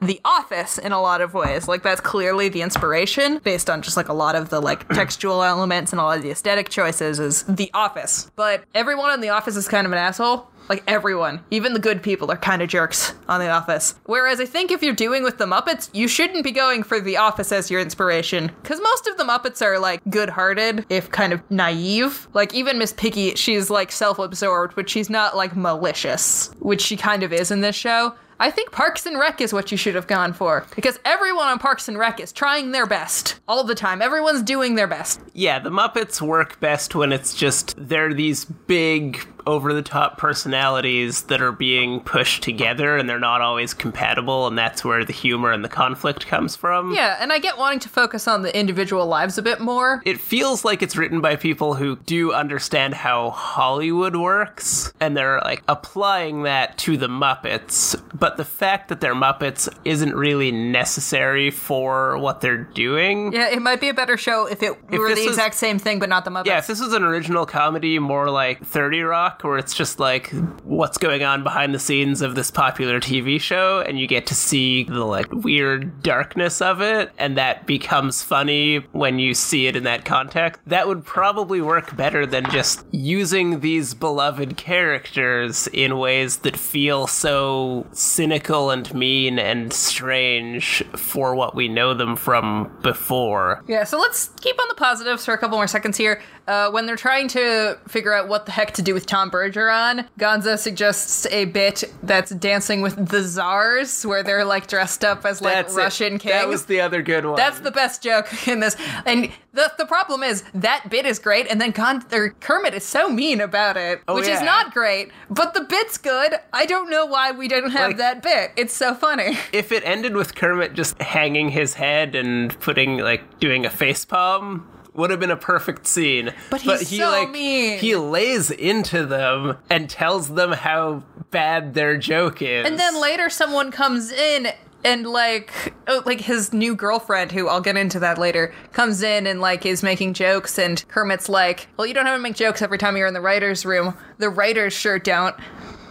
the 0.00 0.20
office 0.24 0.78
in 0.78 0.92
a 0.92 1.00
lot 1.00 1.20
of 1.20 1.34
ways. 1.34 1.68
Like 1.68 1.82
that's 1.82 2.00
clearly 2.00 2.48
the 2.48 2.62
inspiration 2.62 3.38
based 3.38 3.68
on 3.68 3.82
just 3.82 3.96
like 3.96 4.08
a 4.08 4.12
lot 4.12 4.34
of 4.34 4.50
the 4.50 4.60
like 4.60 4.88
textual 4.94 5.42
elements 5.42 5.92
and 5.92 6.00
a 6.00 6.04
lot 6.04 6.16
of 6.16 6.22
the 6.22 6.30
aesthetic 6.30 6.68
choices 6.68 7.18
is 7.18 7.42
the 7.44 7.70
office. 7.74 8.30
But 8.36 8.64
everyone 8.74 9.12
in 9.12 9.20
the 9.20 9.30
office 9.30 9.56
is 9.56 9.68
kind 9.68 9.86
of 9.86 9.92
an 9.92 9.98
asshole. 9.98 10.48
Like 10.68 10.84
everyone 10.86 11.42
even 11.50 11.72
the 11.72 11.80
good 11.80 12.02
people 12.02 12.30
are 12.30 12.36
kind 12.36 12.60
of 12.60 12.68
jerks 12.68 13.14
on 13.26 13.40
the 13.40 13.48
office. 13.48 13.94
Whereas 14.04 14.38
i 14.38 14.44
think 14.44 14.70
if 14.70 14.82
you're 14.82 14.94
doing 14.94 15.22
with 15.22 15.38
the 15.38 15.46
muppets 15.46 15.88
you 15.94 16.06
shouldn't 16.06 16.44
be 16.44 16.52
going 16.52 16.82
for 16.82 17.00
the 17.00 17.16
office 17.16 17.52
as 17.52 17.70
your 17.70 17.80
inspiration. 17.80 18.52
Because 18.62 18.78
most 18.80 19.06
of 19.06 19.16
the 19.16 19.24
muppets 19.24 19.62
are 19.62 19.78
like 19.78 20.02
good-hearted 20.10 20.84
if 20.90 21.10
kind 21.10 21.32
of 21.32 21.40
naive. 21.50 22.28
Like 22.34 22.54
even 22.54 22.78
miss 22.78 22.92
piggy 22.92 23.34
she's 23.34 23.70
like 23.70 23.90
self-absorbed 23.90 24.74
but 24.76 24.90
she's 24.90 25.08
not 25.08 25.36
like 25.36 25.56
malicious 25.56 26.50
which 26.58 26.82
she 26.82 26.96
kind 26.98 27.22
of 27.22 27.32
is 27.32 27.50
in 27.50 27.62
this 27.62 27.74
show 27.74 28.14
I 28.40 28.50
think 28.52 28.70
Parks 28.70 29.04
and 29.04 29.18
Rec 29.18 29.40
is 29.40 29.52
what 29.52 29.72
you 29.72 29.76
should 29.76 29.96
have 29.96 30.06
gone 30.06 30.32
for 30.32 30.64
because 30.76 30.98
everyone 31.04 31.48
on 31.48 31.58
Parks 31.58 31.88
and 31.88 31.98
Rec 31.98 32.20
is 32.20 32.32
trying 32.32 32.70
their 32.70 32.86
best 32.86 33.40
all 33.48 33.64
the 33.64 33.74
time. 33.74 34.00
Everyone's 34.00 34.42
doing 34.42 34.76
their 34.76 34.86
best. 34.86 35.20
Yeah, 35.32 35.58
the 35.58 35.70
Muppets 35.70 36.20
work 36.20 36.60
best 36.60 36.94
when 36.94 37.12
it's 37.12 37.34
just 37.34 37.74
they're 37.76 38.14
these 38.14 38.44
big 38.44 39.26
over 39.48 39.72
the 39.72 39.80
top 39.82 40.18
personalities 40.18 41.22
that 41.22 41.40
are 41.40 41.52
being 41.52 42.00
pushed 42.00 42.42
together 42.42 42.98
and 42.98 43.08
they're 43.08 43.18
not 43.18 43.40
always 43.40 43.72
compatible 43.72 44.46
and 44.46 44.58
that's 44.58 44.84
where 44.84 45.04
the 45.06 45.12
humor 45.12 45.50
and 45.52 45.64
the 45.64 45.68
conflict 45.70 46.26
comes 46.26 46.54
from. 46.54 46.92
Yeah, 46.92 47.16
and 47.18 47.32
I 47.32 47.38
get 47.38 47.56
wanting 47.56 47.78
to 47.80 47.88
focus 47.88 48.28
on 48.28 48.42
the 48.42 48.54
individual 48.54 49.06
lives 49.06 49.38
a 49.38 49.42
bit 49.42 49.58
more. 49.58 50.02
It 50.04 50.20
feels 50.20 50.66
like 50.66 50.82
it's 50.82 50.96
written 50.96 51.22
by 51.22 51.36
people 51.36 51.74
who 51.74 51.96
do 51.96 52.32
understand 52.34 52.92
how 52.92 53.30
Hollywood 53.30 54.16
works 54.16 54.92
and 55.00 55.16
they're 55.16 55.40
like 55.40 55.62
applying 55.66 56.42
that 56.42 56.76
to 56.78 56.98
the 56.98 57.08
Muppets, 57.08 57.98
but 58.12 58.36
the 58.36 58.44
fact 58.44 58.88
that 58.88 59.00
they're 59.00 59.14
Muppets 59.14 59.66
isn't 59.86 60.14
really 60.14 60.52
necessary 60.52 61.50
for 61.50 62.18
what 62.18 62.42
they're 62.42 62.64
doing. 62.64 63.32
Yeah, 63.32 63.48
it 63.48 63.62
might 63.62 63.80
be 63.80 63.88
a 63.88 63.94
better 63.94 64.18
show 64.18 64.44
if 64.46 64.62
it 64.62 64.72
were 64.90 65.08
this 65.08 65.20
the 65.20 65.26
was- 65.26 65.36
exact 65.36 65.54
same 65.54 65.78
thing 65.78 65.98
but 65.98 66.10
not 66.10 66.26
the 66.26 66.30
Muppets. 66.30 66.46
Yeah, 66.46 66.58
if 66.58 66.66
this 66.66 66.80
was 66.80 66.92
an 66.92 67.02
original 67.02 67.46
comedy, 67.46 67.98
more 67.98 68.28
like 68.30 68.62
30 68.64 69.02
Rock 69.02 69.37
talk 69.38 69.48
where 69.48 69.58
it's 69.58 69.74
just 69.74 69.98
like 69.98 70.30
what's 70.64 70.98
going 70.98 71.22
on 71.22 71.42
behind 71.42 71.74
the 71.74 71.78
scenes 71.78 72.22
of 72.22 72.34
this 72.34 72.50
popular 72.50 73.00
TV 73.00 73.40
show 73.40 73.80
and 73.80 73.98
you 73.98 74.06
get 74.06 74.26
to 74.26 74.34
see 74.34 74.84
the 74.84 75.04
like 75.04 75.30
weird 75.32 76.02
darkness 76.02 76.60
of 76.60 76.80
it 76.80 77.10
and 77.18 77.36
that 77.36 77.66
becomes 77.66 78.22
funny 78.22 78.78
when 78.92 79.18
you 79.18 79.34
see 79.34 79.66
it 79.66 79.76
in 79.76 79.84
that 79.84 80.04
context. 80.04 80.60
That 80.66 80.88
would 80.88 81.04
probably 81.04 81.60
work 81.60 81.96
better 81.96 82.26
than 82.26 82.50
just 82.50 82.84
using 82.90 83.60
these 83.60 83.94
beloved 83.94 84.56
characters 84.56 85.68
in 85.72 85.98
ways 85.98 86.38
that 86.38 86.56
feel 86.56 87.06
so 87.06 87.86
cynical 87.92 88.70
and 88.70 88.92
mean 88.94 89.38
and 89.38 89.72
strange 89.72 90.82
for 90.96 91.34
what 91.34 91.54
we 91.54 91.68
know 91.68 91.94
them 91.94 92.16
from 92.16 92.76
before. 92.82 93.62
Yeah, 93.66 93.84
so 93.84 93.98
let's 93.98 94.28
keep 94.40 94.60
on 94.60 94.68
the 94.68 94.74
positives 94.74 95.24
for 95.24 95.34
a 95.34 95.38
couple 95.38 95.56
more 95.56 95.66
seconds 95.66 95.96
here. 95.96 96.20
Uh, 96.48 96.70
when 96.70 96.86
they're 96.86 96.96
trying 96.96 97.28
to 97.28 97.78
figure 97.86 98.14
out 98.14 98.26
what 98.26 98.46
the 98.46 98.52
heck 98.52 98.72
to 98.72 98.80
do 98.82 98.94
with 98.94 99.04
Tom 99.04 99.30
Bergeron, 99.30 100.08
Gonzo 100.18 100.58
suggests 100.58 101.26
a 101.26 101.44
bit 101.44 101.84
that's 102.02 102.30
dancing 102.30 102.80
with 102.80 103.08
the 103.10 103.22
czars, 103.22 104.06
where 104.06 104.22
they're 104.22 104.46
like 104.46 104.66
dressed 104.66 105.04
up 105.04 105.26
as 105.26 105.42
like 105.42 105.52
That's 105.54 105.74
it. 105.74 105.78
Russian 105.78 106.18
kings. 106.18 106.32
That 106.32 106.48
was 106.48 106.64
the 106.64 106.80
other 106.80 107.02
good 107.02 107.26
one. 107.26 107.36
That's 107.36 107.60
the 107.60 107.70
best 107.70 108.02
joke 108.02 108.26
in 108.48 108.60
this. 108.60 108.76
And 109.04 109.30
the 109.52 109.70
the 109.76 109.84
problem 109.84 110.22
is 110.22 110.42
that 110.54 110.88
bit 110.88 111.04
is 111.04 111.18
great, 111.18 111.46
and 111.50 111.60
then 111.60 111.70
Gon- 111.70 112.04
or 112.12 112.30
Kermit 112.40 112.72
is 112.72 112.84
so 112.84 113.10
mean 113.10 113.40
about 113.42 113.76
it, 113.76 114.00
which 114.08 114.26
is 114.26 114.40
Oh, 114.40 114.44
not 114.44 114.72
great. 114.72 115.10
But 115.28 115.52
the 115.52 115.60
bit's 115.62 115.98
good. 115.98 116.34
I 116.54 116.64
don't 116.64 116.88
know 116.88 117.04
why 117.04 117.30
we 117.30 117.48
didn't 117.48 117.72
have 117.72 117.88
Like- 117.88 117.96
that 117.98 118.22
bit. 118.22 118.52
It's 118.56 118.74
so 118.74 118.94
funny. 118.94 119.36
if 119.52 119.70
it 119.70 119.82
ended 119.84 120.14
with 120.16 120.34
Kermit 120.34 120.72
just 120.72 121.00
hanging 121.02 121.50
his 121.50 121.74
head 121.74 122.14
and 122.14 122.58
putting 122.60 122.96
like 122.98 123.38
doing 123.38 123.66
a 123.66 123.70
face 123.70 124.06
palm 124.06 124.66
would 124.98 125.10
have 125.10 125.20
been 125.20 125.30
a 125.30 125.36
perfect 125.36 125.86
scene. 125.86 126.34
But 126.50 126.60
he's 126.60 126.98
so 126.98 127.10
like 127.10 127.30
mean. 127.30 127.78
he 127.78 127.94
lays 127.96 128.50
into 128.50 129.06
them 129.06 129.56
and 129.70 129.88
tells 129.88 130.28
them 130.28 130.52
how 130.52 131.04
bad 131.30 131.74
their 131.74 131.96
joke 131.96 132.42
is. 132.42 132.66
And 132.66 132.78
then 132.78 133.00
later, 133.00 133.30
someone 133.30 133.70
comes 133.70 134.10
in 134.10 134.48
and 134.84 135.06
like, 135.06 135.74
oh, 135.86 136.02
like 136.04 136.20
his 136.20 136.52
new 136.52 136.74
girlfriend, 136.74 137.32
who 137.32 137.48
I'll 137.48 137.60
get 137.60 137.76
into 137.76 138.00
that 138.00 138.18
later, 138.18 138.52
comes 138.72 139.02
in 139.02 139.26
and 139.26 139.40
like 139.40 139.64
is 139.64 139.82
making 139.82 140.14
jokes, 140.14 140.58
and 140.58 140.86
Kermit's 140.88 141.28
like, 141.28 141.68
"Well, 141.76 141.86
you 141.86 141.94
don't 141.94 142.06
have 142.06 142.16
to 142.16 142.22
make 142.22 142.36
jokes 142.36 142.60
every 142.60 142.78
time 142.78 142.96
you're 142.96 143.06
in 143.06 143.14
the 143.14 143.20
writers' 143.20 143.64
room. 143.64 143.96
The 144.18 144.28
writers 144.28 144.72
sure 144.72 144.98
don't." 144.98 145.36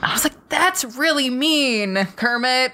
I 0.01 0.13
was 0.13 0.23
like, 0.23 0.49
"That's 0.49 0.83
really 0.97 1.29
mean, 1.29 2.07
Kermit." 2.17 2.73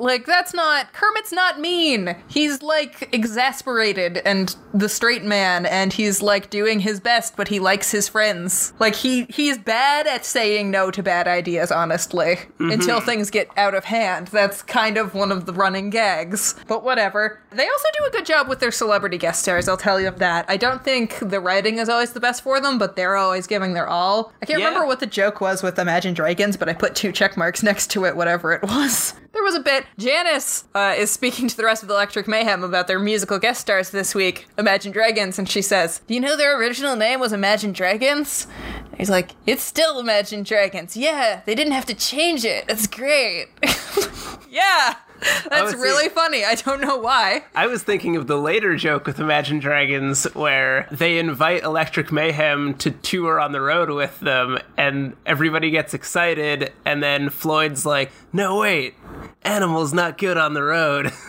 Like 0.00 0.26
that's 0.26 0.54
not 0.54 0.92
Kermit's 0.92 1.32
not 1.32 1.60
mean. 1.60 2.16
He's 2.28 2.62
like 2.62 3.08
exasperated 3.12 4.18
and 4.24 4.54
the 4.72 4.88
straight 4.88 5.24
man 5.24 5.66
and 5.66 5.92
he's 5.92 6.22
like 6.22 6.50
doing 6.50 6.80
his 6.80 7.00
best 7.00 7.36
but 7.36 7.48
he 7.48 7.60
likes 7.60 7.90
his 7.90 8.08
friends. 8.08 8.72
Like 8.78 8.94
he 8.94 9.26
he's 9.28 9.58
bad 9.58 10.06
at 10.06 10.24
saying 10.24 10.70
no 10.70 10.90
to 10.90 11.02
bad 11.02 11.28
ideas 11.28 11.70
honestly 11.70 12.36
mm-hmm. 12.36 12.70
until 12.70 13.00
things 13.00 13.30
get 13.30 13.48
out 13.56 13.74
of 13.74 13.84
hand. 13.84 14.28
That's 14.28 14.62
kind 14.62 14.96
of 14.96 15.14
one 15.14 15.30
of 15.30 15.46
the 15.46 15.52
running 15.52 15.90
gags. 15.90 16.54
But 16.66 16.82
whatever. 16.82 17.42
They 17.50 17.68
also 17.68 17.88
do 17.98 18.04
a 18.06 18.10
good 18.10 18.26
job 18.26 18.48
with 18.48 18.60
their 18.60 18.70
celebrity 18.70 19.18
guest 19.18 19.42
stars, 19.42 19.68
I'll 19.68 19.76
tell 19.76 20.00
you 20.00 20.10
that. 20.10 20.46
I 20.48 20.56
don't 20.56 20.82
think 20.82 21.18
the 21.20 21.40
writing 21.40 21.78
is 21.78 21.88
always 21.88 22.12
the 22.12 22.20
best 22.20 22.42
for 22.42 22.60
them, 22.60 22.78
but 22.78 22.96
they're 22.96 23.16
always 23.16 23.46
giving 23.46 23.74
their 23.74 23.88
all. 23.88 24.32
I 24.40 24.46
can't 24.46 24.60
Yeah. 24.60 24.66
remember 24.66 24.86
what 24.86 25.00
the 25.00 25.06
joke 25.06 25.40
was 25.40 25.62
with 25.62 25.78
Imagine 25.78 26.14
Dragons, 26.14 26.56
but 26.56 26.68
I 26.68 26.72
put 26.72 26.94
two 26.94 27.12
check 27.12 27.36
marks 27.36 27.62
next 27.62 27.90
to 27.90 28.04
it 28.06 28.16
whatever 28.16 28.52
it 28.52 28.62
was. 28.62 29.14
There 29.32 29.42
was 29.44 29.54
a 29.54 29.60
bit. 29.60 29.86
Janice 29.96 30.64
uh, 30.74 30.94
is 30.96 31.10
speaking 31.10 31.46
to 31.48 31.56
the 31.56 31.64
rest 31.64 31.82
of 31.82 31.88
the 31.88 31.94
Electric 31.94 32.26
Mayhem 32.26 32.64
about 32.64 32.88
their 32.88 32.98
musical 32.98 33.38
guest 33.38 33.60
stars 33.60 33.90
this 33.90 34.14
week, 34.14 34.48
Imagine 34.58 34.90
Dragons, 34.92 35.38
and 35.38 35.48
she 35.48 35.62
says, 35.62 36.00
Do 36.06 36.14
you 36.14 36.20
know 36.20 36.36
their 36.36 36.58
original 36.58 36.96
name 36.96 37.20
was 37.20 37.32
Imagine 37.32 37.72
Dragons? 37.72 38.48
He's 38.96 39.08
like, 39.10 39.30
It's 39.46 39.62
still 39.62 40.00
Imagine 40.00 40.42
Dragons. 40.42 40.96
Yeah, 40.96 41.42
they 41.46 41.54
didn't 41.54 41.74
have 41.74 41.86
to 41.86 41.94
change 41.94 42.44
it. 42.44 42.66
That's 42.66 42.88
great. 42.88 43.46
yeah, 44.50 44.96
that's 45.50 45.74
really 45.74 46.08
funny. 46.08 46.44
I 46.44 46.54
don't 46.54 46.80
know 46.80 46.96
why. 46.96 47.44
I 47.54 47.66
was 47.66 47.82
thinking 47.82 48.16
of 48.16 48.26
the 48.26 48.36
later 48.36 48.76
joke 48.76 49.06
with 49.06 49.18
Imagine 49.20 49.58
Dragons 49.58 50.24
where 50.34 50.86
they 50.90 51.18
invite 51.18 51.62
Electric 51.62 52.10
Mayhem 52.12 52.74
to 52.74 52.90
tour 52.90 53.40
on 53.40 53.52
the 53.52 53.60
road 53.60 53.90
with 53.90 54.18
them 54.20 54.58
and 54.76 55.16
everybody 55.26 55.70
gets 55.70 55.94
excited 55.94 56.72
and 56.84 57.02
then 57.02 57.30
Floyd's 57.30 57.84
like, 57.86 58.10
"No 58.32 58.58
wait. 58.60 58.94
Animal's 59.42 59.92
not 59.92 60.18
good 60.18 60.36
on 60.36 60.54
the 60.54 60.62
road." 60.62 61.12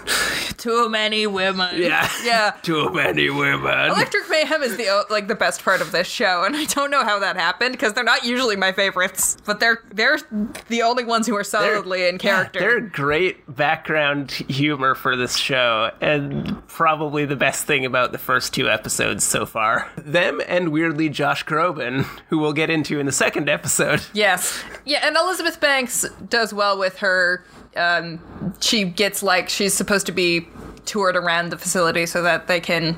Too 0.58 0.90
many 0.90 1.26
women. 1.26 1.82
yeah. 1.82 2.08
Yeah. 2.24 2.52
Too 2.62 2.92
many 2.92 3.32
women. 3.32 3.90
Electric 3.90 4.30
Mayhem 4.30 4.62
is 4.62 4.78
the 4.78 5.06
like 5.10 5.28
the 5.28 5.34
best 5.36 5.64
part 5.64 5.82
of 5.82 5.92
this 5.92 6.08
show, 6.08 6.44
and 6.44 6.56
I 6.56 6.66
don't 6.66 6.92
know 6.92 7.04
how 7.04 7.18
that 7.20 7.36
happened 7.36 7.72
because 7.72 7.94
they're 7.94 8.04
not 8.04 8.24
usually 8.24 8.56
my 8.56 8.72
favorites, 8.72 9.38
but 9.44 9.60
they're 9.60 9.82
they're 9.92 10.20
the 10.68 10.84
only 10.84 11.04
ones 11.04 11.26
who 11.26 11.36
are 11.36 11.44
solidly 11.44 12.08
in 12.08 12.20
character. 12.20 12.60
Yeah, 12.60 12.66
they're 12.66 12.80
great 12.80 13.56
background 13.82 14.30
humor 14.32 14.94
for 14.94 15.16
this 15.16 15.36
show, 15.36 15.90
and 16.02 16.62
probably 16.68 17.26
the 17.26 17.36
best 17.36 17.66
thing 17.66 17.84
about 17.84 18.12
the 18.12 18.18
first 18.20 18.54
two 18.54 18.70
episodes 18.70 19.24
so 19.24 19.44
far. 19.44 19.92
Them 19.98 20.40
and 20.48 20.72
weirdly 20.72 21.10
Josh 21.10 21.44
Groban, 21.46 22.04
who 22.28 22.38
we'll 22.38 22.54
get 22.54 22.70
into 22.70 23.00
in 23.00 23.08
the 23.08 23.12
second 23.12 23.50
episode. 23.50 24.06
Yes. 24.14 24.64
Yeah, 24.86 25.00
and 25.04 25.18
Elizabeth 25.18 25.60
Banks 25.60 26.06
does 26.30 26.54
well 26.54 26.78
with 26.78 27.00
her. 27.00 27.44
Um, 27.76 28.54
she 28.60 28.84
gets 28.84 29.24
like 29.24 29.50
she's 29.50 29.74
supposed 29.74 30.06
to 30.06 30.12
be 30.12 30.48
toured 30.86 31.16
around 31.16 31.50
the 31.50 31.58
facility 31.58 32.06
so 32.06 32.22
that 32.22 32.46
they 32.46 32.60
can 32.60 32.96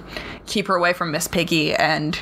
keep 0.48 0.68
her 0.68 0.76
away 0.76 0.92
from 0.92 1.12
Miss 1.12 1.30
Piggy, 1.30 1.74
and 1.76 2.20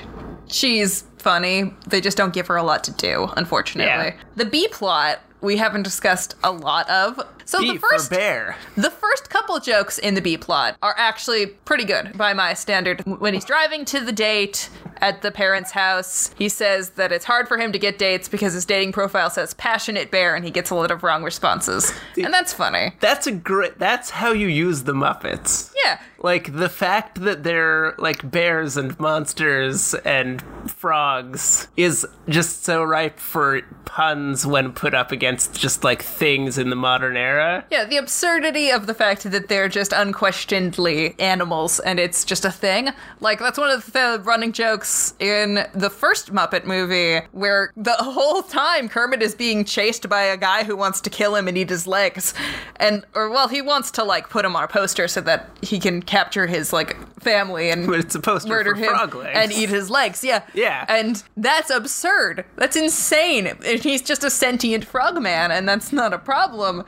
she's 0.47 1.01
funny. 1.17 1.73
They 1.87 1.99
just 1.99 2.15
don't 2.15 2.33
give 2.33 2.45
her 2.45 2.57
a 2.57 2.63
lot 2.63 2.83
to 2.83 2.91
do, 2.91 3.27
unfortunately. 3.37 4.15
Yeah. 4.15 4.15
The 4.35 4.45
B 4.45 4.67
plot 4.67 5.19
we 5.41 5.57
haven't 5.57 5.83
discussed 5.83 6.35
a 6.43 6.51
lot 6.51 6.87
of. 6.89 7.19
So 7.51 7.59
B 7.59 7.73
the 7.73 7.79
first 7.79 8.09
bear. 8.09 8.55
the 8.77 8.89
first 8.89 9.29
couple 9.29 9.59
jokes 9.59 9.97
in 9.97 10.15
the 10.15 10.21
B 10.21 10.37
plot 10.37 10.77
are 10.81 10.95
actually 10.97 11.47
pretty 11.47 11.83
good 11.83 12.17
by 12.17 12.33
my 12.33 12.53
standard. 12.53 13.01
When 13.05 13.33
he's 13.33 13.43
driving 13.43 13.83
to 13.85 13.99
the 13.99 14.13
date 14.13 14.69
at 15.01 15.21
the 15.21 15.31
parents' 15.31 15.71
house, 15.71 16.33
he 16.37 16.47
says 16.47 16.91
that 16.91 17.11
it's 17.11 17.25
hard 17.25 17.47
for 17.47 17.57
him 17.57 17.71
to 17.71 17.79
get 17.79 17.97
dates 17.97 18.29
because 18.29 18.53
his 18.53 18.65
dating 18.65 18.91
profile 18.91 19.29
says 19.29 19.53
passionate 19.55 20.11
bear 20.11 20.35
and 20.35 20.45
he 20.45 20.51
gets 20.51 20.69
a 20.69 20.75
lot 20.75 20.91
of 20.91 21.03
wrong 21.03 21.23
responses. 21.23 21.91
And 22.15 22.33
that's 22.33 22.53
funny. 22.53 22.93
That's 22.99 23.27
a 23.27 23.31
great. 23.31 23.79
That's 23.79 24.11
how 24.11 24.31
you 24.31 24.47
use 24.47 24.83
the 24.83 24.93
Muppets. 24.93 25.73
Yeah. 25.83 25.99
Like 26.19 26.55
the 26.55 26.69
fact 26.69 27.21
that 27.21 27.43
they're 27.43 27.95
like 27.97 28.29
bears 28.29 28.77
and 28.77 28.97
monsters 28.99 29.95
and 29.95 30.43
frogs 30.69 31.67
is 31.75 32.05
just 32.29 32.63
so 32.63 32.83
ripe 32.83 33.17
for 33.17 33.61
puns 33.85 34.45
when 34.45 34.71
put 34.71 34.93
up 34.93 35.11
against 35.11 35.59
just 35.59 35.83
like 35.83 36.03
things 36.03 36.59
in 36.59 36.69
the 36.69 36.75
modern 36.75 37.17
era. 37.17 37.65
Yeah, 37.71 37.85
the 37.85 37.97
absurdity 37.97 38.69
of 38.69 38.85
the 38.85 38.93
fact 38.93 39.23
that 39.23 39.47
they're 39.47 39.67
just 39.67 39.91
unquestionedly 39.91 41.19
animals 41.19 41.79
and 41.79 41.99
it's 41.99 42.23
just 42.23 42.45
a 42.45 42.51
thing. 42.51 42.89
Like, 43.19 43.39
that's 43.39 43.57
one 43.57 43.71
of 43.71 43.91
the 43.91 44.21
running 44.23 44.51
jokes 44.51 44.90
in 45.19 45.65
the 45.73 45.89
first 45.89 46.33
Muppet 46.33 46.65
movie 46.65 47.25
where 47.31 47.71
the 47.75 47.93
whole 47.93 48.41
time 48.43 48.89
Kermit 48.89 49.21
is 49.21 49.35
being 49.35 49.65
chased 49.65 50.09
by 50.09 50.23
a 50.23 50.37
guy 50.37 50.63
who 50.63 50.75
wants 50.75 51.01
to 51.01 51.09
kill 51.09 51.35
him 51.35 51.47
and 51.47 51.57
eat 51.57 51.69
his 51.69 51.87
legs. 51.87 52.33
And, 52.77 53.05
or, 53.13 53.29
well, 53.29 53.47
he 53.47 53.61
wants 53.61 53.91
to, 53.91 54.03
like, 54.03 54.29
put 54.29 54.45
him 54.45 54.55
on 54.55 54.63
a 54.63 54.67
poster 54.67 55.07
so 55.07 55.21
that 55.21 55.49
he 55.61 55.79
can 55.79 56.01
capture 56.01 56.47
his, 56.47 56.73
like, 56.73 56.95
family 57.19 57.69
and 57.69 57.87
But 57.87 57.99
it's 57.99 58.15
a 58.15 58.19
poster 58.19 58.49
murder 58.49 58.73
him 58.73 58.93
and 59.33 59.51
eat 59.51 59.69
his 59.69 59.89
legs. 59.89 60.23
Yeah. 60.23 60.43
Yeah. 60.53 60.85
And 60.87 61.23
that's 61.37 61.69
absurd. 61.69 62.45
That's 62.55 62.75
insane. 62.75 63.47
And 63.47 63.79
he's 63.79 64.01
just 64.01 64.23
a 64.23 64.29
sentient 64.29 64.85
frog 64.85 65.21
man, 65.21 65.51
and 65.51 65.67
that's 65.67 65.91
not 65.91 66.13
a 66.13 66.17
problem. 66.17 66.83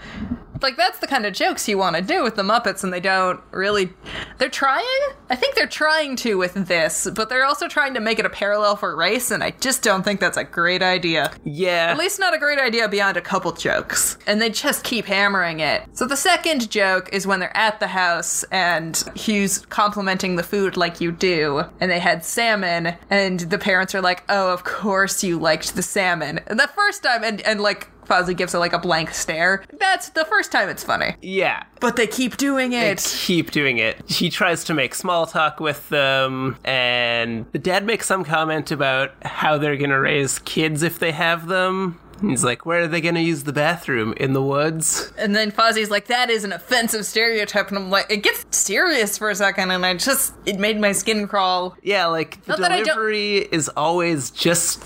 Like 0.63 0.77
that's 0.77 0.99
the 0.99 1.07
kind 1.07 1.25
of 1.25 1.33
jokes 1.33 1.67
you 1.67 1.77
want 1.77 1.97
to 1.97 2.01
do 2.01 2.23
with 2.23 2.35
the 2.35 2.41
Muppets, 2.41 2.83
and 2.83 2.93
they 2.93 3.01
don't 3.01 3.41
really. 3.51 3.93
They're 4.37 4.49
trying. 4.49 4.83
I 5.29 5.35
think 5.35 5.55
they're 5.55 5.67
trying 5.67 6.15
to 6.17 6.37
with 6.37 6.53
this, 6.53 7.07
but 7.13 7.29
they're 7.29 7.45
also 7.45 7.67
trying 7.67 7.93
to 7.95 7.99
make 7.99 8.17
it 8.17 8.25
a 8.25 8.29
parallel 8.29 8.75
for 8.75 8.95
race, 8.95 9.29
and 9.29 9.43
I 9.43 9.51
just 9.51 9.83
don't 9.83 10.03
think 10.03 10.19
that's 10.19 10.37
a 10.37 10.43
great 10.43 10.81
idea. 10.81 11.31
Yeah. 11.43 11.87
At 11.91 11.97
least 11.97 12.19
not 12.19 12.33
a 12.33 12.37
great 12.37 12.59
idea 12.59 12.87
beyond 12.87 13.17
a 13.17 13.21
couple 13.21 13.51
jokes. 13.51 14.17
And 14.25 14.41
they 14.41 14.49
just 14.49 14.83
keep 14.83 15.05
hammering 15.05 15.59
it. 15.59 15.83
So 15.93 16.05
the 16.05 16.15
second 16.15 16.69
joke 16.71 17.09
is 17.11 17.27
when 17.27 17.39
they're 17.39 17.55
at 17.57 17.79
the 17.79 17.87
house 17.87 18.43
and 18.51 19.03
Hugh's 19.15 19.65
complimenting 19.65 20.35
the 20.37 20.43
food 20.43 20.77
like 20.77 21.01
you 21.01 21.11
do. 21.11 21.63
And 21.81 21.91
they 21.91 21.99
had 21.99 22.23
salmon, 22.23 22.95
and 23.09 23.41
the 23.41 23.57
parents 23.57 23.93
are 23.93 24.01
like, 24.01 24.23
oh, 24.29 24.53
of 24.53 24.63
course 24.63 25.23
you 25.23 25.39
liked 25.39 25.75
the 25.75 25.83
salmon. 25.83 26.39
And 26.47 26.59
the 26.59 26.69
first 26.69 27.03
time, 27.03 27.23
and, 27.23 27.41
and 27.41 27.59
like, 27.59 27.89
Fozzie 28.05 28.35
gives 28.35 28.53
it 28.53 28.57
like 28.59 28.73
a 28.73 28.79
blank 28.79 29.13
stare. 29.13 29.63
That's 29.79 30.09
the 30.09 30.25
first 30.25 30.51
time 30.51 30.69
it's 30.69 30.83
funny. 30.83 31.15
yeah. 31.21 31.63
But 31.79 31.97
they 31.97 32.07
keep 32.07 32.37
doing 32.37 32.71
it. 32.71 32.97
They 32.99 33.17
keep 33.17 33.51
doing 33.51 33.77
it. 33.77 33.97
She 34.09 34.29
tries 34.29 34.63
to 34.65 34.73
make 34.73 34.95
small 34.95 35.25
talk 35.25 35.59
with 35.59 35.89
them, 35.89 36.57
and 36.63 37.45
the 37.51 37.59
dad 37.59 37.85
makes 37.85 38.05
some 38.07 38.23
comment 38.23 38.71
about 38.71 39.11
how 39.23 39.57
they're 39.57 39.75
gonna 39.77 39.99
raise 39.99 40.39
kids 40.39 40.81
if 40.83 40.99
they 40.99 41.11
have 41.11 41.47
them. 41.47 41.99
He's 42.21 42.41
like, 42.43 42.65
Where 42.65 42.83
are 42.83 42.87
they 42.87 43.01
gonna 43.01 43.19
use 43.19 43.43
the 43.43 43.51
bathroom? 43.51 44.13
In 44.15 44.31
the 44.31 44.41
woods? 44.41 45.11
And 45.17 45.35
then 45.35 45.51
Fozzie's 45.51 45.89
like, 45.91 46.07
that 46.07 46.29
is 46.29 46.45
an 46.45 46.53
offensive 46.53 47.05
stereotype. 47.05 47.67
And 47.67 47.77
I'm 47.77 47.89
like, 47.89 48.09
it 48.09 48.23
gets 48.23 48.45
serious 48.57 49.17
for 49.17 49.29
a 49.29 49.35
second, 49.35 49.71
and 49.71 49.85
I 49.85 49.93
just, 49.95 50.33
it 50.45 50.57
made 50.57 50.79
my 50.79 50.93
skin 50.93 51.27
crawl. 51.27 51.75
Yeah, 51.83 52.05
like 52.05 52.41
the 52.45 52.53
Not 52.53 52.59
that 52.61 52.71
I 52.71 52.77
don't- 52.77 52.85
delivery 52.85 53.37
is 53.51 53.67
always 53.69 54.31
just 54.31 54.81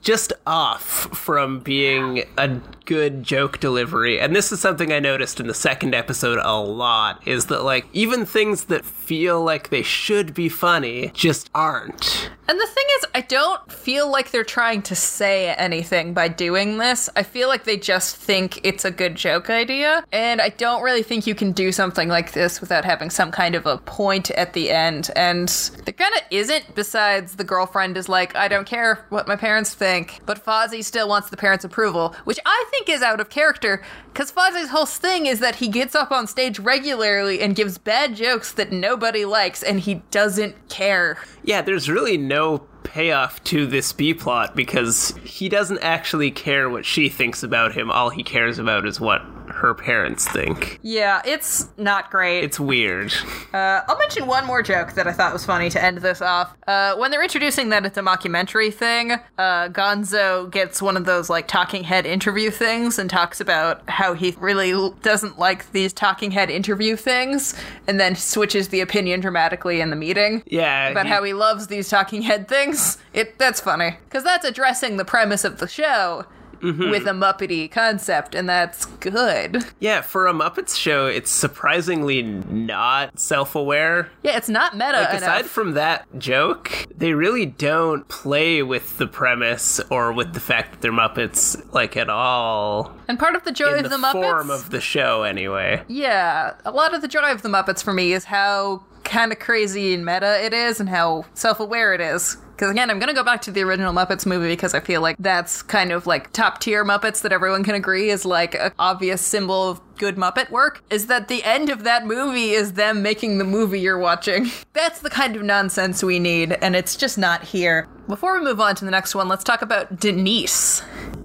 just 0.00 0.32
off 0.46 0.82
from 0.82 1.60
being 1.60 2.24
a 2.36 2.48
good 2.84 3.22
joke 3.22 3.60
delivery. 3.60 4.18
And 4.18 4.34
this 4.34 4.50
is 4.52 4.60
something 4.60 4.92
I 4.92 5.00
noticed 5.00 5.40
in 5.40 5.46
the 5.46 5.54
second 5.54 5.94
episode 5.94 6.38
a 6.42 6.58
lot 6.58 7.26
is 7.26 7.46
that 7.46 7.62
like 7.62 7.86
even 7.92 8.24
things 8.24 8.64
that 8.64 8.84
feel 8.84 9.42
like 9.42 9.68
they 9.68 9.82
should 9.82 10.32
be 10.32 10.48
funny 10.48 11.10
just 11.14 11.50
aren't. 11.54 12.30
And 12.48 12.58
the 12.58 12.66
thing 12.66 12.84
is, 12.96 13.06
I 13.14 13.20
don't 13.22 13.70
feel 13.70 14.10
like 14.10 14.30
they're 14.30 14.44
trying 14.44 14.80
to 14.82 14.94
say 14.94 15.50
anything 15.50 16.14
by 16.14 16.28
doing 16.28 16.78
this. 16.78 17.10
I 17.14 17.22
feel 17.22 17.48
like 17.48 17.64
they 17.64 17.76
just 17.76 18.16
think 18.16 18.60
it's 18.64 18.86
a 18.86 18.90
good 18.90 19.16
joke 19.16 19.50
idea. 19.50 20.02
And 20.12 20.40
I 20.40 20.48
don't 20.48 20.82
really 20.82 21.02
think 21.02 21.26
you 21.26 21.34
can 21.34 21.52
do 21.52 21.72
something 21.72 22.08
like 22.08 22.32
this 22.32 22.62
without 22.62 22.86
having 22.86 23.10
some 23.10 23.30
kind 23.30 23.54
of 23.54 23.66
a 23.66 23.76
point 23.78 24.30
at 24.30 24.54
the 24.54 24.70
end. 24.70 25.10
And 25.14 25.48
there 25.84 25.92
kind 25.92 26.14
of 26.14 26.22
isn't, 26.30 26.74
besides 26.74 27.36
the 27.36 27.44
girlfriend 27.44 27.98
is 27.98 28.08
like, 28.08 28.34
I 28.34 28.48
don't 28.48 28.66
care 28.66 29.04
what 29.10 29.28
my 29.28 29.36
parents 29.36 29.74
think. 29.74 29.87
But 30.26 30.44
Fozzie 30.44 30.84
still 30.84 31.08
wants 31.08 31.30
the 31.30 31.36
parents' 31.36 31.64
approval, 31.64 32.14
which 32.24 32.38
I 32.44 32.64
think 32.70 32.88
is 32.88 33.02
out 33.02 33.20
of 33.20 33.30
character. 33.30 33.82
Because 34.12 34.30
Fozzie's 34.30 34.70
whole 34.70 34.86
thing 34.86 35.26
is 35.26 35.40
that 35.40 35.56
he 35.56 35.68
gets 35.68 35.94
up 35.94 36.10
on 36.10 36.26
stage 36.26 36.58
regularly 36.58 37.40
and 37.40 37.56
gives 37.56 37.78
bad 37.78 38.14
jokes 38.14 38.52
that 38.52 38.72
nobody 38.72 39.24
likes, 39.24 39.62
and 39.62 39.80
he 39.80 40.02
doesn't 40.10 40.68
care. 40.68 41.16
Yeah, 41.42 41.62
there's 41.62 41.88
really 41.88 42.16
no 42.16 42.66
payoff 42.88 43.42
to 43.44 43.66
this 43.66 43.92
B 43.92 44.14
plot 44.14 44.56
because 44.56 45.14
he 45.24 45.48
doesn't 45.48 45.78
actually 45.80 46.30
care 46.30 46.68
what 46.68 46.84
she 46.84 47.08
thinks 47.08 47.42
about 47.42 47.72
him. 47.72 47.90
All 47.90 48.10
he 48.10 48.22
cares 48.22 48.58
about 48.58 48.86
is 48.86 48.98
what 49.00 49.22
her 49.48 49.74
parents 49.74 50.28
think. 50.28 50.78
Yeah, 50.82 51.22
it's 51.24 51.68
not 51.78 52.10
great. 52.10 52.44
It's 52.44 52.60
weird. 52.60 53.12
Uh, 53.48 53.80
I'll 53.88 53.96
mention 53.96 54.26
one 54.26 54.44
more 54.44 54.62
joke 54.62 54.92
that 54.92 55.06
I 55.06 55.12
thought 55.12 55.32
was 55.32 55.46
funny 55.46 55.70
to 55.70 55.82
end 55.82 55.98
this 55.98 56.20
off. 56.20 56.54
Uh, 56.66 56.94
when 56.96 57.10
they're 57.10 57.22
introducing 57.22 57.70
that 57.70 57.86
it's 57.86 57.96
a 57.96 58.02
mockumentary 58.02 58.72
thing, 58.72 59.12
uh, 59.12 59.68
Gonzo 59.70 60.50
gets 60.50 60.82
one 60.82 60.98
of 60.98 61.06
those 61.06 61.30
like 61.30 61.48
talking 61.48 61.82
head 61.82 62.04
interview 62.04 62.50
things 62.50 62.98
and 62.98 63.08
talks 63.08 63.40
about 63.40 63.88
how 63.88 64.12
he 64.12 64.36
really 64.38 64.72
l- 64.72 64.90
doesn't 65.02 65.38
like 65.38 65.72
these 65.72 65.94
talking 65.94 66.30
head 66.30 66.50
interview 66.50 66.94
things, 66.94 67.54
and 67.86 67.98
then 67.98 68.14
switches 68.14 68.68
the 68.68 68.80
opinion 68.82 69.20
dramatically 69.20 69.80
in 69.80 69.88
the 69.88 69.96
meeting 69.96 70.42
Yeah. 70.46 70.88
about 70.90 71.06
he- 71.06 71.12
how 71.12 71.22
he 71.22 71.32
loves 71.32 71.68
these 71.68 71.88
talking 71.88 72.20
head 72.20 72.48
things. 72.48 72.77
It 73.12 73.38
that's 73.38 73.60
funny 73.60 73.96
because 74.04 74.24
that's 74.24 74.44
addressing 74.44 74.96
the 74.96 75.04
premise 75.04 75.44
of 75.44 75.58
the 75.58 75.68
show. 75.68 76.24
Mm-hmm. 76.60 76.90
With 76.90 77.06
a 77.06 77.12
Muppety 77.12 77.70
concept, 77.70 78.34
and 78.34 78.48
that's 78.48 78.84
good. 78.84 79.64
Yeah, 79.78 80.00
for 80.00 80.26
a 80.26 80.32
Muppets 80.32 80.74
show, 80.76 81.06
it's 81.06 81.30
surprisingly 81.30 82.20
not 82.20 83.16
self 83.16 83.54
aware. 83.54 84.10
Yeah, 84.24 84.36
it's 84.36 84.48
not 84.48 84.74
meta 84.74 84.90
Like, 84.98 85.08
enough. 85.10 85.22
aside 85.22 85.46
from 85.46 85.74
that 85.74 86.08
joke, 86.18 86.72
they 86.92 87.12
really 87.12 87.46
don't 87.46 88.08
play 88.08 88.60
with 88.64 88.98
the 88.98 89.06
premise 89.06 89.78
or 89.88 90.12
with 90.12 90.34
the 90.34 90.40
fact 90.40 90.72
that 90.72 90.80
they're 90.80 90.90
Muppets, 90.90 91.72
like, 91.72 91.96
at 91.96 92.10
all. 92.10 92.92
and 93.06 93.20
part 93.20 93.36
of 93.36 93.44
the 93.44 93.52
joy 93.52 93.76
of 93.76 93.84
the, 93.84 93.90
the 93.90 93.96
Muppets, 93.96 94.12
form 94.14 94.50
of 94.50 94.70
the 94.70 94.80
show, 94.80 95.22
anyway. 95.22 95.84
Yeah, 95.86 96.54
a 96.64 96.72
lot 96.72 96.92
of 96.92 97.02
the 97.02 97.08
joy 97.08 97.30
of 97.30 97.42
the 97.42 97.48
Muppets 97.48 97.84
for 97.84 97.94
me 97.94 98.12
is 98.12 98.24
how 98.24 98.82
kind 99.04 99.30
of 99.30 99.38
crazy 99.38 99.94
and 99.94 100.04
meta 100.04 100.44
it 100.44 100.52
is 100.52 100.80
and 100.80 100.88
how 100.88 101.24
self 101.34 101.60
aware 101.60 101.94
it 101.94 102.00
is. 102.00 102.36
Because 102.58 102.72
again, 102.72 102.90
I'm 102.90 102.98
going 102.98 103.06
to 103.06 103.14
go 103.14 103.22
back 103.22 103.40
to 103.42 103.52
the 103.52 103.62
original 103.62 103.94
Muppets 103.94 104.26
movie 104.26 104.48
because 104.48 104.74
I 104.74 104.80
feel 104.80 105.00
like 105.00 105.14
that's 105.20 105.62
kind 105.62 105.92
of 105.92 106.08
like 106.08 106.32
top 106.32 106.60
tier 106.60 106.84
Muppets 106.84 107.22
that 107.22 107.30
everyone 107.30 107.62
can 107.62 107.76
agree 107.76 108.10
is 108.10 108.24
like 108.24 108.56
an 108.56 108.72
obvious 108.80 109.22
symbol 109.22 109.70
of 109.70 109.80
good 109.96 110.16
Muppet 110.16 110.50
work. 110.50 110.82
Is 110.90 111.06
that 111.06 111.28
the 111.28 111.44
end 111.44 111.70
of 111.70 111.84
that 111.84 112.04
movie 112.04 112.50
is 112.50 112.72
them 112.72 113.00
making 113.00 113.38
the 113.38 113.44
movie 113.44 113.78
you're 113.78 113.96
watching. 113.96 114.50
That's 114.72 114.98
the 114.98 115.08
kind 115.08 115.36
of 115.36 115.44
nonsense 115.44 116.02
we 116.02 116.18
need, 116.18 116.50
and 116.50 116.74
it's 116.74 116.96
just 116.96 117.16
not 117.16 117.44
here. 117.44 117.86
Before 118.08 118.36
we 118.36 118.44
move 118.44 118.58
on 118.58 118.74
to 118.74 118.84
the 118.84 118.90
next 118.90 119.14
one, 119.14 119.28
let's 119.28 119.44
talk 119.44 119.62
about 119.62 120.00
Denise. 120.00 120.82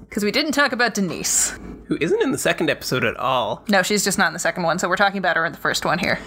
Because 0.08 0.24
we 0.24 0.30
didn't 0.32 0.52
talk 0.52 0.72
about 0.72 0.94
Denise. 0.94 1.58
Who 1.88 1.98
isn't 2.00 2.22
in 2.22 2.32
the 2.32 2.38
second 2.38 2.70
episode 2.70 3.04
at 3.04 3.18
all. 3.18 3.64
No, 3.70 3.82
she's 3.82 4.04
just 4.04 4.20
not 4.20 4.28
in 4.28 4.34
the 4.34 4.40
second 4.40 4.62
one, 4.62 4.78
so 4.78 4.88
we're 4.88 4.98
talking 4.98 5.18
about 5.18 5.36
her 5.36 5.48
in 5.48 5.52
the 5.52 5.58
first 5.58 5.84
one 5.84 5.98
here. 5.98 6.20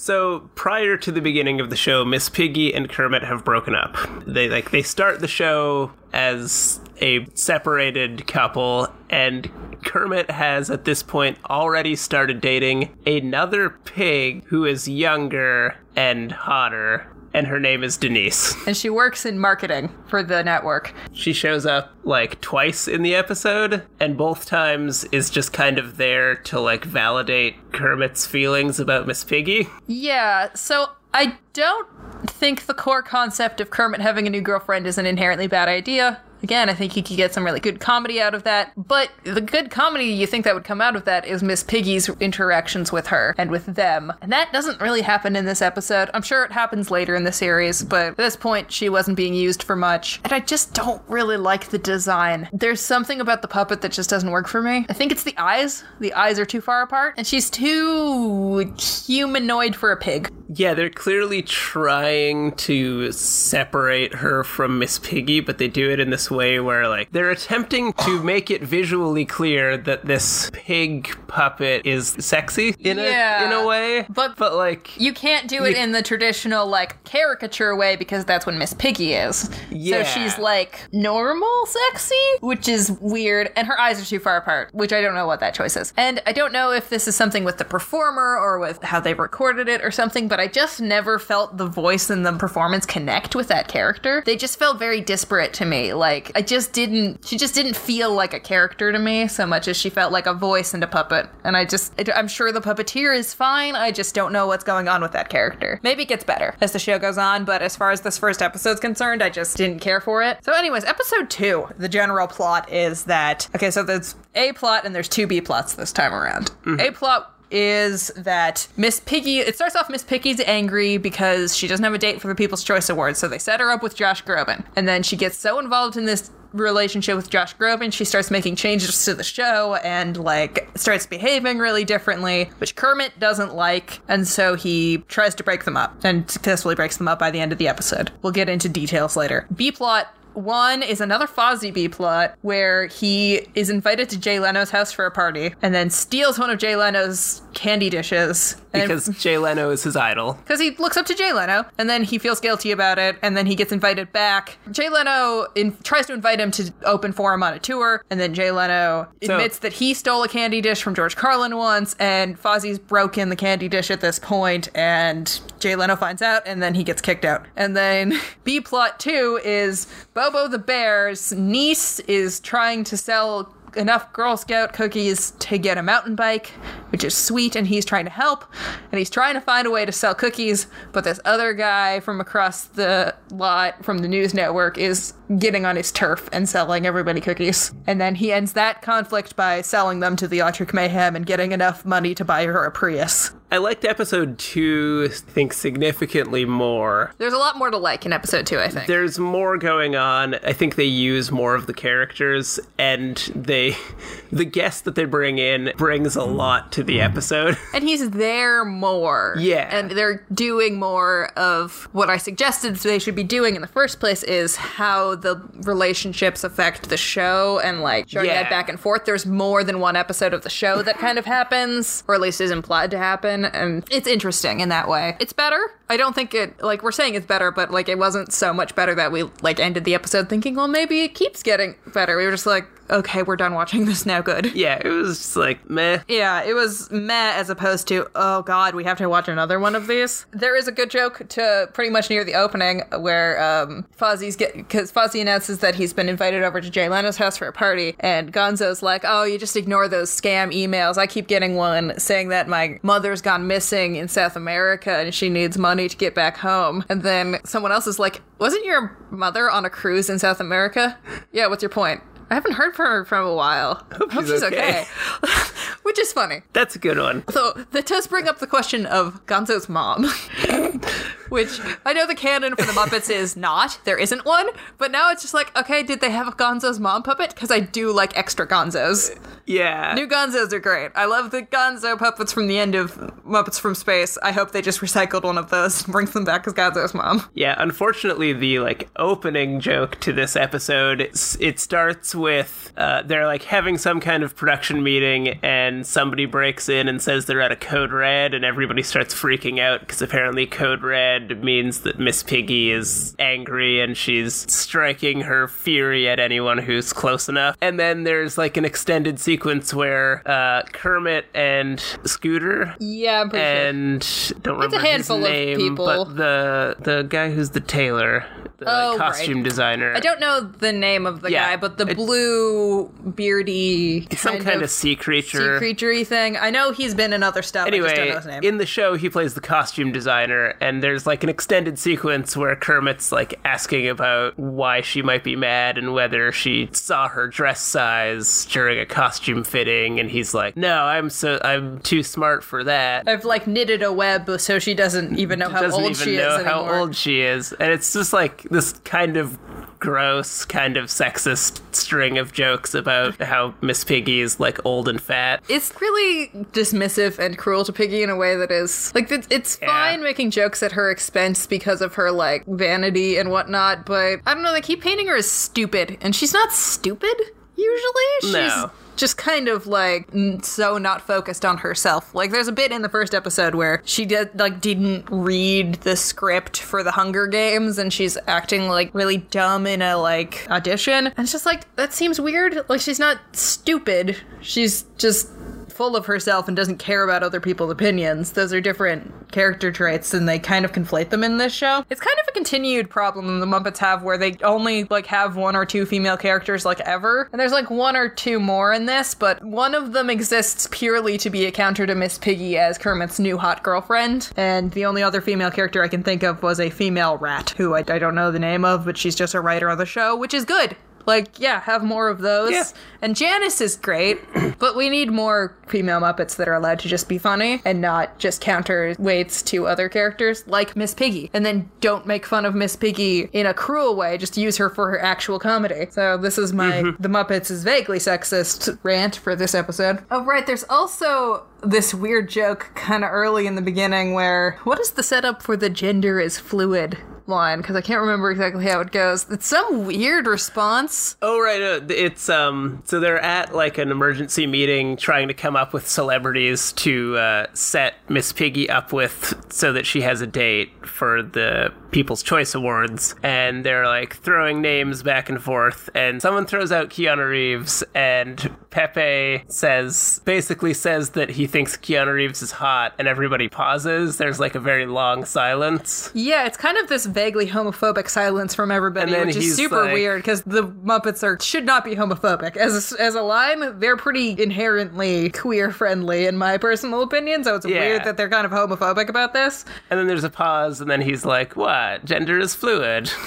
So 0.00 0.48
prior 0.54 0.96
to 0.96 1.10
the 1.10 1.20
beginning 1.20 1.60
of 1.60 1.70
the 1.70 1.76
show, 1.76 2.04
Miss 2.04 2.28
Piggy 2.28 2.72
and 2.72 2.88
Kermit 2.88 3.24
have 3.24 3.44
broken 3.44 3.74
up. 3.74 3.96
They 4.24 4.48
like 4.48 4.70
they 4.70 4.80
start 4.80 5.18
the 5.18 5.26
show 5.26 5.90
as 6.12 6.78
a 7.00 7.26
separated 7.34 8.24
couple, 8.28 8.86
and 9.10 9.50
Kermit 9.84 10.30
has 10.30 10.70
at 10.70 10.84
this 10.84 11.02
point 11.02 11.36
already 11.50 11.96
started 11.96 12.40
dating 12.40 12.96
another 13.06 13.70
pig 13.70 14.44
who 14.44 14.64
is 14.64 14.86
younger 14.88 15.74
and 15.96 16.30
hotter, 16.30 17.12
and 17.38 17.46
her 17.46 17.60
name 17.60 17.84
is 17.84 17.96
Denise. 17.96 18.56
and 18.66 18.76
she 18.76 18.90
works 18.90 19.24
in 19.24 19.38
marketing 19.38 19.94
for 20.08 20.24
the 20.24 20.42
network. 20.42 20.92
She 21.12 21.32
shows 21.32 21.64
up 21.64 21.94
like 22.02 22.40
twice 22.40 22.88
in 22.88 23.02
the 23.02 23.14
episode, 23.14 23.84
and 24.00 24.16
both 24.16 24.44
times 24.44 25.04
is 25.12 25.30
just 25.30 25.52
kind 25.52 25.78
of 25.78 25.98
there 25.98 26.34
to 26.34 26.58
like 26.58 26.84
validate 26.84 27.54
Kermit's 27.72 28.26
feelings 28.26 28.80
about 28.80 29.06
Miss 29.06 29.22
Piggy. 29.22 29.68
Yeah, 29.86 30.52
so 30.54 30.88
I 31.14 31.38
don't 31.52 31.88
think 32.26 32.66
the 32.66 32.74
core 32.74 33.02
concept 33.02 33.60
of 33.60 33.70
Kermit 33.70 34.00
having 34.00 34.26
a 34.26 34.30
new 34.30 34.40
girlfriend 34.40 34.88
is 34.88 34.98
an 34.98 35.06
inherently 35.06 35.46
bad 35.46 35.68
idea. 35.68 36.20
Again, 36.42 36.68
I 36.68 36.74
think 36.74 36.92
he 36.92 37.02
could 37.02 37.16
get 37.16 37.34
some 37.34 37.44
really 37.44 37.60
good 37.60 37.80
comedy 37.80 38.20
out 38.20 38.34
of 38.34 38.44
that. 38.44 38.72
But 38.76 39.10
the 39.24 39.40
good 39.40 39.70
comedy 39.70 40.06
you 40.06 40.26
think 40.26 40.44
that 40.44 40.54
would 40.54 40.64
come 40.64 40.80
out 40.80 40.96
of 40.96 41.04
that 41.04 41.26
is 41.26 41.42
Miss 41.42 41.62
Piggy's 41.62 42.08
interactions 42.20 42.92
with 42.92 43.08
her 43.08 43.34
and 43.38 43.50
with 43.50 43.66
them. 43.66 44.12
And 44.22 44.32
that 44.32 44.52
doesn't 44.52 44.80
really 44.80 45.02
happen 45.02 45.36
in 45.36 45.44
this 45.44 45.62
episode. 45.62 46.10
I'm 46.14 46.22
sure 46.22 46.44
it 46.44 46.52
happens 46.52 46.90
later 46.90 47.14
in 47.14 47.24
the 47.24 47.32
series, 47.32 47.82
but 47.82 48.06
at 48.06 48.16
this 48.16 48.36
point, 48.36 48.72
she 48.72 48.88
wasn't 48.88 49.16
being 49.16 49.34
used 49.34 49.62
for 49.62 49.76
much. 49.76 50.20
And 50.24 50.32
I 50.32 50.40
just 50.40 50.74
don't 50.74 51.02
really 51.08 51.36
like 51.36 51.68
the 51.68 51.78
design. 51.78 52.48
There's 52.52 52.80
something 52.80 53.20
about 53.20 53.42
the 53.42 53.48
puppet 53.48 53.82
that 53.82 53.92
just 53.92 54.10
doesn't 54.10 54.30
work 54.30 54.48
for 54.48 54.62
me. 54.62 54.86
I 54.88 54.92
think 54.92 55.12
it's 55.12 55.24
the 55.24 55.34
eyes. 55.36 55.84
The 56.00 56.14
eyes 56.14 56.38
are 56.38 56.46
too 56.46 56.60
far 56.60 56.82
apart. 56.82 57.14
And 57.16 57.26
she's 57.26 57.50
too 57.50 58.74
humanoid 58.78 59.74
for 59.74 59.92
a 59.92 59.96
pig. 59.96 60.32
Yeah, 60.54 60.74
they're 60.74 60.88
clearly 60.88 61.42
trying 61.42 62.52
to 62.52 63.12
separate 63.12 64.14
her 64.14 64.44
from 64.44 64.78
Miss 64.78 64.98
Piggy, 64.98 65.40
but 65.40 65.58
they 65.58 65.68
do 65.68 65.90
it 65.90 66.00
in 66.00 66.08
this 66.08 66.27
way 66.30 66.60
where, 66.60 66.88
like, 66.88 67.10
they're 67.12 67.30
attempting 67.30 67.92
to 67.94 68.22
make 68.22 68.50
it 68.50 68.62
visually 68.62 69.24
clear 69.24 69.76
that 69.76 70.04
this 70.04 70.50
pig 70.52 71.16
puppet 71.26 71.86
is 71.86 72.16
sexy 72.18 72.74
in 72.80 72.98
Yeah. 72.98 73.42
a 73.42 73.46
in 73.46 73.52
a 73.52 73.66
way. 73.66 74.06
But- 74.08 74.36
but 74.36 74.54
like, 74.54 74.98
You 75.00 75.12
can't 75.12 75.48
do 75.48 75.64
it 75.64 75.76
You- 75.76 75.82
in 75.82 75.92
the 75.92 76.02
traditional 76.02 76.66
like 76.66 77.02
caricature 77.04 77.74
way 77.76 77.96
because 77.96 78.24
that's 78.24 78.46
when 78.46 78.58
Miss 78.58 78.74
Piggy 78.74 79.14
is. 79.14 79.50
Yeah. 79.70 80.02
So 80.04 80.20
she's 80.20 80.38
like 80.38 80.80
normal 80.92 81.66
sexy, 81.66 82.14
which 82.40 82.68
is 82.68 82.90
weird, 83.00 83.50
and 83.56 83.66
her 83.66 83.78
eyes 83.78 84.00
are 84.00 84.04
too 84.04 84.18
far 84.18 84.36
apart, 84.36 84.70
which 84.72 84.92
I 84.92 85.00
don't 85.00 85.14
know 85.14 85.26
what 85.26 85.40
that 85.40 85.54
choice 85.54 85.76
is. 85.76 85.92
And 85.96 86.20
I 86.26 86.32
don't 86.32 86.52
know 86.52 86.70
if 86.72 86.88
this 86.90 87.06
is 87.08 87.14
something 87.16 87.44
with 87.44 87.58
the 87.58 87.64
performer 87.64 88.36
or 88.36 88.58
with 88.58 88.82
how 88.82 89.00
they 89.00 89.14
recorded 89.14 89.68
it 89.68 89.84
or 89.84 89.90
something, 89.90 90.28
but 90.28 90.40
I 90.40 90.46
just 90.46 90.80
never 90.80 91.18
felt 91.18 91.56
the 91.58 91.66
voice 91.66 92.10
and 92.10 92.24
the 92.26 92.32
performance 92.32 92.84
connect 92.86 93.34
with 93.34 93.48
that 93.48 93.68
character. 93.68 94.22
They 94.26 94.36
just 94.36 94.58
felt 94.58 94.78
very 94.78 95.00
disparate 95.00 95.52
to 95.54 95.64
me. 95.64 95.92
Like 95.92 96.17
I 96.34 96.42
just 96.42 96.72
didn't 96.72 97.24
she 97.26 97.36
just 97.36 97.54
didn't 97.54 97.76
feel 97.76 98.12
like 98.12 98.34
a 98.34 98.40
character 98.40 98.92
to 98.92 98.98
me 98.98 99.28
so 99.28 99.46
much 99.46 99.68
as 99.68 99.76
she 99.76 99.90
felt 99.90 100.12
like 100.12 100.26
a 100.26 100.34
voice 100.34 100.74
and 100.74 100.82
a 100.82 100.86
puppet. 100.86 101.28
And 101.44 101.56
I 101.56 101.64
just 101.64 101.92
I'm 102.14 102.28
sure 102.28 102.52
the 102.52 102.60
puppeteer 102.60 103.16
is 103.16 103.34
fine. 103.34 103.74
I 103.74 103.90
just 103.90 104.14
don't 104.14 104.32
know 104.32 104.46
what's 104.46 104.64
going 104.64 104.88
on 104.88 105.02
with 105.02 105.12
that 105.12 105.28
character. 105.28 105.80
Maybe 105.82 106.02
it 106.02 106.08
gets 106.08 106.24
better 106.24 106.56
as 106.60 106.72
the 106.72 106.78
show 106.78 106.98
goes 106.98 107.18
on, 107.18 107.44
but 107.44 107.62
as 107.62 107.76
far 107.76 107.90
as 107.90 108.00
this 108.02 108.18
first 108.18 108.42
episode's 108.42 108.80
concerned, 108.80 109.22
I 109.22 109.30
just 109.30 109.56
didn't 109.56 109.80
care 109.80 110.00
for 110.00 110.22
it. 110.22 110.38
So 110.44 110.52
anyways, 110.52 110.84
episode 110.84 111.30
2, 111.30 111.68
the 111.78 111.88
general 111.88 112.26
plot 112.26 112.72
is 112.72 113.04
that 113.04 113.48
okay, 113.54 113.70
so 113.70 113.82
there's 113.82 114.14
A 114.34 114.52
plot 114.52 114.84
and 114.84 114.94
there's 114.94 115.08
two 115.08 115.26
B 115.26 115.40
plots 115.40 115.74
this 115.74 115.92
time 115.92 116.14
around. 116.14 116.50
Mm-hmm. 116.64 116.80
A 116.80 116.92
plot 116.92 117.37
is 117.50 118.08
that 118.16 118.68
Miss 118.76 119.00
Piggy 119.00 119.38
it 119.38 119.54
starts 119.54 119.76
off 119.76 119.88
Miss 119.90 120.04
Piggy's 120.04 120.40
angry 120.40 120.96
because 120.96 121.56
she 121.56 121.66
doesn't 121.68 121.84
have 121.84 121.94
a 121.94 121.98
date 121.98 122.20
for 122.20 122.28
the 122.28 122.34
People's 122.34 122.64
Choice 122.64 122.88
Awards, 122.88 123.18
so 123.18 123.28
they 123.28 123.38
set 123.38 123.60
her 123.60 123.70
up 123.70 123.82
with 123.82 123.94
Josh 123.96 124.24
Groban. 124.24 124.64
And 124.76 124.86
then 124.86 125.02
she 125.02 125.16
gets 125.16 125.36
so 125.36 125.58
involved 125.58 125.96
in 125.96 126.04
this 126.04 126.30
relationship 126.52 127.16
with 127.16 127.30
Josh 127.30 127.54
Groban, 127.56 127.92
she 127.92 128.04
starts 128.04 128.30
making 128.30 128.56
changes 128.56 129.04
to 129.04 129.14
the 129.14 129.24
show 129.24 129.74
and 129.76 130.16
like 130.16 130.68
starts 130.76 131.06
behaving 131.06 131.58
really 131.58 131.84
differently, 131.84 132.50
which 132.58 132.74
Kermit 132.74 133.18
doesn't 133.18 133.54
like, 133.54 134.00
and 134.08 134.26
so 134.26 134.54
he 134.54 134.98
tries 135.08 135.34
to 135.36 135.44
break 135.44 135.64
them 135.64 135.76
up 135.76 136.04
and 136.04 136.30
successfully 136.30 136.74
breaks 136.74 136.96
them 136.96 137.08
up 137.08 137.18
by 137.18 137.30
the 137.30 137.40
end 137.40 137.52
of 137.52 137.58
the 137.58 137.68
episode. 137.68 138.10
We'll 138.22 138.32
get 138.32 138.48
into 138.48 138.68
details 138.68 139.16
later. 139.16 139.46
B 139.54 139.72
plot 139.72 140.14
one 140.38 140.82
is 140.82 141.00
another 141.00 141.26
Fozzie 141.26 141.72
B 141.72 141.88
plot 141.88 142.36
where 142.42 142.86
he 142.86 143.46
is 143.54 143.70
invited 143.70 144.08
to 144.10 144.18
Jay 144.18 144.38
Leno's 144.38 144.70
house 144.70 144.92
for 144.92 145.04
a 145.06 145.10
party 145.10 145.54
and 145.62 145.74
then 145.74 145.90
steals 145.90 146.38
one 146.38 146.50
of 146.50 146.58
Jay 146.58 146.76
Leno's 146.76 147.42
candy 147.54 147.90
dishes. 147.90 148.56
Because 148.72 149.08
Jay 149.20 149.38
Leno 149.38 149.70
is 149.70 149.82
his 149.82 149.96
idol. 149.96 150.34
because 150.34 150.60
he 150.60 150.70
looks 150.72 150.96
up 150.96 151.06
to 151.06 151.14
Jay 151.14 151.32
Leno, 151.32 151.64
and 151.78 151.88
then 151.88 152.04
he 152.04 152.18
feels 152.18 152.38
guilty 152.38 152.70
about 152.70 152.98
it, 152.98 153.16
and 153.22 153.36
then 153.36 153.46
he 153.46 153.54
gets 153.54 153.72
invited 153.72 154.12
back. 154.12 154.58
Jay 154.70 154.88
Leno 154.90 155.46
in, 155.54 155.74
tries 155.82 156.06
to 156.06 156.12
invite 156.12 156.38
him 156.38 156.50
to 156.52 156.72
open 156.84 157.12
for 157.12 157.32
him 157.34 157.42
on 157.42 157.54
a 157.54 157.58
tour, 157.58 158.04
and 158.10 158.20
then 158.20 158.34
Jay 158.34 158.50
Leno 158.50 159.08
So- 159.24 159.34
admits 159.34 159.58
that 159.60 159.72
he 159.72 159.94
stole 159.94 160.22
a 160.22 160.28
candy 160.28 160.60
dish 160.60 160.82
from 160.82 160.94
George 160.94 161.16
Carlin 161.16 161.56
once, 161.56 161.96
and 161.98 162.40
Fozzie's 162.40 162.78
broken 162.78 163.30
the 163.30 163.36
candy 163.36 163.68
dish 163.68 163.90
at 163.90 164.00
this 164.02 164.18
point, 164.18 164.68
and 164.74 165.40
Jay 165.58 165.74
Leno 165.74 165.96
finds 165.96 166.20
out, 166.22 166.42
and 166.46 166.62
then 166.62 166.74
he 166.74 166.84
gets 166.84 167.00
kicked 167.00 167.24
out. 167.24 167.46
And 167.56 167.74
then 167.76 168.20
B 168.44 168.60
plot 168.60 169.00
two 169.00 169.40
is 169.44 169.86
both 170.14 170.27
Bobo 170.30 170.46
the 170.46 170.58
Bear's 170.58 171.32
niece 171.32 172.00
is 172.00 172.38
trying 172.38 172.84
to 172.84 172.98
sell 172.98 173.54
enough 173.74 174.12
Girl 174.12 174.36
Scout 174.36 174.74
cookies 174.74 175.30
to 175.38 175.56
get 175.56 175.78
a 175.78 175.82
mountain 175.82 176.14
bike, 176.16 176.48
which 176.90 177.02
is 177.02 177.16
sweet, 177.16 177.56
and 177.56 177.66
he's 177.66 177.86
trying 177.86 178.04
to 178.04 178.10
help. 178.10 178.44
And 178.92 178.98
he's 178.98 179.08
trying 179.08 179.32
to 179.36 179.40
find 179.40 179.66
a 179.66 179.70
way 179.70 179.86
to 179.86 179.92
sell 179.92 180.14
cookies, 180.14 180.66
but 180.92 181.04
this 181.04 181.18
other 181.24 181.54
guy 181.54 182.00
from 182.00 182.20
across 182.20 182.64
the 182.64 183.14
lot 183.30 183.82
from 183.82 184.00
the 184.00 184.08
news 184.08 184.34
network 184.34 184.76
is 184.76 185.14
getting 185.36 185.66
on 185.66 185.76
his 185.76 185.92
turf 185.92 186.28
and 186.32 186.48
selling 186.48 186.86
everybody 186.86 187.20
cookies. 187.20 187.72
And 187.86 188.00
then 188.00 188.14
he 188.14 188.32
ends 188.32 188.54
that 188.54 188.82
conflict 188.82 189.36
by 189.36 189.60
selling 189.62 190.00
them 190.00 190.16
to 190.16 190.28
the 190.28 190.38
Electric 190.38 190.72
Mayhem 190.72 191.16
and 191.16 191.26
getting 191.26 191.52
enough 191.52 191.84
money 191.84 192.14
to 192.14 192.24
buy 192.24 192.44
her 192.46 192.64
a 192.64 192.70
Prius. 192.70 193.32
I 193.50 193.56
liked 193.56 193.86
episode 193.86 194.38
two, 194.38 195.08
I 195.10 195.14
think, 195.14 195.54
significantly 195.54 196.44
more. 196.44 197.14
There's 197.16 197.32
a 197.32 197.38
lot 197.38 197.56
more 197.56 197.70
to 197.70 197.78
like 197.78 198.04
in 198.04 198.12
episode 198.12 198.46
two, 198.46 198.58
I 198.58 198.68
think. 198.68 198.86
There's 198.86 199.18
more 199.18 199.56
going 199.56 199.96
on. 199.96 200.34
I 200.34 200.52
think 200.52 200.74
they 200.74 200.84
use 200.84 201.30
more 201.30 201.54
of 201.54 201.66
the 201.66 201.72
characters, 201.72 202.60
and 202.76 203.16
they, 203.34 203.74
the 204.30 204.44
guest 204.44 204.84
that 204.84 204.96
they 204.96 205.06
bring 205.06 205.38
in 205.38 205.72
brings 205.78 206.14
a 206.14 206.24
lot 206.24 206.72
to 206.72 206.84
the 206.84 207.00
episode. 207.00 207.56
and 207.72 207.82
he's 207.84 208.10
there 208.10 208.66
more. 208.66 209.34
Yeah. 209.38 209.66
And 209.74 209.92
they're 209.92 210.26
doing 210.32 210.78
more 210.78 211.28
of 211.38 211.88
what 211.92 212.10
I 212.10 212.18
suggested 212.18 212.76
they 212.76 212.98
should 212.98 213.16
be 213.16 213.24
doing 213.24 213.54
in 213.54 213.62
the 213.62 213.68
first 213.68 213.98
place 213.98 214.22
is 214.24 214.56
how 214.56 215.14
the 215.22 215.40
relationships 215.64 216.44
affect 216.44 216.88
the 216.88 216.96
show 216.96 217.60
and 217.62 217.80
like 217.82 218.08
showing 218.08 218.26
Yeah. 218.26 218.42
that 218.42 218.50
back 218.50 218.68
and 218.68 218.78
forth. 218.78 219.04
There's 219.04 219.26
more 219.26 219.62
than 219.64 219.80
one 219.80 219.96
episode 219.96 220.34
of 220.34 220.42
the 220.42 220.50
show 220.50 220.82
that 220.82 220.98
kind 220.98 221.18
of 221.18 221.24
happens, 221.26 222.02
or 222.08 222.14
at 222.14 222.20
least 222.20 222.40
is 222.40 222.50
implied 222.50 222.90
to 222.92 222.98
happen, 222.98 223.44
and 223.46 223.84
it's 223.90 224.06
interesting 224.08 224.60
in 224.60 224.68
that 224.70 224.88
way. 224.88 225.16
It's 225.20 225.32
better. 225.32 225.70
I 225.90 225.96
don't 225.96 226.14
think 226.14 226.34
it 226.34 226.62
like 226.62 226.82
we're 226.82 226.92
saying 226.92 227.14
it's 227.14 227.26
better, 227.26 227.50
but 227.50 227.70
like 227.70 227.88
it 227.88 227.98
wasn't 227.98 228.32
so 228.32 228.52
much 228.52 228.74
better 228.74 228.94
that 228.94 229.12
we 229.12 229.24
like 229.42 229.58
ended 229.58 229.84
the 229.84 229.94
episode 229.94 230.28
thinking, 230.28 230.54
well, 230.54 230.68
maybe 230.68 231.00
it 231.02 231.14
keeps 231.14 231.42
getting 231.42 231.76
better. 231.94 232.16
We 232.16 232.24
were 232.24 232.30
just 232.30 232.46
like, 232.46 232.66
okay, 232.90 233.22
we're 233.22 233.36
done 233.36 233.54
watching 233.54 233.84
this 233.84 234.04
now. 234.06 234.20
Good. 234.20 234.54
Yeah, 234.54 234.80
it 234.82 234.88
was 234.88 235.18
just 235.18 235.36
like 235.36 235.68
meh. 235.68 236.00
Yeah, 236.08 236.42
it 236.42 236.54
was 236.54 236.90
meh 236.90 237.32
as 237.34 237.50
opposed 237.50 237.88
to, 237.88 238.06
oh 238.14 238.42
god, 238.42 238.74
we 238.74 238.84
have 238.84 238.98
to 238.98 239.08
watch 239.08 239.28
another 239.28 239.60
one 239.60 239.74
of 239.74 239.86
these. 239.86 240.26
There 240.30 240.56
is 240.56 240.68
a 240.68 240.72
good 240.72 240.90
joke 240.90 241.22
to 241.30 241.68
pretty 241.72 241.90
much 241.90 242.10
near 242.10 242.24
the 242.24 242.34
opening 242.34 242.82
where 242.98 243.42
um, 243.42 243.86
Fozzie's 243.98 244.36
get 244.36 244.54
because 244.54 244.90
Fozzie 244.90 245.20
announces 245.20 245.58
that 245.60 245.74
he's 245.74 245.92
been 245.92 246.08
invited 246.08 246.42
over 246.42 246.60
to 246.60 246.70
Jay 246.70 246.88
Leno's 246.88 247.16
house 247.16 247.36
for 247.36 247.46
a 247.46 247.52
party, 247.52 247.94
and 248.00 248.32
Gonzo's 248.32 248.82
like, 248.82 249.02
oh, 249.04 249.24
you 249.24 249.38
just 249.38 249.56
ignore 249.56 249.88
those 249.88 250.10
scam 250.10 250.52
emails. 250.52 250.98
I 250.98 251.06
keep 251.06 251.28
getting 251.28 251.56
one 251.56 251.98
saying 251.98 252.28
that 252.28 252.48
my 252.48 252.78
mother's 252.82 253.22
gone 253.22 253.46
missing 253.46 253.96
in 253.96 254.08
South 254.08 254.36
America 254.36 254.90
and 254.90 255.14
she 255.14 255.28
needs 255.28 255.56
money 255.56 255.77
to 255.86 255.96
get 255.96 256.14
back 256.14 256.38
home. 256.38 256.84
And 256.88 257.02
then 257.02 257.36
someone 257.44 257.70
else 257.70 257.86
is 257.86 257.98
like, 258.00 258.22
wasn't 258.38 258.64
your 258.64 258.96
mother 259.10 259.48
on 259.50 259.64
a 259.64 259.70
cruise 259.70 260.10
in 260.10 260.18
South 260.18 260.40
America? 260.40 260.98
Yeah, 261.30 261.46
what's 261.46 261.62
your 261.62 261.70
point? 261.70 262.02
I 262.30 262.34
haven't 262.34 262.52
heard 262.52 262.74
from 262.74 262.86
her 262.86 263.04
from 263.04 263.26
a 263.26 263.34
while. 263.34 263.86
Hope, 263.92 264.12
she's 264.12 264.28
she's 264.28 264.42
okay. 264.42 264.84
okay. 265.24 265.42
Which 265.82 265.98
is 265.98 266.12
funny. 266.12 266.42
That's 266.52 266.76
a 266.76 266.78
good 266.78 266.98
one. 266.98 267.24
So 267.30 267.52
that 267.72 267.86
does 267.86 268.06
bring 268.06 268.28
up 268.28 268.38
the 268.38 268.46
question 268.46 268.84
of 268.84 269.24
Gonzo's 269.26 269.68
mom, 269.70 270.04
which 271.30 271.60
I 271.86 271.94
know 271.94 272.06
the 272.06 272.14
canon 272.14 272.56
for 272.56 272.66
the 272.66 272.72
Muppets 272.72 273.08
is 273.08 273.36
not. 273.36 273.80
There 273.84 273.96
isn't 273.96 274.26
one, 274.26 274.50
but 274.76 274.90
now 274.90 275.10
it's 275.10 275.22
just 275.22 275.32
like, 275.32 275.56
okay, 275.56 275.82
did 275.82 276.00
they 276.00 276.10
have 276.10 276.28
a 276.28 276.32
Gonzo's 276.32 276.78
mom 276.78 277.02
puppet? 277.04 277.30
Because 277.30 277.50
I 277.50 277.60
do 277.60 277.90
like 277.90 278.14
extra 278.18 278.46
Gonzos. 278.46 279.18
Yeah. 279.46 279.94
New 279.94 280.06
Gonzos 280.06 280.52
are 280.52 280.58
great. 280.58 280.90
I 280.94 281.06
love 281.06 281.30
the 281.30 281.42
Gonzo 281.42 281.98
puppets 281.98 282.34
from 282.34 282.48
the 282.48 282.58
end 282.58 282.74
of 282.74 282.92
Muppets 283.26 283.58
from 283.58 283.74
Space. 283.74 284.18
I 284.22 284.32
hope 284.32 284.50
they 284.50 284.60
just 284.60 284.80
recycled 284.80 285.22
one 285.22 285.38
of 285.38 285.48
those 285.48 285.84
and 285.84 285.92
brings 285.92 286.10
them 286.10 286.24
back 286.24 286.46
as 286.46 286.52
Gonzo's 286.52 286.92
mom. 286.92 287.24
Yeah, 287.32 287.54
unfortunately, 287.56 288.34
the 288.34 288.58
like 288.58 288.90
opening 288.96 289.60
joke 289.60 289.98
to 290.00 290.12
this 290.12 290.36
episode 290.36 291.00
it 291.40 291.60
starts 291.60 292.14
with 292.18 292.72
uh, 292.76 293.02
they're 293.02 293.26
like 293.26 293.42
having 293.44 293.78
some 293.78 294.00
kind 294.00 294.22
of 294.22 294.36
production 294.36 294.82
meeting, 294.82 295.38
and 295.42 295.86
somebody 295.86 296.26
breaks 296.26 296.68
in 296.68 296.88
and 296.88 297.00
says 297.02 297.26
they're 297.26 297.40
at 297.40 297.50
a 297.52 297.56
code 297.56 297.92
red, 297.92 298.34
and 298.34 298.44
everybody 298.44 298.82
starts 298.82 299.14
freaking 299.14 299.58
out 299.58 299.80
because 299.80 300.02
apparently 300.02 300.46
code 300.46 300.82
red 300.82 301.42
means 301.42 301.80
that 301.80 301.98
Miss 301.98 302.22
Piggy 302.22 302.70
is 302.70 303.14
angry 303.18 303.80
and 303.80 303.96
she's 303.96 304.34
striking 304.52 305.22
her 305.22 305.48
fury 305.48 306.08
at 306.08 306.18
anyone 306.20 306.58
who's 306.58 306.92
close 306.92 307.28
enough. 307.28 307.56
And 307.60 307.78
then 307.80 308.04
there's 308.04 308.36
like 308.38 308.56
an 308.56 308.64
extended 308.64 309.18
sequence 309.18 309.72
where 309.72 310.22
uh, 310.28 310.62
Kermit 310.72 311.26
and 311.34 311.80
Scooter 312.04 312.74
Yeah, 312.78 313.22
I'm 313.22 313.30
pretty 313.30 313.44
and 313.44 314.00
don't 314.00 314.62
It's 314.62 314.74
a 314.74 314.76
remember 314.76 314.78
handful 314.78 315.16
of 315.16 315.22
his 315.22 315.30
name, 315.30 315.56
people. 315.58 315.86
but 315.86 316.16
the 316.16 316.76
the 316.80 317.02
guy 317.02 317.30
who's 317.30 317.50
the 317.50 317.60
tailor, 317.60 318.24
the 318.58 318.66
Oh, 318.68 318.90
right. 318.90 318.98
costume 318.98 319.42
designer. 319.42 319.94
I 319.94 320.00
don't 320.00 320.18
know 320.20 320.40
the 320.40 320.72
name 320.72 321.06
of 321.06 321.20
the 321.22 321.30
Yeah, 321.30 321.50
guy, 321.50 321.56
but 321.56 321.78
the 321.78 321.86
blue, 321.86 322.88
beardy, 322.88 324.08
some 324.16 324.38
kind 324.38 324.62
of, 324.62 324.70
sea 324.70 324.96
creature. 324.96 325.58
sea 325.60 325.64
creaturey 325.74 326.06
thing. 326.06 326.36
I 326.36 326.50
know 326.50 326.72
he's 326.72 326.94
been 326.94 327.12
in 327.12 327.22
other 327.22 327.42
stuff. 327.42 327.66
I 327.66 327.70
just 327.70 327.80
don't 327.82 327.90
Anyway, 327.98 328.10
know 328.10 328.16
his 328.16 328.26
name. 328.26 328.42
in 328.42 328.58
the 328.58 328.66
show, 328.66 328.94
he 328.96 329.08
plays 329.08 329.34
the 329.34 329.40
costume 329.40 329.92
designer, 329.92 330.54
and 330.60 330.82
there's 330.82 331.06
like 331.06 331.22
an 331.22 331.28
extended 331.28 331.78
sequence 331.78 332.36
where 332.36 332.54
Kermit's 332.56 333.12
like 333.12 333.38
asking 333.44 333.88
about 333.88 334.38
why 334.38 334.80
she 334.80 335.02
might 335.02 335.22
be 335.24 335.36
mad 335.36 335.78
and 335.78 335.92
whether 335.94 336.32
she 336.32 336.68
saw 336.72 337.08
her 337.08 337.28
dress 337.28 337.60
size 337.60 338.44
during 338.46 338.78
a 338.78 338.86
costume 338.86 339.44
fitting, 339.44 340.00
and 340.00 340.10
he's 340.10 340.34
like, 340.34 340.56
"No, 340.56 340.82
I'm 340.82 341.10
so 341.10 341.38
I'm 341.44 341.78
too 341.80 342.02
smart 342.02 342.42
for 342.42 342.64
that." 342.64 343.08
I've 343.08 343.24
like 343.24 343.46
knitted 343.46 343.82
a 343.82 343.92
web 343.92 344.28
so 344.40 344.58
she 344.58 344.74
doesn't 344.74 345.18
even 345.18 345.38
know 345.38 345.48
how 345.48 345.60
doesn't 345.62 345.80
old 345.80 345.92
even 345.92 346.04
she 346.04 346.16
know 346.16 346.38
is 346.38 346.44
how 346.44 346.60
anymore. 346.60 346.78
old 346.80 346.96
she 346.96 347.20
is, 347.20 347.52
and 347.52 347.72
it's 347.72 347.92
just 347.92 348.12
like 348.12 348.46
this 348.50 348.72
kind 348.84 349.16
of 349.16 349.38
gross, 349.78 350.44
kind 350.44 350.76
of 350.76 350.86
sexist 350.86 351.60
string 351.74 352.18
of 352.18 352.32
jokes 352.32 352.74
about 352.74 353.20
how 353.22 353.54
Miss 353.60 353.84
Piggy 353.84 354.20
is 354.20 354.40
like 354.40 354.58
old 354.66 354.88
and 354.88 355.00
fat. 355.00 355.40
It's 355.48 355.72
really 355.80 356.28
dismissive 356.52 357.18
and 357.20 357.38
cruel 357.38 357.64
to 357.64 357.72
Piggy 357.72 358.02
in 358.02 358.10
a 358.10 358.16
way 358.16 358.34
that 358.36 358.50
is 358.50 358.92
like 358.94 359.10
it's, 359.10 359.58
Yeah. 359.62 359.68
fine 359.68 360.02
making 360.02 360.32
jokes 360.32 360.62
at 360.62 360.72
her 360.72 360.90
expense 360.90 361.46
because 361.46 361.80
of 361.80 361.94
her 361.94 362.10
like 362.10 362.44
vanity 362.46 363.18
and 363.18 363.30
whatnot, 363.30 363.86
but 363.86 364.20
I 364.26 364.34
don't 364.34 364.42
know. 364.42 364.52
They 364.52 364.60
keep 364.60 364.82
painting 364.82 365.06
her 365.06 365.16
as 365.16 365.30
stupid, 365.30 365.96
and 366.00 366.14
she's 366.16 366.32
not 366.32 366.52
stupid 366.52 367.14
usually. 367.56 368.04
She's 368.22 368.32
No. 368.32 368.70
Just 368.98 369.16
kind 369.16 369.48
of 369.48 369.66
like 369.66 370.10
so 370.42 370.76
not 370.76 371.00
focused 371.00 371.44
on 371.44 371.58
herself. 371.58 372.14
Like 372.14 372.30
there's 372.30 372.48
a 372.48 372.52
bit 372.52 372.72
in 372.72 372.82
the 372.82 372.88
first 372.88 373.14
episode 373.14 373.54
where 373.54 373.80
she 373.84 374.04
did 374.04 374.38
like 374.38 374.60
didn't 374.60 375.08
read 375.10 375.74
the 375.76 375.96
script 375.96 376.60
for 376.60 376.82
the 376.82 376.90
Hunger 376.90 377.26
Games 377.26 377.78
and 377.78 377.92
she's 377.92 378.18
acting 378.26 378.68
like 378.68 378.90
really 378.94 379.18
dumb 379.18 379.66
in 379.66 379.80
a 379.80 379.96
like 379.96 380.46
audition. 380.50 381.06
And 381.06 381.18
it's 381.18 381.32
just 381.32 381.46
like 381.46 381.74
that 381.76 381.92
seems 381.94 382.20
weird. 382.20 382.68
Like 382.68 382.80
she's 382.80 382.98
not 382.98 383.18
stupid. 383.32 384.16
She's 384.40 384.82
just 384.98 385.30
full 385.78 385.94
of 385.94 386.06
herself 386.06 386.48
and 386.48 386.56
doesn't 386.56 386.78
care 386.78 387.04
about 387.04 387.22
other 387.22 387.40
people's 387.40 387.70
opinions. 387.70 388.32
Those 388.32 388.52
are 388.52 388.60
different 388.60 389.30
character 389.30 389.70
traits 389.70 390.12
and 390.12 390.28
they 390.28 390.40
kind 390.40 390.64
of 390.64 390.72
conflate 390.72 391.10
them 391.10 391.22
in 391.22 391.38
this 391.38 391.52
show. 391.52 391.84
It's 391.88 392.00
kind 392.00 392.16
of 392.20 392.26
a 392.26 392.32
continued 392.32 392.90
problem 392.90 393.38
the 393.38 393.46
Muppets 393.46 393.78
have 393.78 394.02
where 394.02 394.18
they 394.18 394.36
only 394.42 394.84
like 394.90 395.06
have 395.06 395.36
one 395.36 395.54
or 395.54 395.64
two 395.64 395.86
female 395.86 396.16
characters 396.16 396.64
like 396.64 396.80
ever. 396.80 397.28
And 397.30 397.38
there's 397.40 397.52
like 397.52 397.70
one 397.70 397.94
or 397.94 398.08
two 398.08 398.40
more 398.40 398.72
in 398.72 398.86
this, 398.86 399.14
but 399.14 399.40
one 399.44 399.72
of 399.72 399.92
them 399.92 400.10
exists 400.10 400.66
purely 400.72 401.16
to 401.18 401.30
be 401.30 401.46
a 401.46 401.52
counter 401.52 401.86
to 401.86 401.94
Miss 401.94 402.18
Piggy 402.18 402.58
as 402.58 402.76
Kermit's 402.76 403.20
new 403.20 403.38
hot 403.38 403.62
girlfriend. 403.62 404.32
And 404.36 404.72
the 404.72 404.84
only 404.84 405.04
other 405.04 405.20
female 405.20 405.52
character 405.52 405.84
I 405.84 405.88
can 405.88 406.02
think 406.02 406.24
of 406.24 406.42
was 406.42 406.58
a 406.58 406.70
female 406.70 407.18
rat 407.18 407.50
who 407.50 407.76
I, 407.76 407.84
I 407.86 408.00
don't 408.00 408.16
know 408.16 408.32
the 408.32 408.40
name 408.40 408.64
of, 408.64 408.84
but 408.84 408.98
she's 408.98 409.14
just 409.14 409.34
a 409.34 409.40
writer 409.40 409.70
on 409.70 409.78
the 409.78 409.86
show, 409.86 410.16
which 410.16 410.34
is 410.34 410.44
good. 410.44 410.76
Like, 411.08 411.40
yeah, 411.40 411.60
have 411.60 411.82
more 411.82 412.08
of 412.08 412.18
those. 412.18 412.50
Yeah. 412.52 412.64
And 413.00 413.16
Janice 413.16 413.62
is 413.62 413.76
great, 413.76 414.20
but 414.58 414.76
we 414.76 414.90
need 414.90 415.10
more 415.10 415.56
female 415.66 416.02
Muppets 416.02 416.36
that 416.36 416.48
are 416.48 416.54
allowed 416.54 416.80
to 416.80 416.88
just 416.88 417.08
be 417.08 417.16
funny 417.16 417.62
and 417.64 417.80
not 417.80 418.18
just 418.18 418.42
counterweights 418.42 419.42
to 419.46 419.66
other 419.66 419.88
characters 419.88 420.46
like 420.46 420.76
Miss 420.76 420.92
Piggy. 420.92 421.30
And 421.32 421.46
then 421.46 421.70
don't 421.80 422.06
make 422.06 422.26
fun 422.26 422.44
of 422.44 422.54
Miss 422.54 422.76
Piggy 422.76 423.30
in 423.32 423.46
a 423.46 423.54
cruel 423.54 423.96
way, 423.96 424.18
just 424.18 424.36
use 424.36 424.58
her 424.58 424.68
for 424.68 424.90
her 424.90 425.00
actual 425.00 425.38
comedy. 425.38 425.86
So 425.90 426.18
this 426.18 426.36
is 426.36 426.52
my 426.52 426.82
mm-hmm. 426.82 427.02
The 427.02 427.08
Muppets 427.08 427.50
is 427.50 427.64
vaguely 427.64 427.98
sexist 427.98 428.78
rant 428.82 429.16
for 429.16 429.34
this 429.34 429.54
episode. 429.54 430.04
Oh, 430.10 430.22
right, 430.24 430.46
there's 430.46 430.64
also 430.68 431.46
this 431.62 431.94
weird 431.94 432.28
joke 432.28 432.70
kind 432.74 433.02
of 433.02 433.10
early 433.10 433.46
in 433.46 433.54
the 433.54 433.62
beginning 433.62 434.12
where 434.12 434.58
what 434.64 434.78
is 434.78 434.90
the 434.90 435.02
setup 435.02 435.42
for 435.42 435.56
the 435.56 435.70
gender 435.70 436.20
is 436.20 436.38
fluid 436.38 436.98
line? 437.28 437.60
Because 437.60 437.76
I 437.76 437.80
can't 437.80 438.00
remember 438.00 438.30
exactly 438.30 438.64
how 438.64 438.80
it 438.80 438.90
goes. 438.90 439.28
It's 439.30 439.46
some 439.46 439.86
weird 439.86 440.26
response. 440.26 441.16
Oh 441.22 441.40
right, 441.40 441.60
uh, 441.60 441.80
it's 441.88 442.28
um. 442.28 442.82
So 442.84 443.00
they're 443.00 443.20
at 443.20 443.54
like 443.54 443.78
an 443.78 443.90
emergency 443.90 444.46
meeting, 444.46 444.96
trying 444.96 445.28
to 445.28 445.34
come 445.34 445.56
up 445.56 445.72
with 445.72 445.86
celebrities 445.86 446.72
to 446.72 447.16
uh, 447.16 447.46
set 447.54 447.94
Miss 448.08 448.32
Piggy 448.32 448.68
up 448.68 448.92
with, 448.92 449.52
so 449.52 449.72
that 449.72 449.86
she 449.86 450.00
has 450.00 450.20
a 450.20 450.26
date 450.26 450.86
for 450.86 451.22
the 451.22 451.72
People's 451.90 452.22
Choice 452.22 452.54
Awards, 452.54 453.14
and 453.22 453.64
they're 453.64 453.86
like 453.86 454.16
throwing 454.16 454.60
names 454.60 455.02
back 455.02 455.28
and 455.28 455.42
forth, 455.42 455.88
and 455.94 456.20
someone 456.20 456.46
throws 456.46 456.72
out 456.72 456.90
Keanu 456.90 457.28
Reeves, 457.28 457.82
and 457.94 458.54
Pepe 458.70 459.44
says 459.48 460.20
basically 460.24 460.74
says 460.74 461.10
that 461.10 461.30
he 461.30 461.46
thinks 461.46 461.76
Keanu 461.76 462.14
Reeves 462.14 462.42
is 462.42 462.52
hot, 462.52 462.94
and 462.98 463.08
everybody 463.08 463.48
pauses. 463.48 464.18
There's 464.18 464.38
like 464.40 464.54
a 464.54 464.60
very 464.60 464.86
long 464.86 465.24
silence. 465.24 466.10
Yeah, 466.14 466.46
it's 466.46 466.56
kind 466.56 466.76
of 466.78 466.88
this 466.88 467.06
vaguely 467.18 467.46
homophobic 467.48 468.08
silence 468.08 468.54
from 468.54 468.70
everybody, 468.70 469.12
which 469.12 469.34
is 469.36 469.56
super 469.56 469.82
like- 469.82 469.92
weird 469.92 470.22
because 470.22 470.42
the 470.42 470.62
Muppets 470.68 471.22
are 471.24 471.36
should 471.40 471.64
not 471.66 471.84
be 471.84 471.96
homophobic. 471.96 472.56
As 472.56 472.92
a, 472.92 473.02
as 473.02 473.14
a 473.16 473.22
line, 473.22 473.80
they're 473.80 473.96
pretty 473.96 474.40
inherently 474.40 475.30
queer 475.30 475.70
friendly, 475.72 476.26
in 476.26 476.36
my 476.36 476.58
personal 476.58 477.02
opinion. 477.02 477.42
So 477.42 477.56
it's 477.56 477.66
Yeah. 477.66 477.80
weird 477.80 478.04
that 478.04 478.16
they're 478.16 478.28
kind 478.28 478.44
of 478.46 478.52
homophobic 478.52 479.08
about 479.08 479.32
this, 479.34 479.64
And 479.90 479.98
then 479.98 480.06
there's 480.06 480.24
a 480.24 480.30
pause, 480.30 480.80
and 480.80 480.88
then 480.90 481.00
he's 481.00 481.24
like, 481.24 481.56
"What? 481.56 482.04
Gender 482.04 482.38
is 482.38 482.54
fluid." 482.54 483.08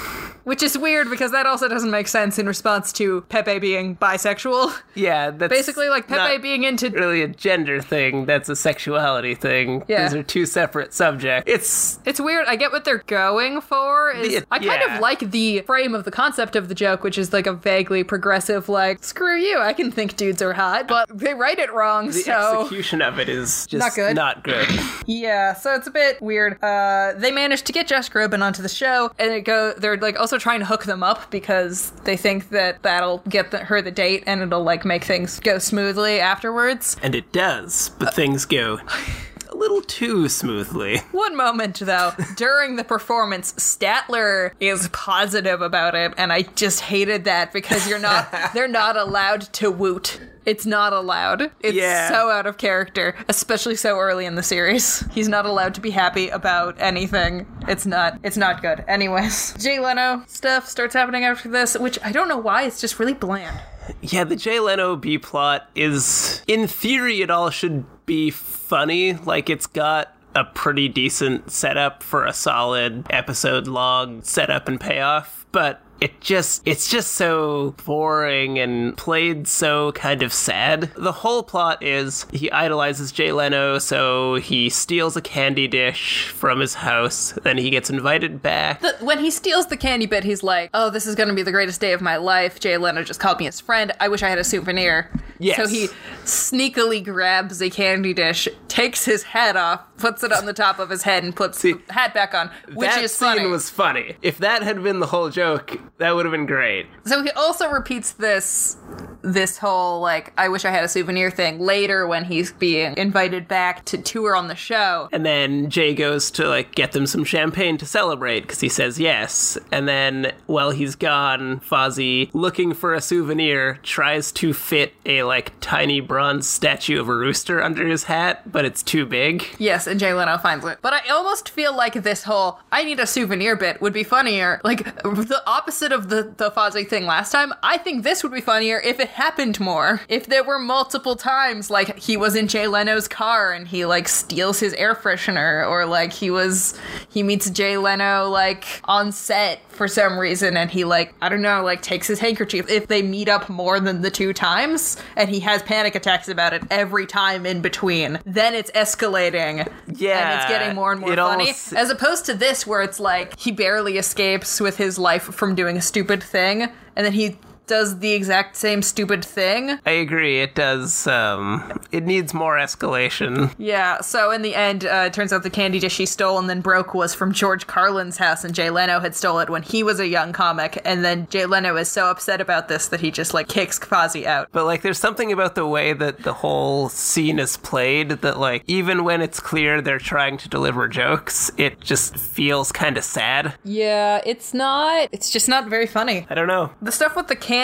which 0.44 0.60
is 0.60 0.76
weird 0.76 1.08
because 1.08 1.30
that 1.30 1.46
also 1.46 1.68
doesn't 1.68 1.92
make 1.92 2.08
sense 2.08 2.36
in 2.36 2.46
response 2.48 2.92
to 2.92 3.20
Pepe 3.28 3.60
being 3.60 3.94
bisexual. 3.96 4.72
Yeah, 4.96 5.30
that's 5.30 5.52
Basically, 5.52 5.88
like 5.88 6.08
Pepe 6.08 6.38
being 6.42 6.64
into 6.64 6.90
really 6.90 7.22
a 7.22 7.28
gender 7.28 7.80
thing. 7.80 8.26
That's 8.26 8.48
a 8.48 8.56
sexuality 8.56 9.36
thing. 9.36 9.84
Yeah. 9.86 10.02
Those 10.08 10.14
are 10.18 10.22
two 10.24 10.44
separate 10.46 10.92
subjects. 10.92 11.44
It's 11.50 11.98
It's 12.04 12.20
weird. 12.20 12.46
I 12.48 12.56
get 12.56 12.72
what 12.72 12.84
they're 12.84 13.04
going 13.06 13.60
for. 13.60 13.81
Is 14.12 14.44
I 14.50 14.58
kind 14.58 14.82
yeah. 14.84 14.94
of 14.96 15.00
like 15.00 15.30
the 15.30 15.60
frame 15.62 15.94
of 15.94 16.04
the 16.04 16.10
concept 16.10 16.56
of 16.56 16.68
the 16.68 16.74
joke, 16.74 17.02
which 17.02 17.18
is 17.18 17.32
like 17.32 17.46
a 17.46 17.52
vaguely 17.52 18.04
progressive, 18.04 18.68
like 18.68 19.02
"screw 19.04 19.36
you, 19.36 19.58
I 19.58 19.72
can 19.72 19.90
think 19.90 20.16
dudes 20.16 20.42
are 20.42 20.52
hot," 20.52 20.88
but 20.88 21.08
they 21.12 21.34
write 21.34 21.58
it 21.58 21.72
wrong. 21.72 22.06
the 22.08 22.12
so 22.12 22.60
execution 22.62 23.02
of 23.02 23.18
it 23.18 23.28
is 23.28 23.66
just 23.66 23.80
Not 23.80 23.94
good. 23.94 24.16
Not 24.16 24.44
good. 24.44 24.68
yeah, 25.06 25.54
so 25.54 25.74
it's 25.74 25.86
a 25.86 25.90
bit 25.90 26.20
weird. 26.20 26.62
Uh, 26.62 27.12
they 27.16 27.30
managed 27.30 27.66
to 27.66 27.72
get 27.72 27.86
Josh 27.86 28.10
Groban 28.10 28.42
onto 28.42 28.62
the 28.62 28.68
show, 28.68 29.10
and 29.18 29.32
it 29.32 29.42
go. 29.42 29.72
They're 29.72 29.96
like 29.96 30.18
also 30.18 30.38
trying 30.38 30.60
to 30.60 30.66
hook 30.66 30.84
them 30.84 31.02
up 31.02 31.30
because 31.30 31.90
they 32.04 32.16
think 32.16 32.50
that 32.50 32.82
that'll 32.82 33.18
get 33.28 33.50
the, 33.50 33.58
her 33.58 33.80
the 33.82 33.90
date, 33.90 34.24
and 34.26 34.42
it'll 34.42 34.62
like 34.62 34.84
make 34.84 35.04
things 35.04 35.40
go 35.40 35.58
smoothly 35.58 36.20
afterwards. 36.20 36.96
and 37.02 37.14
it 37.14 37.32
does, 37.32 37.90
but 37.98 38.14
things 38.14 38.44
go 38.44 38.78
little 39.62 39.82
too 39.82 40.28
smoothly. 40.28 40.98
One 41.12 41.36
moment 41.36 41.78
though, 41.80 42.12
during 42.36 42.76
the 42.76 42.84
performance, 42.84 43.52
Statler 43.54 44.52
is 44.60 44.88
positive 44.92 45.60
about 45.62 45.94
it, 45.94 46.12
and 46.18 46.32
I 46.32 46.42
just 46.42 46.80
hated 46.80 47.24
that 47.24 47.52
because 47.52 47.88
you're 47.88 47.98
not 47.98 48.28
they're 48.54 48.68
not 48.68 48.96
allowed 48.96 49.42
to 49.54 49.70
woot. 49.70 50.20
It's 50.44 50.66
not 50.66 50.92
allowed. 50.92 51.52
It's 51.60 51.76
Yeah. 51.76 52.08
so 52.10 52.28
out 52.28 52.46
of 52.46 52.58
character, 52.58 53.14
especially 53.28 53.76
so 53.76 53.96
early 53.98 54.26
in 54.26 54.34
the 54.34 54.42
series. 54.42 55.04
He's 55.12 55.28
not 55.28 55.46
allowed 55.46 55.74
to 55.74 55.80
be 55.80 55.90
happy 55.90 56.28
about 56.30 56.74
anything. 56.80 57.46
It's 57.68 57.86
not 57.86 58.18
it's 58.24 58.36
not 58.36 58.60
good. 58.60 58.84
Anyways, 58.88 59.54
Jay 59.62 59.78
Leno 59.78 60.24
stuff 60.26 60.68
starts 60.68 60.94
happening 60.94 61.24
after 61.24 61.48
this, 61.48 61.78
which 61.78 61.98
I 62.04 62.10
don't 62.12 62.28
know 62.28 62.38
why, 62.38 62.64
it's 62.64 62.80
just 62.80 62.98
really 62.98 63.14
bland. 63.14 63.56
Yeah, 64.00 64.22
the 64.24 64.36
Jay 64.36 64.60
Leno 64.60 64.94
B 64.94 65.18
plot 65.18 65.68
is, 65.74 66.42
in 66.46 66.68
theory, 66.68 67.20
it 67.20 67.30
all 67.30 67.50
should 67.50 67.84
be 68.06 68.30
funny. 68.72 69.12
Like, 69.12 69.50
it's 69.50 69.66
got 69.66 70.16
a 70.34 70.44
pretty 70.44 70.88
decent 70.88 71.50
setup 71.50 72.02
for 72.02 72.24
a 72.24 72.32
solid 72.32 73.04
episode 73.10 73.66
long 73.66 74.22
setup 74.22 74.66
and 74.66 74.80
payoff, 74.80 75.44
but 75.52 75.81
it 76.02 76.20
just 76.20 76.62
it's 76.66 76.88
just 76.90 77.12
so 77.12 77.74
boring 77.86 78.58
and 78.58 78.96
played 78.96 79.46
so 79.46 79.92
kind 79.92 80.22
of 80.22 80.32
sad. 80.32 80.90
The 80.96 81.12
whole 81.12 81.42
plot 81.42 81.82
is 81.82 82.26
he 82.32 82.50
idolizes 82.50 83.12
Jay 83.12 83.30
Leno, 83.32 83.78
so 83.78 84.34
he 84.36 84.68
steals 84.68 85.16
a 85.16 85.22
candy 85.22 85.68
dish 85.68 86.28
from 86.28 86.58
his 86.60 86.74
house, 86.74 87.32
then 87.44 87.56
he 87.56 87.70
gets 87.70 87.88
invited 87.88 88.42
back. 88.42 88.80
The- 88.80 88.96
when 89.00 89.20
he 89.20 89.30
steals 89.30 89.66
the 89.66 89.76
candy 89.76 90.06
bit, 90.06 90.24
he's 90.24 90.42
like, 90.42 90.70
"Oh, 90.74 90.90
this 90.90 91.06
is 91.06 91.14
going 91.14 91.28
to 91.28 91.34
be 91.34 91.42
the 91.42 91.52
greatest 91.52 91.80
day 91.80 91.92
of 91.92 92.00
my 92.00 92.16
life." 92.16 92.58
Jay 92.58 92.76
Leno 92.76 93.02
just 93.04 93.20
called 93.20 93.38
me 93.38 93.44
his 93.46 93.60
friend. 93.60 93.92
I 94.00 94.08
wish 94.08 94.22
I 94.22 94.28
had 94.28 94.38
a 94.38 94.44
souvenir. 94.44 95.08
Yes. 95.38 95.56
So 95.56 95.66
he 95.66 95.88
sneakily 96.24 97.02
grabs 97.04 97.60
a 97.60 97.68
candy 97.70 98.14
dish, 98.14 98.48
takes 98.68 99.04
his 99.04 99.22
hat 99.24 99.56
off, 99.56 99.80
puts 99.98 100.22
it 100.22 100.32
on 100.32 100.46
the 100.46 100.52
top 100.52 100.78
of 100.78 100.88
his 100.90 101.02
head, 101.02 101.24
and 101.24 101.34
puts 101.34 101.58
See, 101.58 101.72
the 101.74 101.92
hat 101.92 102.14
back 102.14 102.32
on, 102.34 102.50
which 102.74 102.88
that 102.88 103.02
is 103.02 103.12
scene 103.12 103.28
funny. 103.36 103.46
was 103.46 103.68
funny. 103.70 104.16
If 104.22 104.38
that 104.38 104.62
had 104.62 104.82
been 104.82 105.00
the 105.00 105.06
whole 105.06 105.30
joke, 105.30 105.78
that 106.02 106.16
would 106.16 106.24
have 106.24 106.32
been 106.32 106.46
great. 106.46 106.86
So 107.04 107.22
he 107.22 107.30
also 107.30 107.70
repeats 107.70 108.12
this 108.12 108.76
this 109.22 109.56
whole 109.58 110.00
like 110.00 110.32
I 110.36 110.48
wish 110.48 110.64
I 110.64 110.70
had 110.72 110.82
a 110.82 110.88
souvenir 110.88 111.30
thing 111.30 111.60
later 111.60 112.08
when 112.08 112.24
he's 112.24 112.52
being 112.52 112.96
invited 112.96 113.46
back 113.46 113.84
to 113.86 113.98
tour 113.98 114.34
on 114.34 114.48
the 114.48 114.56
show. 114.56 115.08
And 115.12 115.24
then 115.24 115.70
Jay 115.70 115.94
goes 115.94 116.30
to 116.32 116.48
like 116.48 116.74
get 116.74 116.90
them 116.90 117.06
some 117.06 117.24
champagne 117.24 117.78
to 117.78 117.86
celebrate 117.86 118.40
because 118.40 118.60
he 118.60 118.68
says 118.68 118.98
yes. 118.98 119.56
And 119.70 119.88
then 119.88 120.32
while 120.46 120.72
he's 120.72 120.96
gone, 120.96 121.60
Fozzie, 121.60 122.30
looking 122.34 122.74
for 122.74 122.94
a 122.94 123.00
souvenir, 123.00 123.78
tries 123.84 124.32
to 124.32 124.52
fit 124.52 124.94
a 125.06 125.22
like 125.22 125.52
tiny 125.60 126.00
bronze 126.00 126.48
statue 126.48 127.00
of 127.00 127.08
a 127.08 127.14
rooster 127.14 127.62
under 127.62 127.86
his 127.86 128.04
hat, 128.04 128.50
but 128.50 128.64
it's 128.64 128.82
too 128.82 129.06
big. 129.06 129.46
Yes, 129.58 129.86
and 129.86 130.00
Jay 130.00 130.12
Leno 130.12 130.36
finds 130.38 130.64
it. 130.64 130.78
But 130.82 130.94
I 130.94 131.08
almost 131.10 131.48
feel 131.48 131.76
like 131.76 131.94
this 131.94 132.24
whole 132.24 132.58
I 132.72 132.82
need 132.82 132.98
a 132.98 133.06
souvenir 133.06 133.54
bit 133.54 133.80
would 133.80 133.92
be 133.92 134.02
funnier. 134.02 134.60
Like 134.64 134.84
the 135.04 135.42
opposite 135.46 135.91
of 135.92 136.08
the, 136.08 136.32
the 136.36 136.50
Fozzie 136.50 136.86
thing 136.88 137.06
last 137.06 137.30
time. 137.32 137.52
I 137.62 137.78
think 137.78 138.02
this 138.02 138.22
would 138.22 138.32
be 138.32 138.40
funnier 138.40 138.80
if 138.80 138.98
it 139.00 139.08
happened 139.10 139.60
more. 139.60 140.00
If 140.08 140.26
there 140.26 140.42
were 140.44 140.58
multiple 140.58 141.16
times, 141.16 141.70
like 141.70 141.98
he 141.98 142.16
was 142.16 142.34
in 142.36 142.48
Jay 142.48 142.66
Leno's 142.66 143.08
car 143.08 143.52
and 143.52 143.68
he 143.68 143.84
like 143.84 144.08
steals 144.08 144.60
his 144.60 144.72
air 144.74 144.94
freshener, 144.94 145.68
or 145.68 145.86
like 145.86 146.12
he 146.12 146.30
was 146.30 146.78
he 147.08 147.22
meets 147.22 147.50
Jay 147.50 147.76
Leno 147.76 148.28
like 148.28 148.64
on 148.84 149.12
set 149.12 149.60
for 149.70 149.88
some 149.88 150.18
reason 150.18 150.56
and 150.56 150.70
he 150.70 150.84
like 150.84 151.14
I 151.20 151.28
don't 151.28 151.42
know, 151.42 151.62
like 151.62 151.82
takes 151.82 152.06
his 152.06 152.18
handkerchief. 152.18 152.68
If 152.70 152.88
they 152.88 153.02
meet 153.02 153.28
up 153.28 153.48
more 153.48 153.80
than 153.80 154.02
the 154.02 154.10
two 154.10 154.32
times 154.32 154.96
and 155.16 155.28
he 155.30 155.40
has 155.40 155.62
panic 155.62 155.94
attacks 155.94 156.28
about 156.28 156.52
it 156.52 156.62
every 156.70 157.06
time 157.06 157.46
in 157.46 157.60
between, 157.60 158.18
then 158.24 158.54
it's 158.54 158.70
escalating 158.72 159.70
Yeah. 159.88 160.18
and 160.32 160.40
it's 160.40 160.48
getting 160.50 160.74
more 160.74 160.92
and 160.92 161.00
more 161.00 161.14
funny. 161.14 161.42
almost- 161.44 161.72
As 161.74 161.90
opposed 161.90 162.26
to 162.26 162.34
this, 162.34 162.66
where 162.66 162.82
it's 162.82 163.00
like 163.00 163.38
he 163.38 163.50
barely 163.52 163.98
escapes 163.98 164.60
with 164.60 164.76
his 164.76 164.98
life 164.98 165.22
from 165.24 165.54
doing 165.54 165.80
stupid 165.82 166.22
thing, 166.22 166.62
and 166.96 167.06
then 167.06 167.12
he 167.12 167.38
does 167.72 168.00
the 168.00 168.12
exact 168.12 168.54
same 168.54 168.82
stupid 168.82 169.24
thing. 169.24 169.78
I 169.86 169.92
agree. 169.92 170.42
It 170.42 170.54
does. 170.54 171.06
Um, 171.06 171.80
it 171.90 172.04
needs 172.04 172.34
more 172.34 172.58
escalation. 172.58 173.54
Yeah, 173.56 174.02
so 174.02 174.30
in 174.30 174.42
the 174.42 174.54
end, 174.54 174.84
uh, 174.84 175.04
it 175.06 175.14
turns 175.14 175.32
out 175.32 175.42
the 175.42 175.48
candy 175.48 175.78
dish 175.78 175.94
she 175.94 176.04
stole 176.04 176.38
and 176.38 176.50
then 176.50 176.60
broke 176.60 176.92
was 176.92 177.14
from 177.14 177.32
George 177.32 177.66
Carlin's 177.66 178.18
house, 178.18 178.44
and 178.44 178.54
Jay 178.54 178.68
Leno 178.68 179.00
had 179.00 179.14
stole 179.14 179.38
it 179.38 179.48
when 179.48 179.62
he 179.62 179.82
was 179.82 180.00
a 180.00 180.06
young 180.06 180.34
comic, 180.34 180.82
and 180.84 181.02
then 181.02 181.26
Jay 181.30 181.46
Leno 181.46 181.76
is 181.76 181.90
so 181.90 182.10
upset 182.10 182.42
about 182.42 182.68
this 182.68 182.88
that 182.88 183.00
he 183.00 183.10
just 183.10 183.32
like 183.32 183.48
kicks 183.48 183.78
Fozzie 183.78 184.26
out. 184.26 184.48
But 184.52 184.66
like, 184.66 184.82
there's 184.82 184.98
something 184.98 185.32
about 185.32 185.54
the 185.54 185.66
way 185.66 185.94
that 185.94 186.24
the 186.24 186.34
whole 186.34 186.90
scene 186.90 187.38
is 187.38 187.56
played 187.56 188.10
that, 188.10 188.38
like, 188.38 188.64
even 188.66 189.02
when 189.02 189.22
it's 189.22 189.40
clear 189.40 189.80
they're 189.80 189.98
trying 189.98 190.36
to 190.36 190.48
deliver 190.50 190.88
jokes, 190.88 191.50
it 191.56 191.80
just 191.80 192.18
feels 192.18 192.70
kind 192.70 192.98
of 192.98 193.04
sad. 193.04 193.54
Yeah, 193.64 194.20
it's 194.26 194.52
not. 194.52 195.08
It's 195.10 195.30
just 195.30 195.48
not 195.48 195.70
very 195.70 195.86
funny. 195.86 196.26
I 196.28 196.34
don't 196.34 196.48
know. 196.48 196.70
The 196.82 196.92
stuff 196.92 197.16
with 197.16 197.28
the 197.28 197.36
candy 197.36 197.61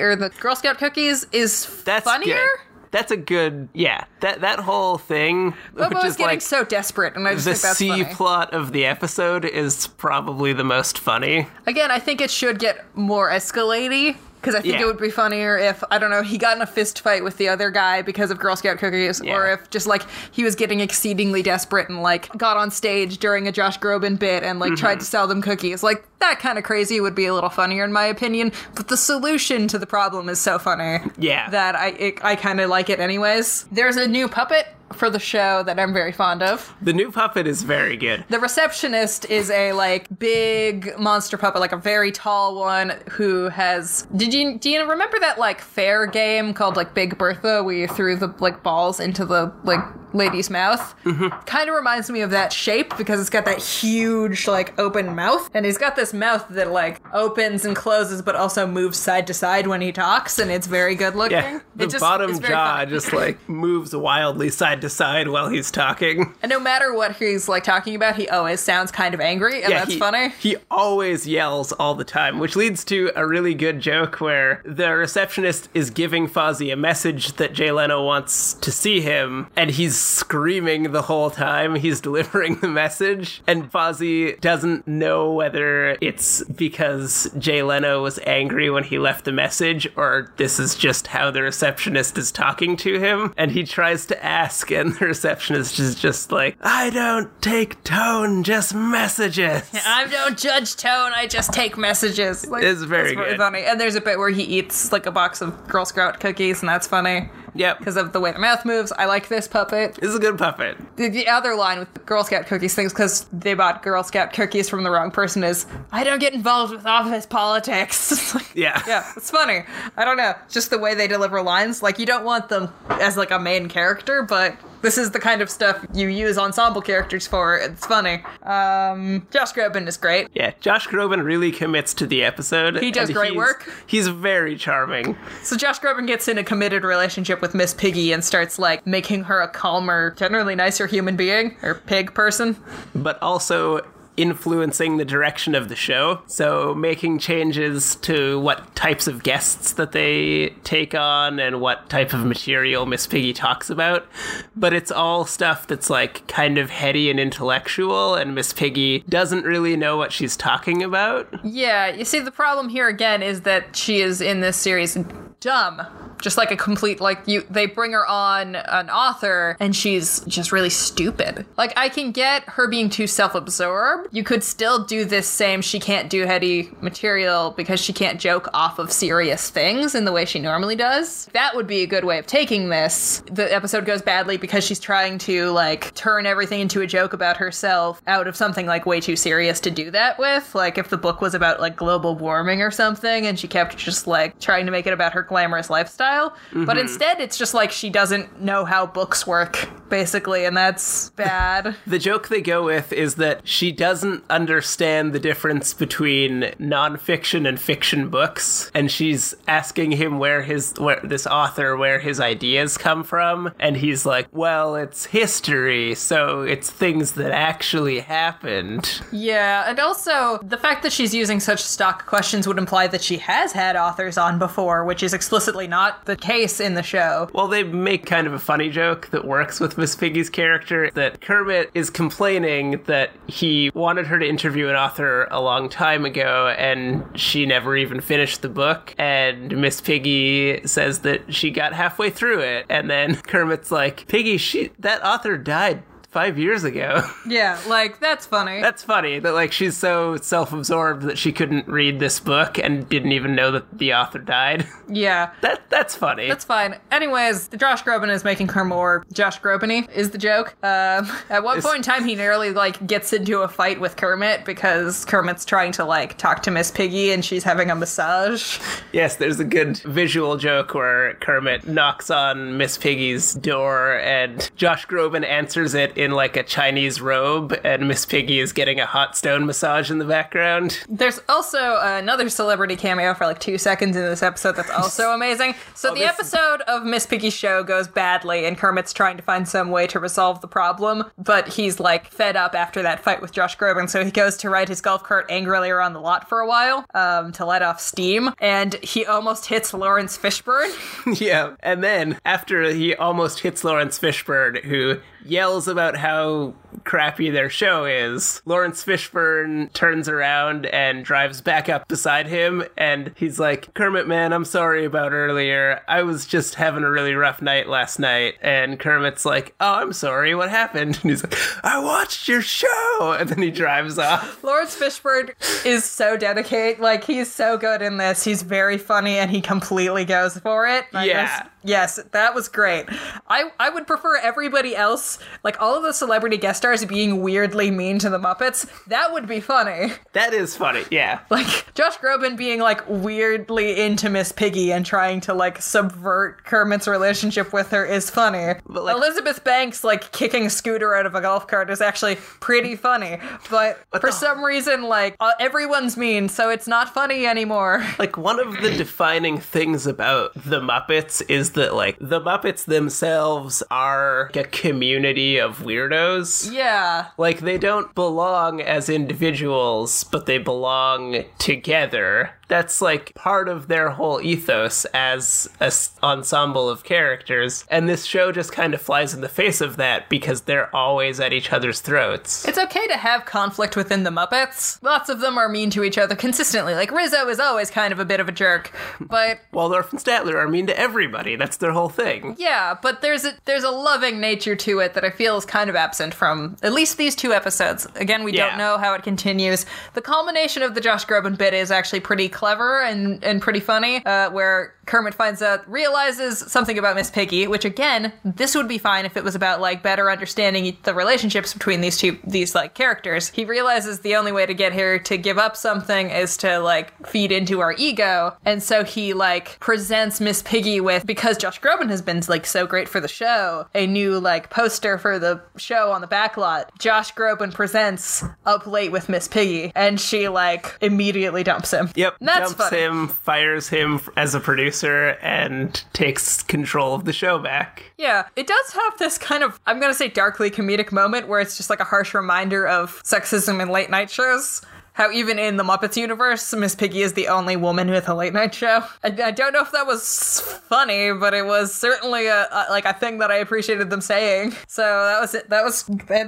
or 0.00 0.16
the 0.16 0.30
Girl 0.40 0.54
Scout 0.56 0.78
cookies 0.78 1.26
is 1.32 1.82
That's 1.84 2.04
funnier. 2.04 2.34
good. 2.34 2.48
That's 2.90 3.10
a 3.10 3.16
good, 3.16 3.70
yeah. 3.72 4.04
That 4.20 4.42
that 4.42 4.58
whole 4.58 4.98
thing, 4.98 5.54
But 5.72 5.94
which 5.94 6.04
is 6.04 6.16
getting 6.16 6.26
like 6.26 6.42
so 6.42 6.62
desperate, 6.62 7.16
and 7.16 7.26
I 7.26 7.32
just 7.32 7.46
the 7.46 7.52
think 7.52 7.62
that's 7.62 7.78
C 7.78 7.88
funny. 7.88 8.04
plot 8.14 8.52
of 8.52 8.72
the 8.72 8.84
episode, 8.84 9.46
is 9.46 9.86
probably 9.86 10.52
the 10.52 10.62
most 10.64 10.98
funny. 10.98 11.46
Again, 11.66 11.90
I 11.90 11.98
think 11.98 12.20
it 12.20 12.30
should 12.30 12.58
get 12.58 12.84
more 12.94 13.30
escalating 13.30 14.16
because 14.42 14.56
I 14.56 14.60
think 14.60 14.74
Yeah. 14.74 14.82
it 14.82 14.86
would 14.86 14.98
be 14.98 15.10
funnier 15.10 15.56
if 15.56 15.84
I 15.90 15.98
don't 15.98 16.10
know 16.10 16.22
he 16.22 16.36
got 16.36 16.56
in 16.56 16.62
a 16.62 16.66
fist 16.66 17.00
fight 17.00 17.22
with 17.22 17.36
the 17.36 17.48
other 17.48 17.70
guy 17.70 18.02
because 18.02 18.32
of 18.32 18.38
Girl 18.40 18.56
Scout 18.56 18.78
cookies, 18.78 19.20
or 19.20 19.48
if 19.48 19.70
just 19.70 19.86
like 19.86 20.02
he 20.32 20.42
was 20.42 20.56
getting 20.56 20.80
exceedingly 20.80 21.42
desperate 21.42 21.88
and 21.88 22.02
like 22.02 22.28
got 22.36 22.56
on 22.56 22.72
stage 22.72 23.18
during 23.18 23.46
a 23.46 23.52
Josh 23.52 23.78
Groban 23.78 24.18
bit 24.18 24.42
and 24.42 24.58
like 24.58 24.74
tried 24.74 24.94
mm-hmm. 24.94 24.98
to 25.00 25.06
sell 25.06 25.28
them 25.28 25.40
cookies. 25.40 25.82
Like 25.82 26.04
that 26.18 26.40
kind 26.40 26.58
of 26.58 26.64
crazy 26.64 27.00
would 27.00 27.14
be 27.14 27.26
a 27.26 27.34
little 27.34 27.50
funnier 27.50 27.84
in 27.84 27.92
my 27.92 28.04
opinion. 28.04 28.52
But 28.74 28.88
the 28.88 28.96
solution 28.96 29.68
to 29.68 29.78
the 29.78 29.86
problem 29.86 30.28
is 30.28 30.40
so 30.40 30.58
funny. 30.58 30.98
Yeah. 31.18 31.48
that 31.50 31.76
I 31.76 31.88
it, 31.90 32.24
I 32.24 32.34
kind 32.34 32.60
of 32.60 32.68
like 32.68 32.90
it 32.90 32.98
anyways. 32.98 33.64
There's 33.70 33.96
a 33.96 34.08
new 34.08 34.28
puppet 34.28 34.66
for 34.92 35.10
the 35.10 35.18
show 35.18 35.62
that 35.64 35.78
I'm 35.78 35.92
very 35.92 36.12
fond 36.12 36.42
of. 36.42 36.74
The 36.82 36.92
new 36.92 37.10
puppet 37.10 37.46
is 37.46 37.62
very 37.62 37.96
good. 37.96 38.24
The 38.28 38.38
receptionist 38.38 39.24
is 39.26 39.50
a 39.50 39.72
like 39.72 40.06
big 40.18 40.98
monster 40.98 41.36
puppet, 41.36 41.60
like 41.60 41.72
a 41.72 41.76
very 41.76 42.12
tall 42.12 42.56
one 42.56 42.94
who 43.10 43.48
has. 43.48 44.06
Did 44.14 44.32
you 44.34 44.58
do 44.58 44.70
you 44.70 44.88
remember 44.88 45.18
that 45.20 45.38
like 45.38 45.60
fair 45.60 46.06
game 46.06 46.54
called 46.54 46.76
like 46.76 46.94
Big 46.94 47.18
Bertha, 47.18 47.62
where 47.62 47.74
you 47.74 47.88
threw 47.88 48.16
the 48.16 48.34
like 48.38 48.62
balls 48.62 49.00
into 49.00 49.24
the 49.24 49.52
like 49.64 49.80
lady's 50.12 50.50
mouth? 50.50 50.94
Mm-hmm. 51.04 51.44
Kind 51.44 51.68
of 51.68 51.74
reminds 51.74 52.10
me 52.10 52.20
of 52.20 52.30
that 52.30 52.52
shape 52.52 52.96
because 52.96 53.20
it's 53.20 53.30
got 53.30 53.44
that 53.44 53.58
huge 53.58 54.46
like 54.46 54.78
open 54.78 55.14
mouth, 55.14 55.50
and 55.54 55.66
he's 55.66 55.78
got 55.78 55.96
this 55.96 56.12
mouth 56.12 56.46
that 56.50 56.70
like 56.70 57.00
opens 57.12 57.64
and 57.64 57.74
closes, 57.76 58.22
but 58.22 58.36
also 58.36 58.66
moves 58.66 58.98
side 58.98 59.26
to 59.26 59.34
side 59.34 59.66
when 59.66 59.80
he 59.80 59.92
talks, 59.92 60.38
and 60.38 60.50
it's 60.50 60.66
very 60.66 60.94
good 60.94 61.14
looking. 61.14 61.36
Yeah, 61.36 61.60
the 61.76 61.86
just- 61.86 62.00
bottom 62.00 62.38
jaw 62.40 62.76
funny. 62.76 62.90
just 62.90 63.12
like 63.12 63.48
moves 63.48 63.94
wildly 63.94 64.50
side 64.50 64.80
to 64.82 64.88
side 64.88 65.28
while 65.28 65.48
he's 65.48 65.70
talking. 65.70 66.34
And 66.42 66.50
no 66.50 66.60
matter 66.60 66.94
what 66.94 67.16
he's 67.16 67.48
like 67.48 67.64
talking 67.64 67.94
about, 67.94 68.16
he 68.16 68.28
always 68.28 68.60
sounds 68.60 68.90
kind 68.90 69.14
of 69.14 69.20
angry, 69.20 69.62
and 69.62 69.72
that's 69.72 69.92
he, 69.92 69.98
funny. 69.98 70.30
He 70.40 70.56
always 70.70 71.26
yells 71.26 71.72
all 71.72 71.94
the 71.94 72.04
time, 72.04 72.38
which 72.38 72.56
leads 72.56 72.84
to 72.86 73.10
a 73.16 73.26
really 73.26 73.54
good 73.54 73.80
joke 73.80 74.20
where 74.20 74.62
the 74.64 74.90
receptionist 74.94 75.68
is 75.74 75.90
giving 75.90 76.28
Fozzie 76.28 76.72
a 76.72 76.76
message 76.76 77.34
that 77.34 77.52
Jay 77.52 77.70
Leno 77.70 78.04
wants 78.04 78.54
to 78.54 78.72
see 78.72 79.00
him, 79.00 79.48
and 79.56 79.70
he's 79.70 79.96
screaming 80.02 80.92
the 80.92 81.02
whole 81.02 81.30
time 81.30 81.74
he's 81.76 82.00
delivering 82.12 82.56
the 82.60 82.68
message, 82.68 83.42
and 83.46 83.70
Fozzie 83.70 84.40
doesn't 84.40 84.86
know 84.86 85.32
whether 85.32 85.96
it's 86.00 86.42
because 86.44 87.30
Jay 87.38 87.62
Leno 87.62 88.02
was 88.02 88.18
angry 88.26 88.70
when 88.70 88.84
he 88.84 88.98
left 88.98 89.24
the 89.24 89.32
message 89.32 89.88
or 89.96 90.32
this 90.36 90.58
is 90.58 90.74
just 90.74 91.08
how 91.08 91.30
the 91.30 91.42
receptionist 91.42 92.18
is 92.18 92.32
talking 92.32 92.76
to 92.78 92.98
him. 92.98 93.32
And 93.36 93.50
he 93.52 93.64
tries 93.64 94.06
to 94.06 94.24
ask, 94.24 94.70
and 94.70 94.94
the 94.94 95.06
receptionist 95.06 95.78
is 95.78 95.94
just 95.94 96.32
like, 96.32 96.56
I 96.60 96.90
don't 96.90 97.30
take 97.42 97.82
tone, 97.84 98.42
just 98.42 98.74
messages. 98.74 99.62
I 99.86 100.06
don't 100.06 100.38
judge 100.38 100.76
tone. 100.76 101.12
I 101.14 101.26
just 101.26 101.52
take 101.52 101.76
messages. 101.78 102.46
Like, 102.48 102.62
It's 102.64 102.82
very 102.82 103.14
that's 103.14 103.28
good. 103.30 103.38
funny. 103.38 103.62
And 103.64 103.80
there's 103.80 103.94
a 103.94 104.00
bit 104.00 104.18
where 104.18 104.30
he 104.30 104.42
eats 104.42 104.92
like 104.92 105.06
a 105.06 105.12
box 105.12 105.40
of 105.40 105.68
Girl 105.68 105.84
Scout 105.84 106.20
cookies, 106.20 106.60
and 106.60 106.68
that's 106.68 106.86
funny 106.86 107.28
Yep. 107.54 107.78
because 107.78 107.96
of 107.96 108.12
the 108.12 108.20
way 108.20 108.32
the 108.32 108.38
mouth 108.38 108.64
moves. 108.64 108.92
I 108.92 109.06
like 109.06 109.28
this 109.28 109.46
puppet. 109.46 109.96
This 109.96 110.10
is 110.10 110.16
a 110.16 110.18
good 110.18 110.38
puppet. 110.38 110.76
The, 110.96 111.08
the 111.08 111.28
other 111.28 111.54
line 111.54 111.80
with 111.80 112.06
Girl 112.06 112.24
Scout 112.24 112.46
cookies 112.46 112.74
things 112.74 112.92
because 112.92 113.26
they 113.32 113.54
bought 113.54 113.82
Girl 113.82 114.02
Scout 114.02 114.32
cookies 114.32 114.68
from 114.68 114.84
the 114.84 114.90
wrong 114.90 115.10
person 115.10 115.44
is 115.44 115.66
I 115.90 116.04
don't 116.04 116.18
get 116.18 116.32
involved 116.34 116.72
with 116.72 116.86
office 116.86 117.26
politics. 117.26 118.34
Like, 118.34 118.54
Yeah. 118.54 118.82
yeah, 118.88 119.10
it's 119.16 119.30
funny. 119.30 119.64
I 119.96 120.04
don't 120.04 120.16
know, 120.16 120.34
just 120.48 120.70
the 120.70 120.78
way 120.78 120.94
they 120.94 121.06
deliver 121.08 121.42
lines. 121.42 121.82
Like 121.82 121.98
you 121.98 122.06
don't 122.06 122.24
want 122.24 122.48
them 122.48 122.72
as 122.88 123.16
like 123.16 123.30
a 123.30 123.38
main 123.38 123.68
character, 123.68 124.22
but 124.22 124.56
this 124.82 124.98
is 124.98 125.10
the 125.12 125.18
kind 125.20 125.40
of 125.40 125.48
stuff 125.48 125.84
you 125.94 126.08
use 126.08 126.36
ensemble 126.38 126.82
characters 126.82 127.26
for. 127.26 127.56
It's 127.56 127.86
funny. 127.86 128.22
Um, 128.42 129.26
Josh 129.30 129.52
Groban 129.52 129.86
is 129.88 129.96
great. 129.96 130.28
Yeah, 130.34 130.52
Josh 130.60 130.86
Groban 130.88 131.24
really 131.24 131.50
commits 131.52 131.94
to 131.94 132.06
the 132.06 132.22
episode. 132.24 132.76
He 132.76 132.90
does 132.90 133.10
great 133.10 133.30
he's- 133.32 133.36
work. 133.36 133.70
He's 133.86 134.08
very 134.08 134.56
charming. 134.56 135.16
So 135.42 135.56
Josh 135.56 135.80
Groban 135.80 136.06
gets 136.06 136.28
in 136.28 136.38
a 136.38 136.44
committed 136.44 136.84
relationship 136.84 137.40
with 137.40 137.54
Miss 137.54 137.72
Piggy 137.74 138.12
and 138.12 138.24
starts 138.24 138.58
like 138.58 138.86
making 138.86 139.24
her 139.24 139.40
a 139.40 139.48
calmer, 139.48 140.12
generally 140.16 140.54
nicer 140.54 140.86
human 140.86 141.16
being 141.16 141.56
or 141.62 141.74
pig 141.76 142.12
person. 142.14 142.56
but 142.94 143.20
also 143.22 143.80
influencing 144.16 144.96
the 144.96 145.04
direction 145.04 145.54
of 145.54 145.68
the 145.68 145.76
show. 145.76 146.20
So 146.26 146.74
making 146.74 147.18
changes 147.18 147.96
to 147.96 148.38
what 148.40 148.74
types 148.74 149.06
of 149.06 149.22
guests 149.22 149.72
that 149.72 149.92
they 149.92 150.50
take 150.64 150.94
on 150.94 151.40
and 151.40 151.60
what 151.60 151.88
type 151.88 152.12
of 152.12 152.24
material 152.24 152.86
Miss 152.86 153.06
Piggy 153.06 153.32
talks 153.32 153.70
about. 153.70 154.06
But 154.54 154.72
it's 154.72 154.90
all 154.90 155.24
stuff 155.24 155.66
that's 155.66 155.88
like 155.88 156.26
kind 156.26 156.58
of 156.58 156.70
heady 156.70 157.10
and 157.10 157.18
intellectual, 157.18 158.14
and 158.14 158.34
Miss 158.34 158.52
Piggy 158.52 159.00
doesn't 159.08 159.44
really 159.44 159.76
know 159.76 159.96
what 159.96 160.12
she's 160.12 160.36
talking 160.36 160.82
about. 160.82 161.28
Yeah, 161.44 161.88
you 161.88 162.04
see, 162.04 162.20
the 162.20 162.30
problem 162.30 162.68
here 162.68 162.88
again 162.88 163.22
is 163.22 163.42
that 163.42 163.76
she 163.76 164.00
is 164.00 164.20
in 164.20 164.40
this 164.40 164.56
series 164.56 164.96
dumb. 165.42 165.82
Just 166.22 166.38
like 166.38 166.52
a 166.52 166.56
complete, 166.56 167.00
like, 167.00 167.18
you, 167.26 167.42
they 167.50 167.66
bring 167.66 167.92
her 167.92 168.06
on 168.06 168.54
an 168.54 168.88
author 168.88 169.56
and 169.58 169.74
she's 169.74 170.20
just 170.20 170.52
really 170.52 170.70
stupid. 170.70 171.44
Like, 171.56 171.72
I 171.76 171.88
can 171.88 172.12
get 172.12 172.44
her 172.44 172.68
being 172.68 172.88
too 172.88 173.08
self 173.08 173.34
absorbed. 173.34 174.08
You 174.12 174.22
could 174.22 174.44
still 174.44 174.84
do 174.84 175.04
this 175.04 175.26
same, 175.26 175.62
she 175.62 175.80
can't 175.80 176.08
do 176.08 176.24
heady 176.24 176.70
material 176.80 177.50
because 177.56 177.80
she 177.80 177.92
can't 177.92 178.20
joke 178.20 178.48
off 178.54 178.78
of 178.78 178.92
serious 178.92 179.50
things 179.50 179.96
in 179.96 180.04
the 180.04 180.12
way 180.12 180.24
she 180.24 180.38
normally 180.38 180.76
does. 180.76 181.26
That 181.32 181.56
would 181.56 181.66
be 181.66 181.82
a 181.82 181.88
good 181.88 182.04
way 182.04 182.20
of 182.20 182.26
taking 182.28 182.68
this. 182.68 183.24
The 183.32 183.52
episode 183.52 183.84
goes 183.84 184.00
badly 184.00 184.36
because 184.36 184.62
she's 184.62 184.78
trying 184.78 185.18
to, 185.18 185.50
like, 185.50 185.92
turn 185.96 186.24
everything 186.24 186.60
into 186.60 186.82
a 186.82 186.86
joke 186.86 187.14
about 187.14 187.36
herself 187.36 188.00
out 188.06 188.28
of 188.28 188.36
something, 188.36 188.66
like, 188.66 188.86
way 188.86 189.00
too 189.00 189.16
serious 189.16 189.58
to 189.58 189.72
do 189.72 189.90
that 189.90 190.20
with. 190.20 190.54
Like, 190.54 190.78
if 190.78 190.88
the 190.88 190.98
book 190.98 191.20
was 191.20 191.34
about, 191.34 191.60
like, 191.60 191.74
global 191.74 192.14
warming 192.14 192.62
or 192.62 192.70
something 192.70 193.26
and 193.26 193.36
she 193.36 193.48
kept 193.48 193.76
just, 193.76 194.06
like, 194.06 194.38
trying 194.38 194.66
to 194.66 194.72
make 194.72 194.86
it 194.86 194.92
about 194.92 195.12
her 195.14 195.24
glamorous 195.32 195.70
lifestyle. 195.70 196.36
But 196.52 196.58
mm-hmm. 196.58 196.78
instead, 196.78 197.20
it's 197.20 197.38
just 197.38 197.54
like 197.54 197.72
she 197.72 197.88
doesn't 197.88 198.40
know 198.40 198.66
how 198.66 198.86
books 198.86 199.26
work, 199.26 199.68
basically, 199.88 200.44
and 200.44 200.56
that's 200.56 201.10
bad. 201.10 201.76
The 201.86 201.98
joke 201.98 202.28
they 202.28 202.40
go 202.40 202.64
with 202.64 202.92
is 202.92 203.16
that 203.16 203.46
she 203.46 203.70
doesn't 203.72 204.24
understand 204.30 205.12
the 205.12 205.18
difference 205.18 205.74
between 205.74 206.42
nonfiction 206.58 207.46
and 207.46 207.60
fiction 207.60 208.08
books, 208.08 208.70
and 208.74 208.90
she's 208.90 209.34
asking 209.46 209.92
him 209.92 210.18
where 210.18 210.42
his 210.42 210.74
where 210.78 211.00
this 211.02 211.26
author 211.26 211.76
where 211.76 211.98
his 211.98 212.18
ideas 212.20 212.78
come 212.78 213.04
from, 213.04 213.52
and 213.58 213.76
he's 213.76 214.06
like, 214.06 214.28
"Well, 214.32 214.76
it's 214.76 215.06
history, 215.06 215.94
so 215.94 216.42
it's 216.42 216.70
things 216.70 217.12
that 217.12 217.30
actually 217.32 218.00
happened." 218.00 219.02
Yeah, 219.10 219.68
and 219.68 219.78
also 219.78 220.38
the 220.42 220.58
fact 220.58 220.82
that 220.84 220.92
she's 220.92 221.14
using 221.14 221.40
such 221.40 221.62
stock 221.62 222.06
questions 222.06 222.46
would 222.46 222.58
imply 222.58 222.86
that 222.86 223.02
she 223.02 223.18
has 223.18 223.52
had 223.52 223.76
authors 223.76 224.16
on 224.16 224.38
before, 224.38 224.84
which 224.84 225.02
is 225.02 225.12
explicitly 225.22 225.68
not 225.68 226.04
the 226.06 226.16
case 226.16 226.58
in 226.58 226.74
the 226.74 226.82
show. 226.82 227.30
Well, 227.32 227.46
they 227.46 227.62
make 227.62 228.06
kind 228.06 228.26
of 228.26 228.32
a 228.32 228.40
funny 228.40 228.68
joke 228.68 229.10
that 229.10 229.24
works 229.24 229.60
with 229.60 229.78
Miss 229.78 229.94
Piggy's 229.94 230.28
character 230.28 230.90
that 230.94 231.20
Kermit 231.20 231.70
is 231.74 231.90
complaining 231.90 232.82
that 232.86 233.12
he 233.28 233.70
wanted 233.72 234.08
her 234.08 234.18
to 234.18 234.28
interview 234.28 234.68
an 234.68 234.74
author 234.74 235.28
a 235.30 235.40
long 235.40 235.68
time 235.68 236.04
ago 236.04 236.52
and 236.58 237.04
she 237.14 237.46
never 237.46 237.76
even 237.76 238.00
finished 238.00 238.42
the 238.42 238.48
book. 238.48 238.96
And 238.98 239.56
Miss 239.56 239.80
Piggy 239.80 240.66
says 240.66 240.98
that 241.00 241.32
she 241.32 241.52
got 241.52 241.72
halfway 241.72 242.10
through 242.10 242.40
it. 242.40 242.66
And 242.68 242.90
then 242.90 243.14
Kermit's 243.22 243.70
like, 243.70 244.08
Piggy, 244.08 244.38
she 244.38 244.72
that 244.80 245.04
author 245.04 245.38
died 245.38 245.84
five 246.12 246.38
years 246.38 246.62
ago. 246.64 247.02
Yeah, 247.24 247.58
like 247.68 247.98
that's 248.00 248.26
funny. 248.26 248.60
That's 248.60 248.82
funny 248.82 249.18
that 249.20 249.32
like 249.32 249.52
she's 249.52 249.76
so 249.76 250.16
self-absorbed 250.16 251.04
that 251.04 251.16
she 251.16 251.32
couldn't 251.32 251.68
read 251.68 251.98
this 252.00 252.18
book 252.20 252.58
and 252.58 252.86
didn't 252.88 253.12
even 253.12 253.34
know 253.34 253.52
that 253.52 253.78
the 253.78 253.94
author 253.94 254.18
died. 254.18 254.66
yeah. 254.88 255.32
that 255.40 255.62
that's 255.70 255.94
funny. 255.94 256.28
That's 256.28 256.44
fine. 256.44 256.78
Anyways, 256.90 257.48
Josh 257.56 257.84
Groban 257.84 258.10
is 258.10 258.24
making 258.24 258.48
her 258.48 258.64
more 258.64 259.06
Josh 259.12 259.40
Grobany 259.40 259.90
is 259.92 260.10
the 260.10 260.18
joke. 260.18 260.56
Um, 260.64 261.10
at 261.30 261.42
one 261.44 261.58
Is- 261.58 261.64
point 261.64 261.76
in 261.78 261.82
time, 261.82 262.04
he 262.04 262.16
nearly 262.16 262.50
like 262.50 262.84
gets 262.86 263.12
into 263.12 263.40
a 263.42 263.48
fight 263.48 263.80
with 263.80 263.96
Kermit 263.96 264.44
because 264.44 265.04
Kermit's 265.04 265.44
trying 265.44 265.72
to 265.72 265.84
like 265.84 266.18
talk 266.18 266.42
to 266.42 266.50
Miss 266.50 266.70
Piggy 266.70 267.12
and 267.12 267.24
she's 267.24 267.44
having 267.44 267.70
a 267.70 267.74
massage. 267.76 268.58
Yes, 268.92 269.16
there's 269.16 269.40
a 269.40 269.44
good 269.44 269.78
visual 269.78 270.36
joke 270.36 270.74
where 270.74 271.14
Kermit 271.14 271.66
knocks 271.68 272.10
on 272.10 272.58
Miss 272.58 272.76
Piggy's 272.76 273.34
door 273.34 273.98
and 274.00 274.50
Josh 274.56 274.86
Groban 274.86 275.24
answers 275.24 275.74
it 275.74 275.96
in 276.02 276.10
like 276.12 276.36
a 276.36 276.42
Chinese 276.42 277.00
robe 277.00 277.58
and 277.64 277.88
Miss 277.88 278.04
Piggy 278.04 278.40
is 278.40 278.52
getting 278.52 278.80
a 278.80 278.86
hot 278.86 279.16
stone 279.16 279.46
massage 279.46 279.90
in 279.90 279.98
the 279.98 280.04
background. 280.04 280.82
There's 280.88 281.20
also 281.28 281.78
another 281.80 282.28
celebrity 282.28 282.76
cameo 282.76 283.14
for 283.14 283.26
like 283.26 283.38
two 283.40 283.58
seconds 283.58 283.96
in 283.96 284.02
this 284.02 284.22
episode 284.22 284.56
that's 284.56 284.70
also 284.70 285.10
amazing. 285.14 285.54
So 285.74 285.92
Oh, 285.92 285.94
the 285.94 286.04
episode 286.04 286.62
of 286.62 286.84
Miss 286.84 287.04
Piggy's 287.04 287.34
show 287.34 287.62
goes 287.62 287.86
badly, 287.86 288.46
and 288.46 288.56
Kermit's 288.56 288.92
trying 288.94 289.18
to 289.18 289.22
find 289.22 289.46
some 289.46 289.70
way 289.70 289.86
to 289.88 290.00
resolve 290.00 290.40
the 290.40 290.48
problem, 290.48 291.04
but 291.18 291.48
he's 291.48 291.78
like 291.78 292.08
fed 292.08 292.34
up 292.34 292.54
after 292.54 292.80
that 292.82 293.00
fight 293.00 293.20
with 293.20 293.32
Josh 293.32 293.58
Groban, 293.58 293.90
so 293.90 294.02
he 294.04 294.10
goes 294.10 294.38
to 294.38 294.48
ride 294.48 294.68
his 294.68 294.80
golf 294.80 295.02
cart 295.02 295.26
angrily 295.28 295.68
around 295.68 295.92
the 295.92 296.00
lot 296.00 296.28
for 296.28 296.40
a 296.40 296.46
while 296.46 296.86
um, 296.94 297.30
to 297.32 297.44
let 297.44 297.60
off 297.62 297.78
steam, 297.80 298.30
and 298.38 298.74
he 298.76 299.04
almost 299.04 299.46
hits 299.46 299.74
Laurence 299.74 300.16
Fishburne. 300.16 300.72
yeah. 301.20 301.56
And 301.60 301.84
then 301.84 302.18
after 302.24 302.62
he 302.72 302.94
almost 302.94 303.40
hits 303.40 303.64
Laurence 303.64 303.98
Fishburne, 303.98 304.62
who 304.64 304.98
yells 305.24 305.68
about 305.68 305.96
how 305.96 306.54
crappy 306.84 307.30
their 307.30 307.50
show 307.50 307.84
is, 307.84 308.42
Laurence 308.44 308.84
Fishburne 308.84 309.72
turns 309.72 310.08
around 310.08 310.66
and 310.66 311.04
drives 311.04 311.40
back 311.40 311.68
up 311.68 311.88
beside 311.88 312.26
him 312.26 312.64
and 312.76 313.12
he's 313.16 313.38
like, 313.38 313.72
Kermit, 313.74 314.06
man, 314.08 314.32
I'm 314.32 314.44
sorry 314.44 314.84
about 314.84 315.12
earlier. 315.12 315.80
I 315.88 316.02
was 316.02 316.26
just 316.26 316.54
having 316.56 316.84
a 316.84 316.90
really 316.90 317.14
rough 317.14 317.42
night 317.42 317.68
last 317.68 317.98
night. 317.98 318.34
And 318.40 318.78
Kermit's 318.78 319.24
like, 319.24 319.54
Oh, 319.60 319.74
I'm 319.74 319.92
sorry. 319.92 320.34
What 320.34 320.50
happened? 320.50 320.82
And 321.02 321.10
he's 321.10 321.22
like, 321.22 321.36
I 321.64 321.78
watched 321.82 322.28
your 322.28 322.42
show. 322.42 323.16
And 323.18 323.28
then 323.28 323.42
he 323.42 323.50
drives 323.50 323.98
off. 323.98 324.42
Lawrence 324.44 324.78
Fishburne 324.78 325.30
is 325.66 325.84
so 325.84 326.16
dedicated. 326.16 326.80
Like, 326.80 327.04
he's 327.04 327.32
so 327.32 327.56
good 327.56 327.82
in 327.82 327.96
this. 327.96 328.24
He's 328.24 328.42
very 328.42 328.78
funny 328.78 329.18
and 329.18 329.30
he 329.30 329.40
completely 329.40 330.04
goes 330.04 330.38
for 330.38 330.66
it. 330.66 330.84
I 330.92 331.04
Yeah. 331.06 331.46
yes, 331.64 331.98
that 332.12 332.34
was 332.34 332.48
great. 332.48 332.86
I, 333.28 333.50
I 333.58 333.70
would 333.70 333.86
prefer 333.86 334.16
everybody 334.18 334.76
else, 334.76 335.18
like 335.42 335.60
all 335.60 335.76
of 335.76 335.82
the 335.82 335.92
celebrity 335.92 336.36
guest 336.36 336.61
stars, 336.62 336.84
being 336.84 337.22
weirdly 337.22 337.70
mean 337.72 337.98
to 337.98 338.08
the 338.08 338.18
Muppets. 338.18 338.68
That 338.86 339.12
would 339.12 339.26
be 339.26 339.40
funny. 339.40 339.92
That 340.12 340.32
is 340.32 340.54
funny. 340.56 340.84
Yeah. 340.92 341.20
Like, 341.28 341.74
Josh 341.74 341.96
Groban 341.98 342.36
being 342.36 342.60
like 342.60 342.82
weirdly 342.88 343.80
into 343.80 344.08
Miss 344.10 344.30
Piggy 344.30 344.72
and 344.72 344.86
trying 344.86 345.20
to 345.22 345.34
like 345.34 345.60
subvert 345.60 346.44
Kermit's 346.44 346.86
relationship 346.86 347.52
with 347.52 347.70
her 347.70 347.84
is 347.84 348.10
funny. 348.10 348.54
But, 348.66 348.84
like- 348.84 348.96
Elizabeth 348.96 349.42
Banks 349.42 349.82
like 349.82 350.12
kicking 350.12 350.46
a 350.46 350.50
scooter 350.50 350.94
out 350.94 351.04
of 351.06 351.14
a 351.16 351.20
golf 351.20 351.48
cart 351.48 351.68
is 351.70 351.80
actually 351.80 352.16
pretty 352.40 352.76
funny. 352.76 353.18
But 353.50 353.82
for 353.90 354.00
the- 354.00 354.12
some 354.12 354.44
reason, 354.44 354.82
like 354.84 355.16
uh, 355.18 355.32
everyone's 355.40 355.96
mean, 355.96 356.28
so 356.28 356.48
it's 356.50 356.68
not 356.68 356.92
funny 356.94 357.26
anymore. 357.26 357.84
Like 357.98 358.16
one 358.16 358.40
of 358.40 358.60
the 358.60 358.70
defining 358.76 359.38
things 359.38 359.86
about 359.86 360.34
the 360.34 360.60
Muppets 360.60 361.22
is 361.28 361.52
that 361.52 361.74
like 361.74 361.96
the 362.00 362.20
Muppets 362.20 362.64
themselves 362.64 363.62
are 363.70 364.30
like, 364.34 364.46
a 364.46 364.48
community 364.50 365.38
of 365.38 365.58
weirdos. 365.60 366.51
Yeah. 366.52 367.08
Like 367.16 367.40
they 367.40 367.58
don't 367.58 367.94
belong 367.94 368.60
as 368.60 368.88
individuals, 368.88 370.04
but 370.04 370.26
they 370.26 370.38
belong 370.38 371.24
together. 371.38 372.32
That's 372.52 372.82
like 372.82 373.14
part 373.14 373.48
of 373.48 373.68
their 373.68 373.88
whole 373.88 374.20
ethos 374.20 374.84
as 374.92 375.48
a 375.58 375.64
s- 375.72 375.96
ensemble 376.02 376.68
of 376.68 376.84
characters. 376.84 377.64
And 377.70 377.88
this 377.88 378.04
show 378.04 378.30
just 378.30 378.52
kind 378.52 378.74
of 378.74 378.82
flies 378.82 379.14
in 379.14 379.22
the 379.22 379.28
face 379.30 379.62
of 379.62 379.78
that 379.78 380.10
because 380.10 380.42
they're 380.42 380.68
always 380.76 381.18
at 381.18 381.32
each 381.32 381.50
other's 381.50 381.80
throats. 381.80 382.46
It's 382.46 382.58
okay 382.58 382.86
to 382.88 382.96
have 382.98 383.24
conflict 383.24 383.74
within 383.74 384.02
the 384.02 384.10
Muppets. 384.10 384.82
Lots 384.82 385.08
of 385.08 385.20
them 385.20 385.38
are 385.38 385.48
mean 385.48 385.70
to 385.70 385.82
each 385.82 385.96
other 385.96 386.14
consistently. 386.14 386.74
Like 386.74 386.90
Rizzo 386.90 387.26
is 387.28 387.40
always 387.40 387.70
kind 387.70 387.90
of 387.90 387.98
a 387.98 388.04
bit 388.04 388.20
of 388.20 388.28
a 388.28 388.32
jerk, 388.32 388.70
but 389.00 389.40
Waldorf 389.52 389.90
and 389.90 389.98
Statler 390.02 390.34
are 390.34 390.46
mean 390.48 390.66
to 390.66 390.78
everybody. 390.78 391.36
That's 391.36 391.56
their 391.56 391.72
whole 391.72 391.88
thing. 391.88 392.36
yeah, 392.38 392.74
but 392.82 393.00
there's 393.00 393.24
a 393.24 393.32
there's 393.46 393.64
a 393.64 393.70
loving 393.70 394.20
nature 394.20 394.56
to 394.56 394.80
it 394.80 394.92
that 394.92 395.04
I 395.06 395.10
feel 395.10 395.38
is 395.38 395.46
kind 395.46 395.70
of 395.70 395.76
absent 395.76 396.12
from 396.12 396.56
at 396.62 396.74
least 396.74 396.98
these 396.98 397.16
two 397.16 397.32
episodes. 397.32 397.86
Again, 397.96 398.24
we 398.24 398.32
Yeah. 398.34 398.50
don't 398.50 398.58
know 398.58 398.76
how 398.76 398.92
it 398.92 399.02
continues. 399.02 399.64
The 399.94 400.02
culmination 400.02 400.62
of 400.62 400.74
the 400.74 400.82
Josh 400.82 401.06
Groban 401.06 401.38
bit 401.38 401.54
is 401.54 401.70
actually 401.70 402.00
pretty 402.00 402.28
clever 402.42 402.82
and 402.82 403.22
and 403.22 403.40
pretty 403.40 403.60
funny, 403.60 404.04
uh, 404.04 404.28
where 404.32 404.74
Kermit 404.86 405.14
finds 405.14 405.42
out 405.42 405.68
realizes 405.70 406.38
something 406.38 406.78
about 406.78 406.96
Miss 406.96 407.10
Piggy, 407.10 407.46
which 407.46 407.64
again, 407.64 408.12
this 408.24 408.54
would 408.54 408.68
be 408.68 408.78
fine 408.78 409.04
if 409.04 409.16
it 409.16 409.24
was 409.24 409.34
about 409.34 409.60
like 409.60 409.82
better 409.82 410.10
understanding 410.10 410.76
the 410.82 410.94
relationships 410.94 411.52
between 411.52 411.80
these 411.80 411.98
two 411.98 412.18
these 412.24 412.54
like 412.54 412.74
characters. 412.74 413.28
He 413.28 413.44
realizes 413.44 414.00
the 414.00 414.16
only 414.16 414.32
way 414.32 414.46
to 414.46 414.54
get 414.54 414.72
her 414.72 414.98
to 415.00 415.16
give 415.16 415.38
up 415.38 415.56
something 415.56 416.10
is 416.10 416.36
to 416.38 416.58
like 416.58 417.06
feed 417.06 417.32
into 417.32 417.60
our 417.60 417.74
ego, 417.78 418.36
and 418.44 418.62
so 418.62 418.84
he 418.84 419.12
like 419.12 419.58
presents 419.60 420.20
Miss 420.20 420.42
Piggy 420.42 420.80
with 420.80 421.06
because 421.06 421.36
Josh 421.36 421.60
Groban 421.60 421.88
has 421.90 422.02
been 422.02 422.22
like 422.28 422.46
so 422.46 422.66
great 422.66 422.88
for 422.88 423.00
the 423.00 423.08
show, 423.08 423.66
a 423.74 423.86
new 423.86 424.18
like 424.18 424.50
poster 424.50 424.98
for 424.98 425.18
the 425.18 425.40
show 425.56 425.92
on 425.92 426.00
the 426.00 426.08
backlot. 426.08 426.66
Josh 426.78 427.14
Groban 427.14 427.52
presents 427.52 428.24
Up 428.46 428.66
Late 428.66 428.92
with 428.92 429.08
Miss 429.08 429.28
Piggy, 429.28 429.72
and 429.74 430.00
she 430.00 430.28
like 430.28 430.76
immediately 430.80 431.42
dumps 431.42 431.70
him. 431.70 431.90
Yep. 431.94 432.16
That's 432.20 432.54
dumps 432.54 432.70
funny. 432.70 432.82
him, 432.82 433.08
fires 433.08 433.68
him 433.68 434.00
as 434.16 434.34
a 434.34 434.40
producer, 434.40 434.71
and 434.72 435.84
takes 435.92 436.42
control 436.42 436.94
of 436.94 437.04
the 437.04 437.12
show 437.12 437.38
back. 437.38 437.92
Yeah, 437.98 438.26
it 438.36 438.46
does 438.46 438.72
have 438.72 438.98
this 438.98 439.18
kind 439.18 439.42
of, 439.42 439.60
I'm 439.66 439.78
going 439.78 439.92
to 439.92 439.96
say 439.96 440.08
darkly 440.08 440.50
comedic 440.50 440.92
moment 440.92 441.28
where 441.28 441.40
it's 441.40 441.56
just 441.56 441.70
like 441.70 441.80
a 441.80 441.84
harsh 441.84 442.14
reminder 442.14 442.66
of 442.66 443.02
sexism 443.02 443.60
in 443.60 443.68
late 443.68 443.90
night 443.90 444.10
shows. 444.10 444.62
How 444.94 445.10
even 445.10 445.38
in 445.38 445.56
the 445.56 445.64
Muppets 445.64 445.96
universe, 445.96 446.52
Miss 446.54 446.74
Piggy 446.74 447.02
is 447.02 447.14
the 447.14 447.28
only 447.28 447.56
woman 447.56 447.90
with 447.90 448.08
a 448.08 448.14
late 448.14 448.32
night 448.32 448.54
show. 448.54 448.84
I, 449.02 449.08
I 449.08 449.30
don't 449.30 449.52
know 449.52 449.62
if 449.62 449.72
that 449.72 449.86
was 449.86 450.40
funny, 450.68 451.12
but 451.12 451.32
it 451.32 451.46
was 451.46 451.74
certainly 451.74 452.26
a, 452.26 452.46
a 452.50 452.66
like 452.68 452.84
a 452.84 452.92
thing 452.92 453.18
that 453.18 453.30
I 453.30 453.36
appreciated 453.36 453.88
them 453.88 454.02
saying. 454.02 454.54
So 454.66 454.82
that 454.82 455.20
was 455.20 455.34
it. 455.34 455.48
That 455.48 455.64
was 455.64 455.84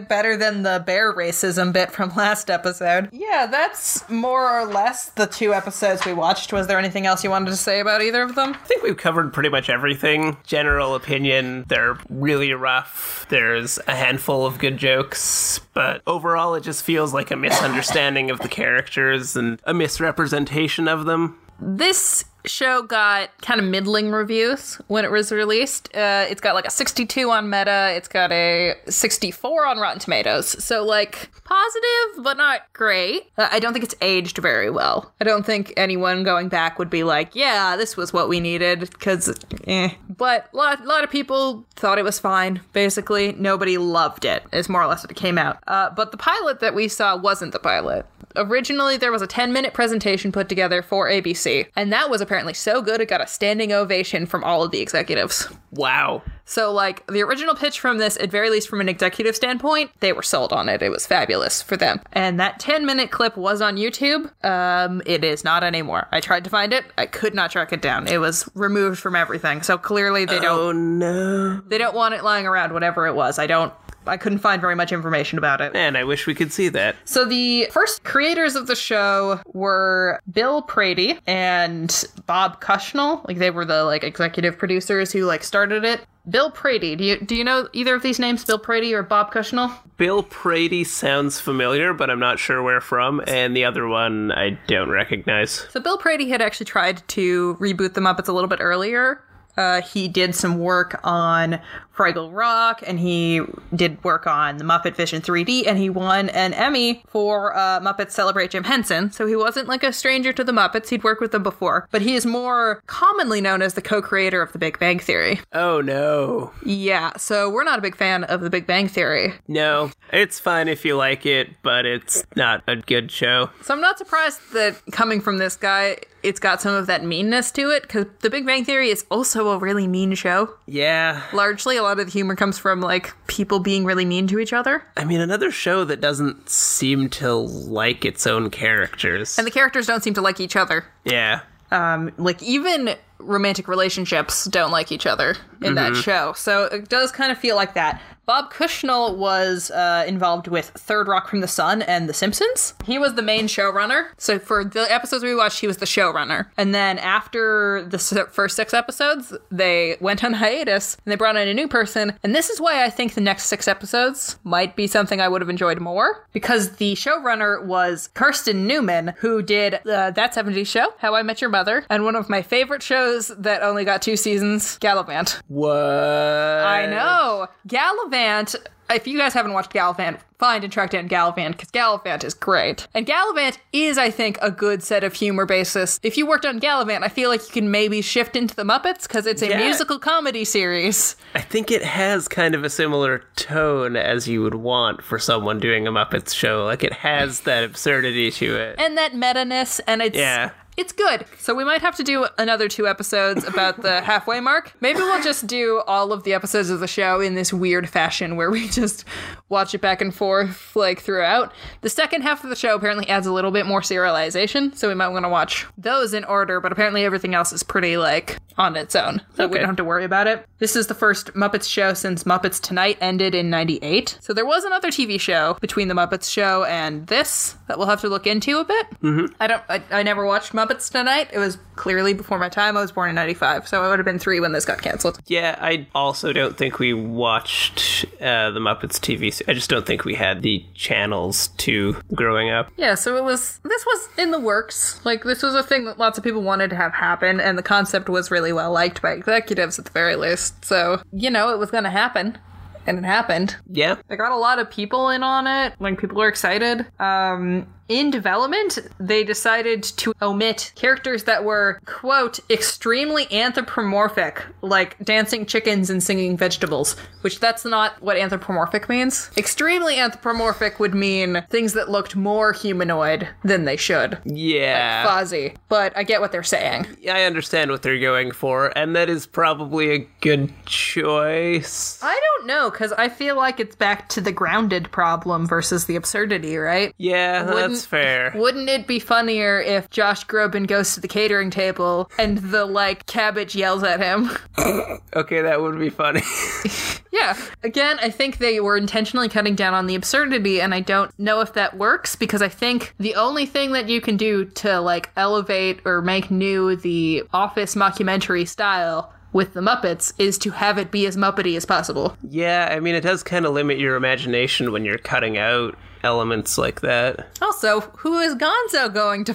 better 0.09 0.37
than 0.37 0.62
the 0.62 0.83
bear 0.85 1.12
racism 1.12 1.73
bit 1.73 1.91
from 1.91 2.15
last 2.15 2.49
episode. 2.49 3.11
Yeah, 3.12 3.47
that's 3.47 4.09
more 4.09 4.51
or 4.51 4.65
less 4.65 5.11
the 5.11 5.27
two 5.27 5.53
episodes 5.53 6.07
we 6.07 6.15
watched. 6.15 6.53
Was 6.53 6.67
there 6.67 6.79
anything 6.79 7.07
else 7.07 7.23
you 7.23 7.31
wanted 7.31 7.51
to 7.51 7.57
say 7.57 7.81
about 7.81 8.01
either 8.01 8.23
of 8.23 8.35
them? 8.35 8.55
I 8.55 8.67
think 8.67 8.83
we've 8.83 8.97
covered 8.97 9.33
pretty 9.33 9.51
much 9.51 9.69
everything. 9.69 10.37
General 10.45 10.95
opinion, 10.95 11.65
they're 11.69 11.99
really 12.09 12.53
rough. 12.55 13.27
There's 13.29 13.79
a 13.87 13.95
handful 13.95 14.47
of 14.47 14.59
good 14.59 14.79
jokes, 14.79 15.61
but 15.75 16.01
overall, 16.07 16.55
it 16.55 16.62
just 16.62 16.83
feels 16.83 17.12
like 17.12 17.31
a 17.31 17.37
misunderstanding 17.37 18.31
of 18.31 18.39
the 18.41 18.49
characters 18.55 19.37
and 19.37 19.61
a 19.65 19.75
misrepresentation 19.75 20.87
of 20.87 21.05
them. 21.07 21.37
This 21.61 22.25
show 22.47 22.83
got 22.83 23.31
kind 23.43 23.61
of 23.61 23.67
middling 23.67 24.11
reviews 24.11 24.75
when 24.89 25.05
it 25.05 25.11
was 25.11 25.33
released. 25.33 25.95
Uh, 25.95 26.27
it's 26.29 26.41
got 26.41 26.55
like 26.55 26.67
a 26.67 26.71
62 26.71 27.31
on 27.31 27.49
Meta. 27.49 27.93
It's 27.97 28.09
got 28.09 28.33
a 28.33 28.75
64 28.87 29.67
on 29.67 29.79
Rotten 29.79 29.99
Tomatoes. 30.01 30.63
So 30.63 30.85
like 30.85 31.31
positive, 31.45 32.23
but 32.25 32.37
not 32.37 32.61
great. 32.73 33.31
Uh, 33.39 33.49
I 33.51 33.59
don't 33.61 33.73
think 33.73 33.85
it's 33.85 33.95
aged 34.01 34.39
very 34.39 34.71
well. 34.71 35.13
I 35.21 35.25
don't 35.25 35.45
think 35.45 35.73
anyone 35.77 36.23
going 36.25 36.49
back 36.49 36.79
would 36.79 36.91
be 36.91 37.05
like, 37.05 37.35
yeah, 37.35 37.77
this 37.77 37.97
was 37.97 38.13
what 38.13 38.29
we 38.29 38.41
needed 38.41 38.81
because, 38.81 39.35
eh. 39.67 39.91
But 40.09 40.49
a 40.53 40.57
lot, 40.57 40.85
lot 40.85 41.05
of 41.05 41.11
people 41.11 41.67
thought 41.77 41.99
it 41.99 42.05
was 42.05 42.19
fine. 42.19 42.61
Basically, 42.73 43.33
nobody 43.33 43.79
loved 43.79 44.25
it. 44.25 44.45
Is 44.53 44.69
more 44.69 44.83
or 44.83 44.87
less 44.87 45.03
what 45.03 45.11
it 45.11 45.17
came 45.17 45.39
out. 45.39 45.59
Uh, 45.67 45.91
but 45.91 46.11
the 46.13 46.17
pilot 46.17 46.61
that 46.61 46.75
we 46.75 46.89
saw 46.89 47.17
wasn't 47.17 47.53
the 47.53 47.59
pilot. 47.59 48.07
Originally, 48.37 48.97
there 48.97 49.13
was 49.13 49.23
a 49.23 49.27
10 49.27 49.53
minute 49.53 49.75
presentation 49.75 50.33
put 50.33 50.49
together 50.49 50.83
for 50.83 51.09
ABC, 51.09 51.67
and 51.77 51.93
that 51.93 52.11
was 52.11 52.21
apparently 52.35 52.53
so 52.55 52.82
good 52.82 53.01
it 53.01 53.07
got 53.09 53.20
a 53.20 53.26
standing 53.28 53.72
ovation 53.72 54.26
from 54.26 54.43
all 54.43 54.64
of 54.64 54.72
the 54.72 54.80
executives. 54.80 55.49
Wow. 55.70 56.22
So, 56.45 56.72
like, 56.72 57.07
the 57.07 57.22
original 57.22 57.55
pitch 57.55 57.80
from 57.80 57.99
this, 57.99 58.16
at 58.18 58.30
very 58.30 58.51
least 58.51 58.68
from 58.68 58.80
an 58.80 58.89
executive 58.89 59.35
standpoint, 59.35 59.93
they 60.01 60.12
were 60.12 60.22
sold 60.22 60.53
on 60.53 60.68
it. 60.68 60.82
It 60.82 60.91
was 60.91 61.07
fabulous 61.07 61.62
for 61.62 61.76
them. 61.76 62.01
And 62.12 62.39
that 62.41 62.59
10 62.59 62.85
minute 62.85 63.11
clip 63.12 63.37
was 63.37 63.62
on 63.62 63.76
YouTube. 63.76 64.30
Um, 64.45 65.01
it 65.07 65.22
is 65.24 65.43
not 65.45 65.62
anymore. 65.64 66.09
I 66.11 66.20
tried 66.20 66.45
to 66.45 66.51
find 66.51 66.72
it, 66.72 66.85
I 66.99 67.07
could 67.07 67.35
not 67.35 67.53
track 67.53 67.72
it 67.72 67.80
down. 67.80 68.09
It 68.09 68.18
was 68.18 68.49
removed 68.55 68.99
from 68.99 69.14
everything. 69.16 69.62
So 69.62 69.78
clearly, 69.78 70.24
they 70.24 70.39
don't 70.41 70.59
Oh 70.59 70.72
no. 70.72 71.61
they 71.68 71.78
don't 71.78 71.95
want 71.95 72.14
it 72.14 72.24
lying 72.24 72.47
around. 72.47 72.72
Whatever 72.72 73.07
it 73.07 73.14
was, 73.14 73.39
I 73.39 73.47
don't. 73.47 73.72
I 74.07 74.17
couldn't 74.17 74.39
find 74.39 74.61
very 74.61 74.75
much 74.75 74.93
information 74.93 75.39
about 75.39 75.61
it. 75.61 75.73
Man, 75.73 75.97
I 75.97 76.05
wish 76.05 76.27
we 76.27 76.35
could 76.35 76.53
see 76.53 76.69
that. 76.71 76.97
So 77.05 77.25
the 77.25 77.69
first 77.73 78.05
creators 78.05 78.55
of 78.55 78.67
the 78.67 78.77
show 78.77 79.41
were 79.47 80.21
Bill 80.31 80.63
Prady 80.63 81.19
and 81.27 82.05
Bob 82.27 82.61
Cushnell. 82.61 83.27
Like 83.27 83.39
they 83.39 83.51
were 83.51 83.65
the 83.65 83.85
like 83.85 84.05
executive 84.05 84.59
producers 84.59 85.13
who 85.13 85.25
like 85.25 85.43
started 85.43 85.85
it. 85.85 86.05
Bill 86.29 86.51
Prady. 86.51 86.97
Do 86.97 87.05
you 87.05 87.21
do 87.21 87.35
you 87.35 87.45
know 87.45 87.69
either 87.75 87.95
of 87.95 88.03
these 88.03 88.19
names, 88.19 88.45
Bill 88.45 88.59
Prady 88.59 88.95
or 88.95 89.03
Bob 89.03 89.33
Cushnell? 89.33 89.77
Bill 89.99 90.23
Prady 90.23 90.83
sounds 90.85 91.39
familiar, 91.39 91.93
but 91.93 92.09
I'm 92.09 92.19
not 92.19 92.39
sure 92.39 92.63
where 92.63 92.81
from, 92.81 93.23
and 93.27 93.55
the 93.55 93.65
other 93.65 93.87
one 93.87 94.33
I 94.33 94.59
don't 94.67 94.89
recognize. 94.89 95.67
So 95.71 95.81
Bill 95.81 95.99
Prady 95.99 96.29
had 96.31 96.41
actually 96.41 96.67
tried 96.67 97.07
to 97.09 97.57
reboot 97.61 97.93
the 97.95 98.01
Muppets 98.01 98.29
a 98.29 98.33
little 98.33 98.49
bit 98.49 98.61
earlier. 98.61 99.23
Uh, 99.57 99.83
he 99.83 100.09
did 100.09 100.35
some 100.35 100.59
work 100.59 100.99
on 101.05 101.61
Fraggle 101.97 102.31
Rock, 102.33 102.83
and 102.87 102.99
he 102.99 103.41
did 103.75 104.03
work 104.03 104.27
on 104.27 104.57
the 104.57 104.65
Muppet 104.65 104.97
Vision 104.97 105.23
3D, 105.23 105.67
and 105.67 105.79
he 105.79 105.89
won 105.91 106.29
an 106.31 106.53
Emmy 106.55 107.03
for 107.07 107.57
uh, 107.57 107.81
Muppets 107.81 108.11
Celebrate 108.13 108.51
Jim 108.51 108.65
Henson. 108.65 109.11
So 109.13 109.27
he 109.27 109.37
wasn't 109.37 109.69
like 109.69 109.83
a 109.85 109.93
stranger 109.93 110.33
to 110.33 110.43
the 110.45 110.53
Muppets; 110.53 110.89
he'd 110.89 111.05
worked 111.05 111.21
with 111.21 111.33
them 111.33 111.43
before. 111.43 111.89
But 111.91 112.03
he 112.03 112.15
is 112.15 112.27
more 112.27 112.83
commonly 112.87 113.41
known 113.41 113.63
as 113.63 113.75
the 113.75 113.83
co-creator 113.83 114.43
of 114.43 114.53
The 114.53 114.59
Big 114.59 114.79
Bang 114.79 114.99
Theory. 114.99 115.41
Oh 115.53 115.81
no. 115.81 116.53
Yeah, 116.65 117.13
so 117.17 117.49
we're 117.49 117.65
not 117.65 117.79
a 117.79 117.83
big 117.83 117.97
fan 117.97 118.25
of 118.25 118.41
The 118.41 118.51
Big 118.51 118.67
Bang 118.67 118.89
Theory. 118.89 119.35
No, 119.47 119.91
it's 120.13 120.41
fine 120.41 120.69
if 120.69 120.85
you 120.85 120.97
like 120.97 121.27
it, 121.27 121.51
but 121.63 121.87
it's 121.87 122.25
not 122.35 122.63
a 122.67 122.77
good 122.77 123.11
show. 123.11 123.51
So 123.63 123.73
I'm 123.75 123.81
not 123.81 123.99
surprised 123.99 124.41
that 124.53 124.81
coming 124.91 125.21
from 125.21 125.39
this 125.39 125.55
guy, 125.57 125.99
it's 126.23 126.41
got 126.41 126.61
some 126.61 126.75
of 126.75 126.87
that 126.87 127.05
meanness 127.05 127.51
to 127.53 127.71
it, 127.71 127.83
because 127.83 128.07
The 128.21 128.31
Big 128.31 128.47
Bang 128.47 128.65
Theory 128.65 128.91
is 128.91 129.05
also 129.11 129.51
a 129.51 129.59
really 129.59 129.87
mean 129.87 130.15
show. 130.15 130.55
Yeah. 130.67 131.23
largely 131.33 131.77
a 131.77 131.83
lot 131.85 131.99
of 132.01 132.07
the 132.07 132.12
humor 132.12 132.35
comes 132.35 132.59
from 132.59 132.80
like 132.80 133.12
people 133.26 133.61
being 133.61 133.85
really 133.85 134.05
mean 134.05 134.26
to 134.26 134.39
each 134.39 134.53
other 134.53 134.82
I 134.97 135.05
mean, 135.05 135.20
another 135.20 135.51
show 135.51 135.85
that 135.85 136.01
doesn't 136.01 136.49
seem 136.49 137.09
to 137.11 137.32
like 137.35 138.05
its 138.05 138.26
own 138.26 138.51
characters. 138.51 139.39
and 139.39 139.47
the 139.47 139.51
characters 139.51 139.87
don't 139.87 140.03
seem 140.03 140.14
to 140.14 140.20
like 140.20 140.41
each 140.41 140.57
other 140.57 140.85
yeah. 141.05 141.41
um 141.70 142.12
like 142.18 142.43
even 142.43 142.97
romantic 143.19 143.69
relationships 143.69 144.45
don't 144.47 144.71
like 144.71 144.93
each 144.93 145.07
other 145.07 145.37
in 145.62 145.75
that 145.77 145.97
show 145.97 146.33
so 146.35 146.65
it 146.65 146.89
does 146.89 147.11
kind 147.11 147.33
of 147.33 147.39
feel 147.39 147.57
like 147.57 147.75
that 147.75 148.01
Bob 148.27 148.51
Cushnell 148.51 149.17
was 149.19 149.71
uh, 149.71 150.05
involved 150.07 150.49
with 150.49 150.71
Third 150.71 151.09
Rock 151.09 151.29
from 151.29 151.41
the 151.41 151.49
Sun 151.49 151.83
and 151.83 152.09
The 152.09 152.15
Simpsons. 152.15 152.73
He 152.87 152.99
was 152.99 153.15
the 153.15 153.23
main 153.23 153.49
showrunner. 153.49 154.09
So 154.17 154.39
for 154.39 154.65
the 154.65 154.91
episodes 154.91 155.23
we 155.23 155.35
watched, 155.35 155.61
he 155.61 155.67
was 155.67 155.77
the 155.77 155.85
showrunner. 155.87 156.47
And 156.57 156.75
then 156.75 156.99
after 156.99 157.87
the 157.87 157.99
first 157.99 158.57
six 158.57 158.73
episodes, 158.73 159.35
they 159.51 159.99
went 160.01 160.25
on 160.25 160.33
hiatus 160.35 160.97
and 161.05 161.12
they 161.12 161.17
brought 161.17 161.37
in 161.37 161.49
a 161.49 161.55
new 161.55 161.69
person. 161.69 162.15
And 162.23 162.35
this 162.35 162.49
is 162.49 162.61
why 162.61 162.85
I 162.85 162.89
think 162.89 163.12
the 163.12 163.21
next 163.21 163.45
six 163.45 163.69
episodes 163.69 164.39
might 164.43 164.75
be 164.75 164.87
something 164.87 165.21
I 165.21 165.29
would 165.29 165.43
have 165.43 165.51
enjoyed 165.51 165.81
more 165.81 166.27
because 166.33 166.77
the 166.77 166.95
showrunner 166.95 167.62
was 167.62 168.09
Kristin 168.15 168.67
Newman, 168.67 169.15
who 169.19 169.43
did 169.43 169.75
uh, 169.87 170.12
That 170.12 170.35
70s 170.35 170.67
Show, 170.67 170.95
How 170.99 171.15
I 171.15 171.23
Met 171.23 171.43
Your 171.43 171.51
Mother, 171.51 171.85
and 171.91 172.05
one 172.05 172.17
of 172.17 172.31
my 172.31 172.41
favorite 172.41 172.83
shows 172.83 173.04
that 173.39 173.63
only 173.63 173.85
got 173.85 174.03
two 174.03 174.17
seasons, 174.17 174.79
Galavant. 174.81 175.41
What? 175.49 175.75
I 175.77 176.87
know. 176.87 177.49
Galavant, 177.69 178.55
if 178.91 179.07
you 179.07 179.19
guys 179.19 179.33
haven't 179.35 179.53
watched 179.53 179.73
Galavant, 179.73 180.19
find 180.39 180.63
and 180.65 180.73
track 180.73 180.91
down 180.91 181.09
Galavant 181.09 181.53
because 181.53 181.71
Galavant 181.71 182.23
is 182.25 182.35
great. 182.35 182.87
And 182.95 183.07
Galavant 183.07 183.57
is, 183.73 183.97
I 183.97 184.11
think, 184.11 184.37
a 184.43 184.51
good 184.51 184.83
set 184.83 185.03
of 185.05 185.15
humor 185.15 185.47
basis. 185.47 185.99
If 186.03 186.19
you 186.19 186.27
worked 186.27 186.45
on 186.45 186.61
Galavant, 186.61 187.03
I 187.03 187.09
feel 187.09 187.31
like 187.31 187.41
you 187.47 187.53
can 187.53 187.71
maybe 187.71 188.03
shift 188.03 188.37
into 188.37 188.55
the 188.55 188.63
Muppets 188.65 189.03
because 189.03 189.27
it's 189.27 189.41
a 189.43 189.49
Yeah. 189.49 189.59
musical 189.59 189.99
comedy 189.99 190.45
series. 190.45 191.17
I 191.35 191.41
think 191.41 191.71
it 191.71 191.83
has 191.83 192.29
kind 192.29 192.55
of 192.55 192.63
a 192.63 192.69
similar 192.71 193.23
tone 193.37 193.97
as 193.97 194.29
you 194.29 194.43
would 194.43 194.57
want 194.57 195.03
for 195.03 195.19
someone 195.19 195.61
doing 195.61 195.87
a 195.87 195.93
Muppets 195.93 196.35
show. 196.35 196.65
Like 196.65 196.85
it 196.85 196.93
has 196.93 197.41
that 197.41 197.65
absurdity 197.65 198.31
to 198.33 198.57
it. 198.57 198.75
And 198.79 198.99
that 198.99 199.15
meta-ness, 199.15 199.81
and 199.87 200.03
it's 200.03 200.17
Yeah. 200.19 200.51
It's 200.77 200.93
good. 200.93 201.25
So 201.39 201.55
we 201.55 201.64
might 201.64 201.81
have 201.81 201.97
to 201.97 202.03
do 202.03 202.27
another 202.39 202.68
two 202.68 202.87
episodes 202.87 203.45
about 203.45 203.83
the 203.83 204.01
halfway 204.03 204.41
mark. 204.41 204.72
Maybe 204.81 204.99
we'll 204.99 205.22
just 205.22 205.47
do 205.47 205.83
all 205.87 206.12
of 206.12 206.25
the 206.25 206.35
episodes 206.35 206.70
of 206.70 206.81
the 206.81 206.87
show 206.87 207.20
in 207.20 207.35
this 207.35 207.53
weird 207.53 207.89
fashion 207.89 208.37
where 208.37 208.51
we 208.51 208.68
just 208.68 209.05
watch 209.49 209.75
it 209.75 209.81
back 209.81 210.01
and 210.01 210.14
forth 210.14 210.75
like 210.75 211.01
throughout. 211.01 211.53
The 211.83 211.91
second 211.91 212.22
half 212.22 212.45
of 212.45 212.51
the 212.51 212.57
show 212.57 212.75
apparently 212.75 213.09
adds 213.09 213.27
a 213.27 213.33
little 213.33 213.51
bit 213.51 213.66
more 213.66 213.81
serialization, 213.81 214.75
so 214.77 214.89
we 214.89 214.95
might 214.95 215.09
want 215.09 215.25
to 215.25 215.29
watch 215.29 215.66
those 215.79 216.14
in 216.14 216.25
order, 216.25 216.61
but 216.61 216.72
apparently 216.72 217.05
everything 217.05 217.35
else 217.35 217.53
is 217.53 217.62
pretty 217.62 217.97
like 217.97 218.39
on 218.57 218.77
its 218.77 218.95
own. 218.95 219.20
So 219.37 219.47
we 219.49 219.59
don't 219.59 219.66
have 219.66 219.77
to 219.77 219.85
worry 219.85 220.05
about 220.05 220.27
it. 220.27 220.47
This 220.59 220.77
is 220.77 220.87
the 220.87 220.95
first 220.95 221.35
Muppets 221.35 221.68
show 221.68 221.93
since 221.95 222.25
Muppets 222.25 222.61
Tonight 222.61 222.99
ended 223.01 223.35
in 223.35 223.51
98. 223.51 224.18
So 224.20 224.33
there 224.33 224.47
was 224.47 224.64
another 224.64 224.89
TV 224.89 225.20
show 225.20 225.57
between 225.61 225.89
the 225.89 225.95
Muppets 225.95 226.31
show 226.31 226.64
and 226.64 227.07
this 227.09 227.57
that 227.68 227.79
we'll 227.79 227.89
have 227.89 228.01
to 228.03 228.09
look 228.09 228.27
into 228.27 228.59
a 228.59 228.64
bit. 228.64 228.87
Mm-hmm. 229.03 229.35
I 229.41 229.47
don't 229.47 229.62
I, 229.68 229.83
I 229.91 230.03
never 230.03 230.25
watched 230.25 230.53
Muppets 230.53 230.64
Muppets 230.65 230.91
tonight. 230.91 231.31
It 231.33 231.39
was 231.39 231.59
clearly 231.77 232.15
before 232.15 232.39
my 232.39 232.49
time. 232.49 232.77
I 232.77 232.81
was 232.81 232.93
born 232.93 233.09
in 233.09 233.15
95, 233.15 233.69
so 233.69 233.83
I 233.83 233.89
would 233.89 233.99
have 233.99 234.07
been 234.07 234.19
3 234.19 234.41
when 234.41 234.53
this 234.53 234.65
got 234.65 234.81
canceled. 234.81 235.19
Yeah, 235.27 235.57
I 235.61 235.87
also 235.95 236.33
don't 236.33 236.57
think 236.57 236.79
we 236.79 236.93
watched 236.95 238.05
uh, 238.21 238.51
the 238.51 238.61
Muppets 238.61 238.99
TV. 238.99 239.43
I 239.49 239.53
just 239.55 239.71
don't 239.71 239.87
think 239.87 240.05
we 240.05 240.15
had 240.15 240.43
the 240.43 240.65
channels 240.75 241.49
to 241.59 241.97
growing 242.15 242.51
up. 242.51 242.71
Yeah, 242.77 242.95
so 242.95 243.17
it 243.17 243.25
was 243.25 243.61
this 243.65 243.85
was 243.85 244.09
in 244.19 244.31
the 244.31 244.41
works. 244.41 245.05
Like 245.05 245.25
this 245.25 245.43
was 245.43 245.55
a 245.55 245.62
thing 245.62 245.85
that 245.87 245.99
lots 245.99 246.19
of 246.19 246.25
people 246.25 246.43
wanted 246.43 246.71
to 246.71 246.77
have 246.77 246.93
happen 246.93 247.41
and 247.41 247.59
the 247.59 247.62
concept 247.62 248.09
was 248.09 248.31
really 248.31 248.53
well 248.53 248.73
liked 248.73 249.03
by 249.03 249.12
executives 249.12 249.79
at 249.79 249.85
the 249.87 249.91
very 249.91 250.17
least. 250.17 250.65
So, 250.65 251.03
you 251.12 251.31
know, 251.31 251.51
it 251.51 251.59
was 251.59 251.71
going 251.71 251.85
to 251.85 251.91
happen. 251.91 252.39
And 252.87 252.99
it 252.99 253.05
happened. 253.05 253.57
Yeah, 253.71 253.97
They 254.09 254.17
got 254.17 254.31
a 254.33 254.37
lot 254.37 254.59
of 254.59 254.71
people 254.71 255.09
in 255.09 255.23
on 255.23 255.47
it. 255.47 255.73
Like 255.81 255.99
people 255.99 256.19
were 256.19 256.29
excited. 256.29 256.85
Um 257.01 257.67
in 257.89 258.11
development, 258.11 258.78
they 258.99 259.24
decided 259.24 259.82
to 259.82 260.12
omit 260.22 260.72
characters 260.74 261.24
that 261.24 261.45
were, 261.45 261.80
quote, 261.85 262.41
extremely 262.51 263.26
anthropomorphic, 263.32 264.43
like 264.62 264.99
dancing 265.05 265.47
chickens 265.47 265.91
and 265.91 266.03
singing 266.03 266.37
vegetables, 266.37 266.97
which 267.22 267.41
that's 267.41 267.64
not 267.64 268.01
what 268.03 268.16
anthropomorphic 268.16 268.89
means. 268.89 269.30
Extremely 269.37 269.99
anthropomorphic 269.99 270.80
would 270.80 270.95
mean 270.95 271.45
things 271.51 271.74
that 271.74 271.91
looked 271.91 272.16
more 272.16 272.53
humanoid 272.53 273.28
than 273.43 273.64
they 273.64 273.76
should. 273.76 274.18
yeah. 274.24 275.05
Fuzzy. 275.05 275.55
But 275.68 275.97
I 275.97 276.03
get 276.05 276.20
what 276.20 276.32
they're 276.32 276.43
saying. 276.43 276.87
I 277.11 277.24
understand 277.24 277.70
what 277.70 277.82
they're 277.82 277.99
going 278.01 278.30
for, 278.32 278.76
and 278.76 278.97
that 278.97 279.09
is 279.11 279.26
probably 279.26 279.91
a 279.91 279.99
good 280.20 280.53
choice. 280.66 281.99
I 282.03 282.18
don't 282.39 282.47
know, 282.47 282.70
because 282.70 282.93
I 282.93 283.09
feel 283.09 283.37
like 283.37 283.61
it's 283.61 283.76
back 283.76 284.09
to 284.11 284.20
the 284.20 284.32
grounded 284.32 284.91
problem 284.91 285.47
versus 285.47 285.87
the 285.87 285.97
absurdity, 285.97 286.57
right? 286.57 286.95
Yeah, 286.99 287.45
Wouldn't- 287.47 287.74
that's 287.75 287.87
um, 287.87 287.91
fair. 287.91 288.33
Wouldn't 288.35 288.68
it 288.68 288.87
be 288.87 288.99
funnier 288.99 289.61
if 289.61 289.91
Josh 289.91 290.27
Groban 290.27 290.66
goes 290.66 290.95
to 290.95 291.01
the 291.01 291.09
catering 291.09 291.51
table 291.51 292.11
and 292.18 292.39
the 292.39 292.64
like 292.64 293.07
cabbage 293.07 293.55
yells 293.55 293.83
at 293.83 294.01
him? 294.01 294.31
Okay, 295.14 295.43
that 295.43 295.61
would 295.61 295.79
be 295.79 295.91
funny. 295.91 296.22
yeah. 297.12 297.37
Again, 297.62 297.99
I 298.01 298.11
think 298.11 298.39
they 298.39 298.59
were 298.59 298.77
intentionally 298.77 299.29
cutting 299.29 299.55
down 299.55 299.72
on 299.72 299.87
the 299.87 299.95
absurdity, 299.95 300.61
and 300.61 300.75
I 300.75 300.81
don't 300.81 301.16
know 301.20 301.41
if 301.41 301.53
that 301.53 301.77
works 301.77 302.16
because 302.16 302.43
I 302.43 302.49
think 302.49 302.95
the 302.99 303.14
only 303.14 303.47
thing 303.47 303.72
that 303.72 303.89
you 303.89 304.01
can 304.01 304.16
do 304.16 304.45
to 304.45 304.81
like 304.81 305.11
elevate 305.16 305.81
or 305.85 306.03
make 306.03 306.33
new 306.33 306.75
the 306.75 307.22
office 307.33 307.77
mockumentary 307.77 308.47
style 308.49 309.12
with 309.33 309.53
the 309.55 309.61
Muppets 309.61 310.12
is 310.18 310.37
to 310.39 310.51
have 310.51 310.79
it 310.79 310.91
be 310.91 311.07
as 311.07 311.16
Muppety 311.16 311.57
as 311.57 311.64
possible. 311.64 312.16
yeah, 312.29 312.68
I 312.70 312.81
mean, 312.81 312.95
it 312.97 313.03
does 313.03 313.22
kind 313.22 313.47
of 313.47 313.53
limit 313.53 313.79
your 313.79 313.95
imagination 313.95 314.72
when 314.72 314.85
you're 314.85 314.99
cutting 314.99 315.39
out 315.39 315.77
elements 316.05 316.59
like 316.59 316.83
that. 316.83 317.29
Also, 317.43 317.81
who 317.81 318.19
is 318.19 318.35
Gonzo 318.35 318.93
going 318.93 319.25
to 319.25 319.35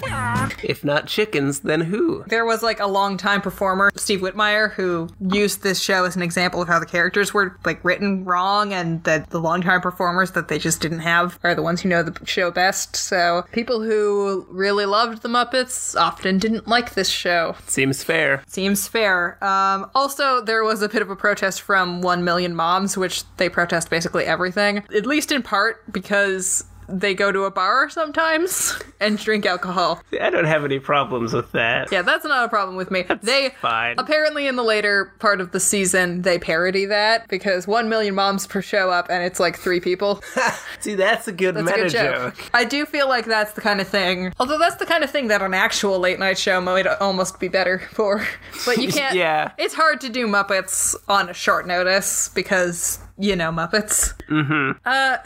If 0.62 0.84
not 0.84 1.06
chickens, 1.06 1.60
then 1.60 1.80
who? 1.80 2.24
There 2.28 2.44
was 2.46 2.62
like 2.62 2.80
a 2.80 2.86
longtime 2.86 3.42
performer, 3.42 3.90
Steve 3.96 4.20
Whitmire, 4.20 4.72
who 4.72 5.08
used 5.20 5.62
this 5.62 5.80
show 5.80 6.04
as 6.04 6.16
an 6.16 6.22
example 6.22 6.62
of 6.62 6.68
how 6.68 6.78
the 6.78 6.86
characters 6.86 7.34
were 7.34 7.58
like 7.64 7.84
written 7.84 8.24
wrong 8.24 8.72
and 8.72 9.02
that 9.04 9.30
the 9.30 9.40
longtime 9.40 9.80
performers 9.80 10.30
that 10.32 10.48
they 10.48 10.58
just 10.58 10.80
didn't 10.80 11.00
have 11.00 11.38
are 11.42 11.54
the 11.54 11.62
ones 11.62 11.80
who 11.80 11.88
know 11.88 12.02
the 12.02 12.16
show 12.24 12.50
best. 12.50 12.96
So 12.96 13.44
people 13.52 13.82
who 13.82 14.46
really 14.50 14.86
loved 14.86 15.22
the 15.22 15.28
Muppets 15.28 16.00
often 16.00 16.38
didn't 16.38 16.68
like 16.68 16.94
this 16.94 17.08
show. 17.08 17.56
Seems 17.66 18.04
fair. 18.04 18.42
Seems 18.46 18.86
fair. 18.86 19.42
Um, 19.44 19.90
also, 19.94 20.40
there 20.40 20.64
was 20.64 20.82
a 20.82 20.88
bit 20.88 21.02
of 21.02 21.10
a 21.10 21.16
protest 21.16 21.62
from 21.62 22.00
1 22.00 22.24
Million 22.24 22.54
Moms, 22.54 22.96
which 22.96 23.24
they 23.36 23.48
protest 23.48 23.90
basically 23.90 24.24
everything, 24.24 24.78
at 24.94 25.06
least 25.06 25.32
in 25.32 25.42
part 25.42 25.90
because 25.92 26.59
they 26.92 27.14
go 27.14 27.30
to 27.32 27.44
a 27.44 27.50
bar 27.50 27.88
sometimes 27.90 28.78
and 29.00 29.18
drink 29.18 29.46
alcohol. 29.46 30.02
See, 30.10 30.18
I 30.18 30.30
don't 30.30 30.44
have 30.44 30.64
any 30.64 30.78
problems 30.78 31.32
with 31.32 31.52
that. 31.52 31.90
Yeah, 31.92 32.02
that's 32.02 32.24
not 32.24 32.44
a 32.44 32.48
problem 32.48 32.76
with 32.76 32.90
me. 32.90 33.04
they 33.22 33.50
fine. 33.60 33.96
apparently 33.98 34.46
in 34.46 34.56
the 34.56 34.62
later 34.62 35.12
part 35.18 35.40
of 35.40 35.52
the 35.52 35.60
season 35.60 36.22
they 36.22 36.38
parody 36.38 36.86
that 36.86 37.28
because 37.28 37.66
one 37.66 37.88
million 37.88 38.14
moms 38.14 38.46
per 38.46 38.62
show 38.62 38.90
up 38.90 39.08
and 39.10 39.22
it's 39.24 39.40
like 39.40 39.56
three 39.58 39.80
people. 39.80 40.22
See, 40.80 40.94
that's 40.94 41.28
a 41.28 41.32
good 41.32 41.54
That's 41.54 41.68
a 41.68 41.70
meta 41.70 41.82
good 41.84 41.92
joke. 41.92 42.36
joke. 42.36 42.50
I 42.54 42.64
do 42.64 42.84
feel 42.86 43.08
like 43.08 43.26
that's 43.26 43.52
the 43.52 43.60
kind 43.60 43.80
of 43.80 43.88
thing. 43.88 44.32
Although 44.40 44.58
that's 44.58 44.76
the 44.76 44.86
kind 44.86 45.04
of 45.04 45.10
thing 45.10 45.28
that 45.28 45.42
an 45.42 45.54
actual 45.54 45.98
late 45.98 46.18
night 46.18 46.38
show 46.38 46.60
might 46.60 46.86
almost 46.86 47.38
be 47.40 47.48
better 47.48 47.80
for. 47.92 48.26
But 48.66 48.78
you 48.78 48.92
can't. 48.92 49.14
Yeah. 49.14 49.52
It's 49.58 49.74
hard 49.74 50.00
to 50.02 50.08
do 50.10 50.26
Muppets 50.26 50.94
on 51.08 51.30
a 51.30 51.34
short 51.34 51.66
notice 51.66 52.28
because 52.28 52.98
you 53.20 53.36
know 53.36 53.50
Muppets. 53.50 54.14
Mm-hmm. 54.28 54.78
Uh, 54.84 55.18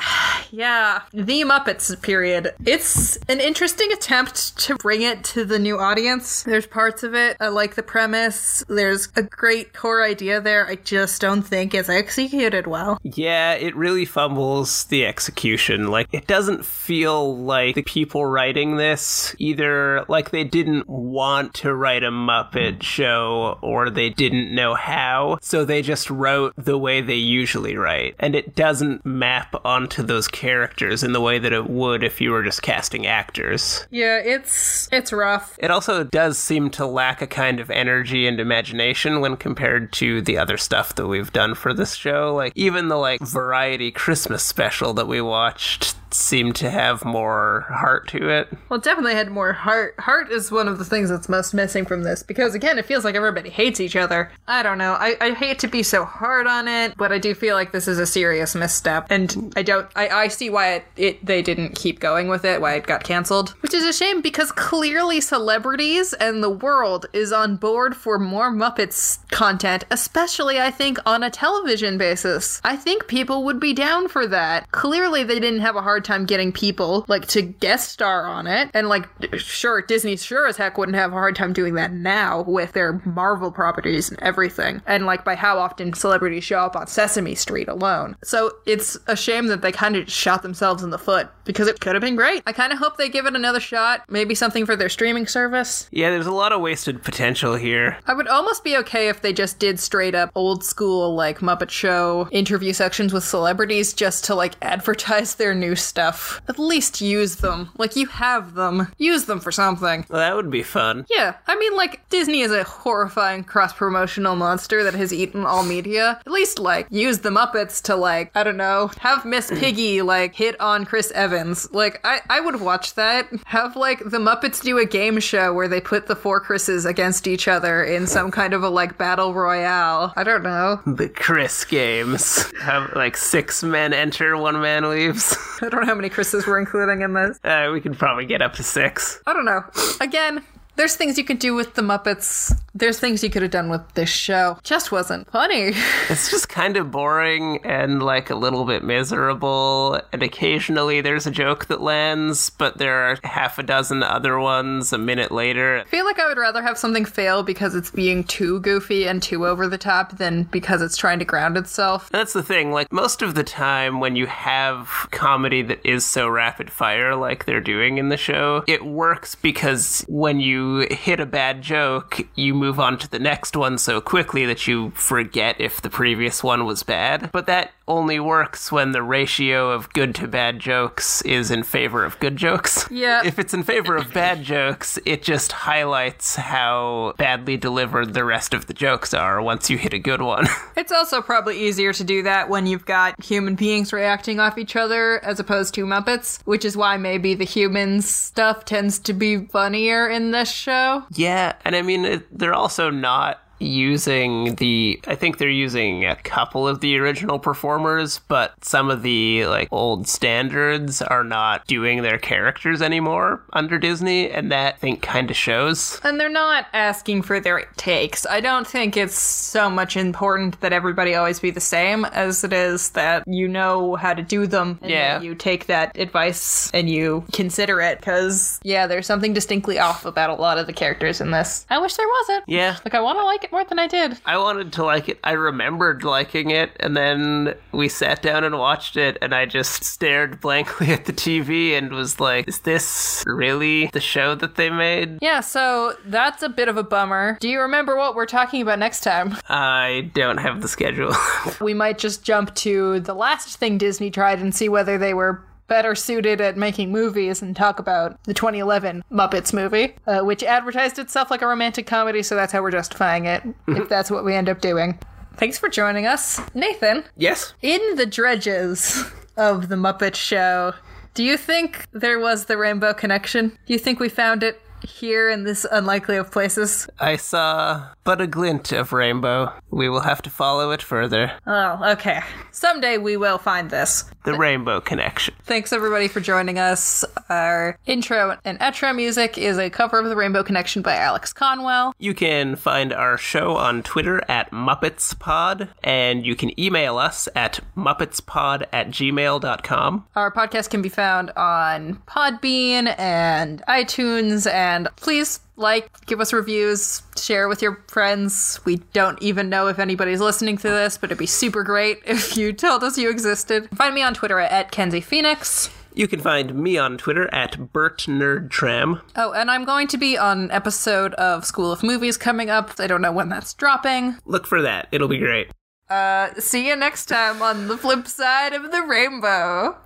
yeah, 0.50 1.02
the 1.12 1.42
Muppets 1.42 2.00
period. 2.02 2.52
It's 2.64 3.16
an 3.28 3.40
interesting 3.40 3.92
attempt 3.92 4.56
to 4.58 4.76
bring 4.76 5.02
it 5.02 5.24
to 5.24 5.44
the 5.44 5.58
new 5.58 5.78
audience. 5.78 6.42
There's 6.42 6.66
parts 6.66 7.02
of 7.02 7.14
it 7.14 7.36
I 7.40 7.48
like 7.48 7.74
the 7.74 7.82
premise. 7.82 8.64
There's 8.68 9.08
a 9.16 9.22
great 9.22 9.72
core 9.72 10.02
idea 10.02 10.40
there. 10.40 10.66
I 10.66 10.76
just 10.76 11.20
don't 11.20 11.42
think 11.42 11.74
it's 11.74 11.88
executed 11.88 12.66
well. 12.66 12.98
Yeah, 13.02 13.52
it 13.52 13.76
really 13.76 14.04
fumbles 14.04 14.84
the 14.84 15.06
execution. 15.06 15.88
Like, 15.88 16.08
it 16.12 16.26
doesn't 16.26 16.64
feel 16.64 17.36
like 17.36 17.74
the 17.74 17.82
people 17.82 18.26
writing 18.26 18.76
this 18.76 19.34
either 19.38 20.04
like 20.08 20.30
they 20.30 20.44
didn't 20.44 20.88
want 20.88 21.54
to 21.54 21.74
write 21.74 22.02
a 22.02 22.10
Muppet 22.10 22.82
show 22.82 23.58
or 23.62 23.90
they 23.90 24.10
didn't 24.10 24.54
know 24.54 24.74
how, 24.74 25.38
so 25.40 25.64
they 25.64 25.82
just 25.82 26.10
wrote 26.10 26.54
the 26.56 26.78
way 26.78 27.00
they 27.00 27.14
usually 27.14 27.76
write. 27.84 28.16
And 28.18 28.34
it 28.34 28.56
doesn't 28.56 29.04
map 29.04 29.54
onto 29.64 30.02
those 30.02 30.26
characters 30.26 31.02
in 31.02 31.12
the 31.12 31.20
way 31.20 31.38
that 31.38 31.52
it 31.52 31.68
would 31.68 32.02
if 32.02 32.20
you 32.20 32.30
were 32.30 32.42
just 32.42 32.62
casting 32.62 33.06
actors. 33.06 33.86
Yeah, 33.90 34.18
it's 34.18 34.88
it's 34.90 35.12
rough. 35.12 35.56
It 35.58 35.70
also 35.70 36.04
does 36.04 36.38
seem 36.38 36.70
to 36.70 36.86
lack 36.86 37.20
a 37.22 37.26
kind 37.26 37.60
of 37.60 37.70
energy 37.70 38.26
and 38.26 38.40
imagination 38.40 39.20
when 39.20 39.36
compared 39.36 39.92
to 39.94 40.22
the 40.22 40.38
other 40.38 40.56
stuff 40.56 40.94
that 40.94 41.06
we've 41.06 41.32
done 41.32 41.54
for 41.54 41.74
this 41.74 41.94
show. 41.94 42.34
Like 42.34 42.52
even 42.56 42.88
the 42.88 42.96
like 42.96 43.20
variety 43.20 43.90
Christmas 43.90 44.42
special 44.42 44.94
that 44.94 45.08
we 45.08 45.20
watched 45.20 45.96
seemed 46.14 46.54
to 46.56 46.70
have 46.70 47.04
more 47.04 47.66
heart 47.68 48.08
to 48.08 48.28
it. 48.28 48.48
Well, 48.68 48.78
it 48.78 48.84
definitely 48.84 49.14
had 49.14 49.30
more 49.30 49.52
heart. 49.52 49.94
Heart 49.98 50.30
is 50.30 50.50
one 50.50 50.68
of 50.68 50.78
the 50.78 50.84
things 50.84 51.10
that's 51.10 51.28
most 51.28 51.52
missing 51.52 51.84
from 51.84 52.04
this 52.04 52.22
because, 52.22 52.54
again, 52.54 52.78
it 52.78 52.86
feels 52.86 53.04
like 53.04 53.14
everybody 53.14 53.50
hates 53.50 53.80
each 53.80 53.96
other. 53.96 54.30
I 54.46 54.62
don't 54.62 54.78
know. 54.78 54.92
I, 54.92 55.16
I 55.20 55.30
hate 55.32 55.58
to 55.60 55.68
be 55.68 55.82
so 55.82 56.04
hard 56.04 56.46
on 56.46 56.68
it, 56.68 56.96
but 56.96 57.12
I 57.12 57.18
do 57.18 57.34
feel 57.34 57.56
like 57.56 57.72
this 57.72 57.88
is 57.88 57.98
a 57.98 58.06
serious 58.06 58.54
misstep, 58.54 59.10
and 59.10 59.52
I 59.56 59.62
don't. 59.62 59.88
I, 59.96 60.08
I 60.08 60.28
see 60.28 60.50
why 60.50 60.74
it, 60.74 60.84
it 60.96 61.26
they 61.26 61.42
didn't 61.42 61.74
keep 61.74 62.00
going 62.00 62.28
with 62.28 62.44
it, 62.44 62.60
why 62.60 62.74
it 62.74 62.86
got 62.86 63.04
canceled, 63.04 63.50
which 63.60 63.74
is 63.74 63.84
a 63.84 63.92
shame 63.92 64.20
because 64.20 64.52
clearly 64.52 65.20
celebrities 65.20 66.12
and 66.14 66.42
the 66.42 66.50
world 66.50 67.06
is 67.12 67.32
on 67.32 67.56
board 67.56 67.96
for 67.96 68.18
more 68.18 68.52
Muppets 68.52 69.18
content, 69.30 69.84
especially 69.90 70.60
I 70.60 70.70
think 70.70 70.98
on 71.04 71.22
a 71.22 71.30
television 71.30 71.98
basis. 71.98 72.60
I 72.64 72.76
think 72.76 73.08
people 73.08 73.44
would 73.44 73.58
be 73.58 73.72
down 73.72 74.08
for 74.08 74.26
that. 74.28 74.70
Clearly, 74.70 75.24
they 75.24 75.40
didn't 75.40 75.60
have 75.60 75.76
a 75.76 75.82
hard 75.82 76.03
time 76.04 76.26
getting 76.26 76.52
people 76.52 77.04
like 77.08 77.26
to 77.28 77.42
guest 77.42 77.90
star 77.90 78.26
on 78.26 78.46
it, 78.46 78.70
and 78.74 78.88
like 78.88 79.08
sure, 79.36 79.82
Disney 79.82 80.16
sure 80.16 80.46
as 80.46 80.56
heck 80.56 80.78
wouldn't 80.78 80.96
have 80.96 81.12
a 81.12 81.16
hard 81.16 81.36
time 81.36 81.52
doing 81.52 81.74
that 81.74 81.92
now 81.92 82.42
with 82.42 82.72
their 82.72 83.00
Marvel 83.04 83.50
properties 83.50 84.10
and 84.10 84.20
everything, 84.20 84.82
and 84.86 85.06
like 85.06 85.24
by 85.24 85.34
how 85.34 85.58
often 85.58 85.92
celebrities 85.92 86.44
show 86.44 86.58
up 86.58 86.76
on 86.76 86.86
Sesame 86.86 87.34
Street 87.34 87.68
alone. 87.68 88.16
So 88.22 88.52
it's 88.66 88.96
a 89.06 89.16
shame 89.16 89.46
that 89.48 89.62
they 89.62 89.72
kind 89.72 89.96
of 89.96 90.10
shot 90.10 90.42
themselves 90.42 90.82
in 90.82 90.90
the 90.90 90.98
foot 90.98 91.28
because 91.44 91.68
it 91.68 91.80
could 91.80 91.94
have 91.94 92.02
been 92.02 92.16
great. 92.16 92.42
I 92.46 92.52
kind 92.52 92.72
of 92.72 92.78
hope 92.78 92.96
they 92.96 93.08
give 93.08 93.26
it 93.26 93.34
another 93.34 93.60
shot, 93.60 94.04
maybe 94.08 94.34
something 94.34 94.66
for 94.66 94.76
their 94.76 94.88
streaming 94.88 95.26
service. 95.26 95.88
Yeah, 95.90 96.10
there's 96.10 96.26
a 96.26 96.32
lot 96.32 96.52
of 96.52 96.60
wasted 96.60 97.02
potential 97.02 97.56
here. 97.56 97.98
I 98.06 98.14
would 98.14 98.28
almost 98.28 98.64
be 98.64 98.76
okay 98.78 99.08
if 99.08 99.22
they 99.22 99.32
just 99.32 99.58
did 99.58 99.80
straight 99.80 100.14
up 100.14 100.30
old 100.34 100.64
school 100.64 101.14
like 101.14 101.40
Muppet 101.40 101.70
Show 101.70 102.28
interview 102.30 102.72
sections 102.72 103.12
with 103.12 103.24
celebrities 103.24 103.92
just 103.92 104.24
to 104.26 104.34
like 104.34 104.54
advertise 104.62 105.34
their 105.34 105.54
new 105.54 105.74
stuff 105.74 105.93
stuff. 105.94 106.40
At 106.48 106.58
least 106.58 107.00
use 107.00 107.36
them. 107.36 107.70
Like, 107.78 107.94
you 107.94 108.06
have 108.06 108.54
them. 108.54 108.88
Use 108.98 109.26
them 109.26 109.38
for 109.38 109.52
something. 109.52 110.04
Well, 110.08 110.18
that 110.18 110.34
would 110.34 110.50
be 110.50 110.64
fun. 110.64 111.06
Yeah, 111.08 111.36
I 111.46 111.54
mean, 111.56 111.76
like, 111.76 112.08
Disney 112.08 112.40
is 112.40 112.50
a 112.50 112.64
horrifying 112.64 113.44
cross 113.44 113.72
promotional 113.72 114.34
monster 114.34 114.82
that 114.82 114.94
has 114.94 115.12
eaten 115.12 115.46
all 115.46 115.62
media. 115.62 116.18
At 116.26 116.32
least, 116.32 116.58
like, 116.58 116.88
use 116.90 117.20
the 117.20 117.30
Muppets 117.30 117.80
to, 117.82 117.94
like, 117.94 118.32
I 118.34 118.42
don't 118.42 118.56
know, 118.56 118.90
have 118.98 119.24
Miss 119.24 119.50
Piggy, 119.60 120.02
like, 120.02 120.34
hit 120.34 120.60
on 120.60 120.84
Chris 120.84 121.12
Evans. 121.12 121.72
Like, 121.72 122.00
I, 122.04 122.20
I 122.28 122.40
would 122.40 122.60
watch 122.60 122.94
that. 122.94 123.28
Have, 123.46 123.76
like, 123.76 124.00
the 124.00 124.18
Muppets 124.18 124.60
do 124.62 124.78
a 124.78 124.84
game 124.84 125.20
show 125.20 125.52
where 125.52 125.68
they 125.68 125.80
put 125.80 126.08
the 126.08 126.16
four 126.16 126.40
Chris's 126.40 126.84
against 126.86 127.28
each 127.28 127.46
other 127.46 127.84
in 127.84 128.08
some 128.08 128.32
kind 128.32 128.52
of 128.52 128.64
a, 128.64 128.68
like, 128.68 128.98
battle 128.98 129.32
royale. 129.32 130.12
I 130.16 130.24
don't 130.24 130.42
know. 130.42 130.80
The 130.86 131.08
Chris 131.08 131.64
games. 131.64 132.50
Have 132.60 132.94
like 132.96 133.16
six 133.16 133.62
men 133.62 133.92
enter, 133.92 134.36
one 134.36 134.60
man 134.60 134.88
leaves. 134.88 135.36
I 135.62 135.68
don't 135.68 135.83
know 135.84 135.92
how 135.92 135.96
many 135.96 136.08
Chris's 136.08 136.46
we're 136.46 136.58
including 136.58 137.02
in 137.02 137.12
this. 137.14 137.38
Uh, 137.44 137.70
we 137.72 137.80
could 137.80 137.98
probably 137.98 138.26
get 138.26 138.42
up 138.42 138.54
to 138.54 138.62
six. 138.62 139.20
I 139.26 139.32
don't 139.32 139.44
know. 139.44 139.62
Again, 140.00 140.44
there's 140.76 140.96
things 140.96 141.16
you 141.18 141.24
could 141.24 141.38
do 141.38 141.54
with 141.54 141.74
the 141.74 141.82
Muppets. 141.82 142.52
There's 142.74 142.98
things 142.98 143.22
you 143.22 143.30
could 143.30 143.42
have 143.42 143.50
done 143.50 143.70
with 143.70 143.82
this 143.94 144.08
show. 144.08 144.58
Just 144.62 144.90
wasn't 144.92 145.30
funny. 145.30 145.72
It's 146.10 146.30
just 146.30 146.48
kind 146.48 146.76
of 146.76 146.90
boring 146.90 147.64
and 147.64 148.02
like 148.02 148.28
a 148.28 148.34
little 148.34 148.64
bit 148.64 148.84
miserable. 148.84 150.00
And 150.12 150.22
occasionally 150.22 151.00
there's 151.00 151.26
a 151.26 151.30
joke 151.30 151.66
that 151.66 151.80
lands, 151.80 152.50
but 152.50 152.78
there 152.78 152.94
are 152.94 153.18
half 153.24 153.58
a 153.58 153.62
dozen 153.62 154.02
other 154.02 154.38
ones 154.38 154.92
a 154.92 154.98
minute 154.98 155.32
later. 155.32 155.78
I 155.78 155.84
feel 155.84 156.04
like 156.04 156.18
I 156.18 156.28
would 156.28 156.36
rather 156.36 156.62
have 156.62 156.76
something 156.76 157.04
fail 157.04 157.42
because 157.42 157.74
it's 157.74 157.90
being 157.90 158.22
too 158.24 158.60
goofy 158.60 159.08
and 159.08 159.22
too 159.22 159.46
over 159.46 159.66
the 159.66 159.78
top 159.78 160.18
than 160.18 160.44
because 160.44 160.82
it's 160.82 160.96
trying 160.96 161.18
to 161.20 161.24
ground 161.24 161.56
itself. 161.56 162.10
That's 162.10 162.34
the 162.34 162.42
thing. 162.42 162.70
Like 162.70 162.92
most 162.92 163.22
of 163.22 163.34
the 163.34 163.44
time, 163.44 163.98
when 163.98 164.14
you 164.14 164.26
have 164.26 165.08
comedy 165.10 165.62
that 165.62 165.84
is 165.84 166.04
so 166.04 166.28
rapid 166.28 166.70
fire, 166.70 167.16
like 167.16 167.46
they're 167.46 167.60
doing 167.60 167.98
in 167.98 168.10
the 168.10 168.16
show, 168.18 168.62
it 168.66 168.84
works 168.84 169.34
because 169.34 170.04
when 170.06 170.38
you 170.38 170.63
hit 170.90 171.20
a 171.20 171.26
bad 171.26 171.62
joke, 171.62 172.20
you 172.34 172.54
move 172.54 172.78
on 172.80 172.98
to 172.98 173.10
the 173.10 173.18
next 173.18 173.56
one 173.56 173.78
so 173.78 174.00
quickly 174.00 174.46
that 174.46 174.66
you 174.66 174.90
forget 174.90 175.60
if 175.60 175.80
the 175.80 175.90
previous 175.90 176.42
one 176.42 176.64
was 176.64 176.82
bad. 176.82 177.30
But 177.32 177.46
that 177.46 177.72
only 177.86 178.18
works 178.18 178.72
when 178.72 178.92
the 178.92 179.02
ratio 179.02 179.70
of 179.70 179.92
good 179.92 180.14
to 180.14 180.26
bad 180.26 180.58
jokes 180.58 181.20
is 181.22 181.50
in 181.50 181.62
favor 181.62 182.04
of 182.04 182.18
good 182.18 182.36
jokes. 182.36 182.88
Yeah. 182.90 183.22
If 183.24 183.38
it's 183.38 183.52
in 183.52 183.62
favor 183.62 183.96
of 183.96 184.12
bad 184.12 184.42
jokes, 184.54 184.98
it 185.04 185.22
just 185.22 185.52
highlights 185.52 186.36
how 186.36 187.14
badly 187.18 187.56
delivered 187.56 188.14
the 188.14 188.24
rest 188.24 188.54
of 188.54 188.66
the 188.66 188.72
jokes 188.72 189.12
are 189.12 189.42
once 189.42 189.68
you 189.68 189.76
hit 189.78 189.92
a 189.92 189.98
good 189.98 190.22
one. 190.22 190.46
It's 190.76 190.92
also 190.92 191.22
probably 191.22 191.66
easier 191.66 191.92
to 191.92 192.04
do 192.04 192.24
that 192.24 192.48
when 192.48 192.66
you've 192.66 192.84
got 192.84 193.22
human 193.22 193.54
beings 193.54 193.92
reacting 193.92 194.40
off 194.40 194.58
each 194.58 194.76
other 194.76 195.24
as 195.24 195.38
opposed 195.38 195.72
to 195.74 195.86
Muppets, 195.86 196.42
which 196.44 196.64
is 196.64 196.76
why 196.76 196.96
maybe 196.96 197.34
the 197.34 197.44
humans 197.44 198.08
stuff 198.08 198.64
tends 198.64 198.98
to 199.00 199.12
be 199.12 199.46
funnier 199.46 200.08
in 200.08 200.32
this 200.32 200.52
show. 200.54 201.04
Yeah, 201.12 201.54
and 201.64 201.76
I 201.76 201.82
mean, 201.82 202.04
it, 202.04 202.38
they're 202.38 202.54
also 202.54 202.90
not 202.90 203.43
using 203.58 204.54
the 204.56 205.00
I 205.06 205.14
think 205.14 205.38
they're 205.38 205.48
using 205.48 206.04
a 206.04 206.16
couple 206.16 206.66
of 206.68 206.80
the 206.80 206.96
original 206.98 207.38
performers, 207.38 208.20
but 208.28 208.52
some 208.64 208.90
of 208.90 209.02
the 209.02 209.46
like 209.46 209.68
old 209.70 210.06
standards 210.08 211.02
are 211.02 211.24
not 211.24 211.66
doing 211.66 212.02
their 212.02 212.18
characters 212.18 212.82
anymore 212.82 213.42
under 213.52 213.78
Disney, 213.78 214.30
and 214.30 214.50
that 214.52 214.74
I 214.74 214.78
think 214.78 215.02
kind 215.02 215.30
of 215.30 215.36
shows. 215.36 216.00
And 216.04 216.18
they're 216.20 216.28
not 216.28 216.66
asking 216.72 217.22
for 217.22 217.40
their 217.40 217.64
takes. 217.76 218.26
I 218.26 218.40
don't 218.40 218.66
think 218.66 218.96
it's 218.96 219.18
so 219.18 219.68
much 219.70 219.96
important 219.96 220.60
that 220.60 220.72
everybody 220.72 221.14
always 221.14 221.40
be 221.40 221.50
the 221.50 221.60
same 221.60 222.04
as 222.06 222.44
it 222.44 222.52
is 222.52 222.90
that 222.90 223.24
you 223.26 223.48
know 223.48 223.96
how 223.96 224.14
to 224.14 224.22
do 224.22 224.46
them. 224.46 224.78
And 224.82 224.90
Yeah. 224.90 225.20
you 225.20 225.34
take 225.34 225.66
that 225.66 225.96
advice 225.98 226.70
and 226.74 226.88
you 226.90 227.24
consider 227.32 227.80
it 227.80 227.98
because, 228.00 228.60
yeah, 228.62 228.86
there's 228.86 229.06
something 229.06 229.32
distinctly 229.32 229.78
off 229.78 230.04
about 230.04 230.30
a 230.30 230.34
lot 230.34 230.58
of 230.58 230.66
the 230.66 230.72
characters 230.72 231.20
in 231.20 231.30
this. 231.30 231.66
I 231.70 231.78
wish 231.78 231.94
there 231.94 232.06
wasn't. 232.20 232.44
Yeah. 232.48 232.76
Like, 232.84 232.94
I 232.94 233.00
want 233.00 233.18
to 233.18 233.24
like 233.24 233.43
it 233.44 233.52
more 233.52 233.64
than 233.64 233.78
I 233.78 233.86
did. 233.86 234.18
I 234.26 234.38
wanted 234.38 234.72
to 234.74 234.84
like 234.84 235.08
it. 235.08 235.20
I 235.22 235.32
remembered 235.32 236.02
liking 236.02 236.50
it, 236.50 236.72
and 236.80 236.96
then 236.96 237.54
we 237.72 237.88
sat 237.88 238.22
down 238.22 238.42
and 238.42 238.58
watched 238.58 238.96
it, 238.96 239.18
and 239.22 239.34
I 239.34 239.46
just 239.46 239.84
stared 239.84 240.40
blankly 240.40 240.88
at 240.92 241.04
the 241.04 241.12
TV 241.12 241.78
and 241.78 241.92
was 241.92 242.18
like, 242.18 242.48
"Is 242.48 242.60
this 242.60 243.22
really 243.26 243.86
the 243.92 244.00
show 244.00 244.34
that 244.34 244.56
they 244.56 244.70
made?" 244.70 245.18
Yeah, 245.22 245.40
so 245.40 245.94
that's 246.06 246.42
a 246.42 246.48
bit 246.48 246.68
of 246.68 246.76
a 246.76 246.82
bummer. 246.82 247.38
Do 247.40 247.48
you 247.48 247.60
remember 247.60 247.96
what 247.96 248.16
we're 248.16 248.26
talking 248.26 248.62
about 248.62 248.78
next 248.78 249.00
time? 249.02 249.36
I 249.48 250.10
don't 250.14 250.38
have 250.38 250.62
the 250.62 250.68
schedule. 250.68 251.14
we 251.60 251.74
might 251.74 251.98
just 251.98 252.24
jump 252.24 252.54
to 252.56 253.00
the 253.00 253.14
last 253.14 253.58
thing 253.58 253.78
Disney 253.78 254.10
tried 254.10 254.40
and 254.40 254.54
see 254.54 254.68
whether 254.68 254.98
they 254.98 255.14
were 255.14 255.44
better 255.66 255.94
suited 255.94 256.40
at 256.40 256.56
making 256.56 256.92
movies 256.92 257.42
and 257.42 257.56
talk 257.56 257.78
about 257.78 258.22
the 258.24 258.34
2011 258.34 259.02
Muppets 259.10 259.52
movie, 259.52 259.94
uh, 260.06 260.20
which 260.20 260.42
advertised 260.42 260.98
itself 260.98 261.30
like 261.30 261.42
a 261.42 261.46
romantic 261.46 261.86
comedy, 261.86 262.22
so 262.22 262.34
that's 262.34 262.52
how 262.52 262.62
we're 262.62 262.70
justifying 262.70 263.24
it, 263.26 263.42
if 263.68 263.88
that's 263.88 264.10
what 264.10 264.24
we 264.24 264.34
end 264.34 264.48
up 264.48 264.60
doing. 264.60 264.98
Thanks 265.36 265.58
for 265.58 265.68
joining 265.68 266.06
us. 266.06 266.40
Nathan, 266.54 267.04
yes. 267.16 267.54
in 267.60 267.96
the 267.96 268.06
dredges 268.06 269.04
of 269.36 269.68
the 269.68 269.76
Muppet 269.76 270.14
Show, 270.14 270.74
do 271.14 271.22
you 271.22 271.36
think 271.36 271.86
there 271.92 272.18
was 272.18 272.46
the 272.46 272.56
rainbow 272.56 272.92
connection? 272.92 273.56
Do 273.66 273.72
you 273.72 273.78
think 273.78 274.00
we 274.00 274.08
found 274.08 274.42
it 274.42 274.60
here 274.84 275.28
in 275.30 275.44
this 275.44 275.66
unlikely 275.70 276.16
of 276.16 276.30
places? 276.30 276.88
I 276.98 277.16
saw 277.16 277.88
but 278.04 278.20
a 278.20 278.26
glint 278.26 278.70
of 278.72 278.92
rainbow. 278.92 279.52
We 279.70 279.88
will 279.88 280.00
have 280.00 280.22
to 280.22 280.30
follow 280.30 280.70
it 280.70 280.82
further. 280.82 281.32
Oh, 281.46 281.92
okay. 281.92 282.20
Someday 282.52 282.98
we 282.98 283.16
will 283.16 283.38
find 283.38 283.70
this. 283.70 284.04
The 284.24 284.34
rainbow 284.34 284.80
connection. 284.80 285.34
Thanks 285.42 285.72
everybody 285.72 286.08
for 286.08 286.20
joining 286.20 286.58
us. 286.58 287.04
Our 287.28 287.78
intro 287.86 288.38
and 288.44 288.58
outro 288.60 288.94
music 288.94 289.36
is 289.36 289.58
a 289.58 289.70
cover 289.70 289.98
of 289.98 290.08
The 290.08 290.16
Rainbow 290.16 290.42
Connection 290.42 290.82
by 290.82 290.96
Alex 290.96 291.32
Conwell. 291.32 291.94
You 291.98 292.14
can 292.14 292.56
find 292.56 292.92
our 292.92 293.18
show 293.18 293.56
on 293.56 293.82
Twitter 293.82 294.22
at 294.28 294.50
MuppetsPod, 294.50 295.68
and 295.82 296.24
you 296.24 296.36
can 296.36 296.58
email 296.58 296.98
us 296.98 297.28
at 297.34 297.60
MuppetsPod 297.76 298.64
at 298.72 298.88
gmail.com. 298.88 300.06
Our 300.14 300.30
podcast 300.32 300.70
can 300.70 300.82
be 300.82 300.88
found 300.88 301.30
on 301.36 302.02
Podbean 302.06 302.98
and 302.98 303.62
iTunes, 303.68 304.50
and 304.50 304.73
please 304.96 305.40
like, 305.56 306.06
give 306.06 306.20
us 306.20 306.32
reviews, 306.32 307.02
share 307.16 307.48
with 307.48 307.62
your 307.62 307.82
friends. 307.88 308.60
We 308.64 308.76
don't 308.92 309.20
even 309.22 309.48
know 309.48 309.68
if 309.68 309.78
anybody's 309.78 310.20
listening 310.20 310.56
to 310.58 310.68
this, 310.68 310.98
but 310.98 311.08
it'd 311.08 311.18
be 311.18 311.26
super 311.26 311.62
great 311.62 312.02
if 312.06 312.36
you 312.36 312.52
told 312.52 312.82
us 312.82 312.98
you 312.98 313.10
existed. 313.10 313.68
Find 313.76 313.94
me 313.94 314.02
on 314.02 314.14
Twitter 314.14 314.40
at 314.40 314.70
Kenzie 314.72 315.00
Phoenix. 315.00 315.70
You 315.96 316.08
can 316.08 316.18
find 316.18 316.56
me 316.56 316.76
on 316.76 316.98
Twitter 316.98 317.32
at 317.32 317.72
Bert 317.72 317.98
Nerdtram. 318.08 319.00
Oh, 319.14 319.32
and 319.32 319.48
I'm 319.48 319.64
going 319.64 319.86
to 319.88 319.96
be 319.96 320.18
on 320.18 320.44
an 320.44 320.50
episode 320.50 321.14
of 321.14 321.44
School 321.44 321.70
of 321.70 321.84
Movies 321.84 322.16
coming 322.16 322.50
up. 322.50 322.72
I 322.80 322.88
don't 322.88 323.00
know 323.00 323.12
when 323.12 323.28
that's 323.28 323.54
dropping. 323.54 324.16
Look 324.24 324.48
for 324.48 324.60
that. 324.62 324.88
It'll 324.90 325.06
be 325.06 325.18
great. 325.18 325.52
Uh, 325.88 326.34
see 326.38 326.66
you 326.66 326.74
next 326.74 327.06
time 327.06 327.42
on 327.42 327.68
the 327.68 327.76
flip 327.76 328.08
side 328.08 328.54
of 328.54 328.72
the 328.72 328.82
rainbow. 328.82 329.76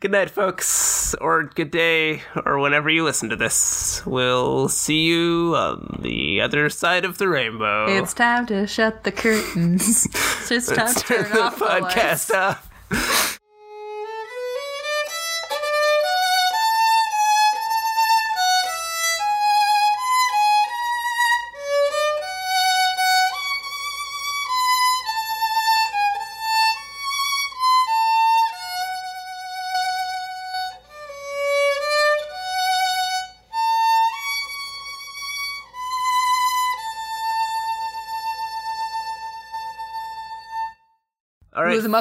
Good 0.00 0.12
night, 0.12 0.30
folks, 0.30 1.16
or 1.16 1.42
good 1.42 1.72
day, 1.72 2.22
or 2.46 2.60
whenever 2.60 2.88
you 2.88 3.02
listen 3.02 3.30
to 3.30 3.36
this. 3.36 4.00
We'll 4.06 4.68
see 4.68 5.06
you 5.06 5.54
on 5.56 5.98
the 6.02 6.40
other 6.40 6.68
side 6.68 7.04
of 7.04 7.18
the 7.18 7.26
rainbow. 7.26 7.86
It's 7.88 8.14
time 8.14 8.46
to 8.46 8.68
shut 8.68 9.02
the 9.02 9.10
curtains. 9.10 10.06
it's 10.14 10.48
just 10.48 10.72
time 10.72 10.94
to 10.94 11.00
turn 11.00 11.30
the 11.32 11.42
off 11.42 11.58
the 11.58 11.64
lights. 11.64 12.30
podcast 12.30 12.34
off. 12.90 13.34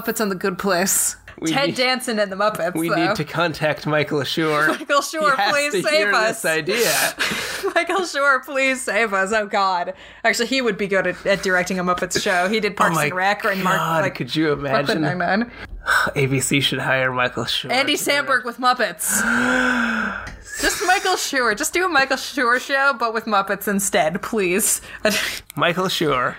Muppets 0.01 0.21
on 0.21 0.29
the 0.29 0.35
Good 0.35 0.57
Place. 0.59 1.15
We 1.39 1.51
Ted 1.51 1.67
need- 1.67 1.75
Danson 1.75 2.17
and 2.19 2.31
the 2.31 2.35
Muppets. 2.35 2.73
we 2.73 2.89
though. 2.89 2.95
need 2.95 3.15
to 3.15 3.23
contact 3.23 3.85
Michael 3.85 4.21
Ashore. 4.21 4.67
Michael 4.69 5.01
Schur, 5.01 5.35
please 5.51 5.71
save 5.71 5.85
hear 5.87 6.11
us. 6.13 6.41
this 6.41 6.45
idea. 6.51 6.83
Michael 7.75 8.01
Schur, 8.01 8.43
please 8.43 8.81
save 8.81 9.13
us. 9.13 9.31
Oh 9.31 9.45
God. 9.45 9.93
Actually, 10.23 10.47
he 10.47 10.61
would 10.61 10.77
be 10.79 10.87
good 10.87 11.05
at, 11.05 11.23
at 11.27 11.43
directing 11.43 11.77
a 11.77 11.83
Muppets 11.83 12.19
show. 12.21 12.49
He 12.49 12.59
did 12.59 12.71
oh 12.73 12.75
Parks 12.75 12.97
Oh 12.97 13.01
and 13.01 13.13
Rec 13.13 13.45
and 13.45 13.63
Mark. 13.63 13.77
God, 13.77 14.01
Like, 14.03 14.15
could 14.15 14.35
you 14.35 14.51
imagine? 14.51 15.01
Nine-Nine. 15.01 15.51
ABC 15.85 16.59
should 16.61 16.79
hire 16.79 17.11
Michael 17.13 17.43
Schur. 17.45 17.69
Andy 17.71 17.93
Samberg 17.95 18.43
with 18.43 18.57
Muppets. 18.57 19.21
Just 20.59 20.83
Michael 20.87 21.13
Schur. 21.17 21.55
Just 21.55 21.71
do 21.71 21.85
a 21.85 21.89
Michael 21.89 22.17
Schur 22.17 22.59
show, 22.59 22.95
but 22.97 23.13
with 23.13 23.25
Muppets 23.25 23.67
instead, 23.67 24.23
please. 24.23 24.81
Michael 25.55 25.85
Schur 25.85 26.33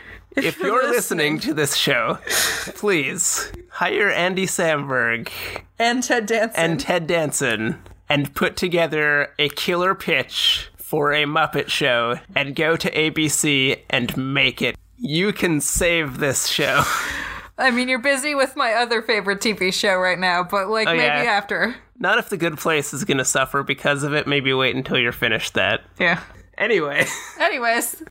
if 0.44 0.58
you're 0.60 0.90
listening 0.90 1.38
to 1.40 1.54
this 1.54 1.76
show, 1.76 2.18
please 2.74 3.50
hire 3.70 4.10
Andy 4.10 4.46
Samberg 4.46 5.30
And 5.78 6.02
Ted 6.02 6.26
Danson. 6.26 6.60
and 6.60 6.80
Ted 6.80 7.06
Danson 7.06 7.82
and 8.08 8.34
put 8.34 8.56
together 8.56 9.32
a 9.38 9.48
killer 9.50 9.94
pitch 9.94 10.70
for 10.76 11.12
a 11.12 11.24
Muppet 11.24 11.68
show 11.68 12.18
and 12.34 12.56
go 12.56 12.76
to 12.76 12.90
ABC 12.90 13.80
and 13.90 14.16
make 14.16 14.62
it. 14.62 14.76
You 14.96 15.32
can 15.32 15.60
save 15.60 16.18
this 16.18 16.46
show. 16.48 16.82
I 17.58 17.70
mean, 17.72 17.88
you're 17.88 17.98
busy 17.98 18.34
with 18.34 18.56
my 18.56 18.72
other 18.74 19.02
favorite 19.02 19.40
TV 19.40 19.72
show 19.72 19.96
right 19.96 20.18
now, 20.18 20.44
but 20.44 20.68
like 20.68 20.86
oh, 20.86 20.92
maybe 20.92 21.02
yeah. 21.02 21.32
after. 21.32 21.74
Not 21.98 22.18
if 22.18 22.28
the 22.28 22.36
good 22.36 22.56
place 22.56 22.94
is 22.94 23.04
going 23.04 23.18
to 23.18 23.24
suffer 23.24 23.64
because 23.64 24.04
of 24.04 24.14
it. 24.14 24.28
Maybe 24.28 24.52
wait 24.54 24.76
until 24.76 24.98
you're 24.98 25.10
finished 25.10 25.54
that. 25.54 25.82
Yeah. 25.98 26.22
Anyway. 26.56 27.06
Anyways, 27.40 28.02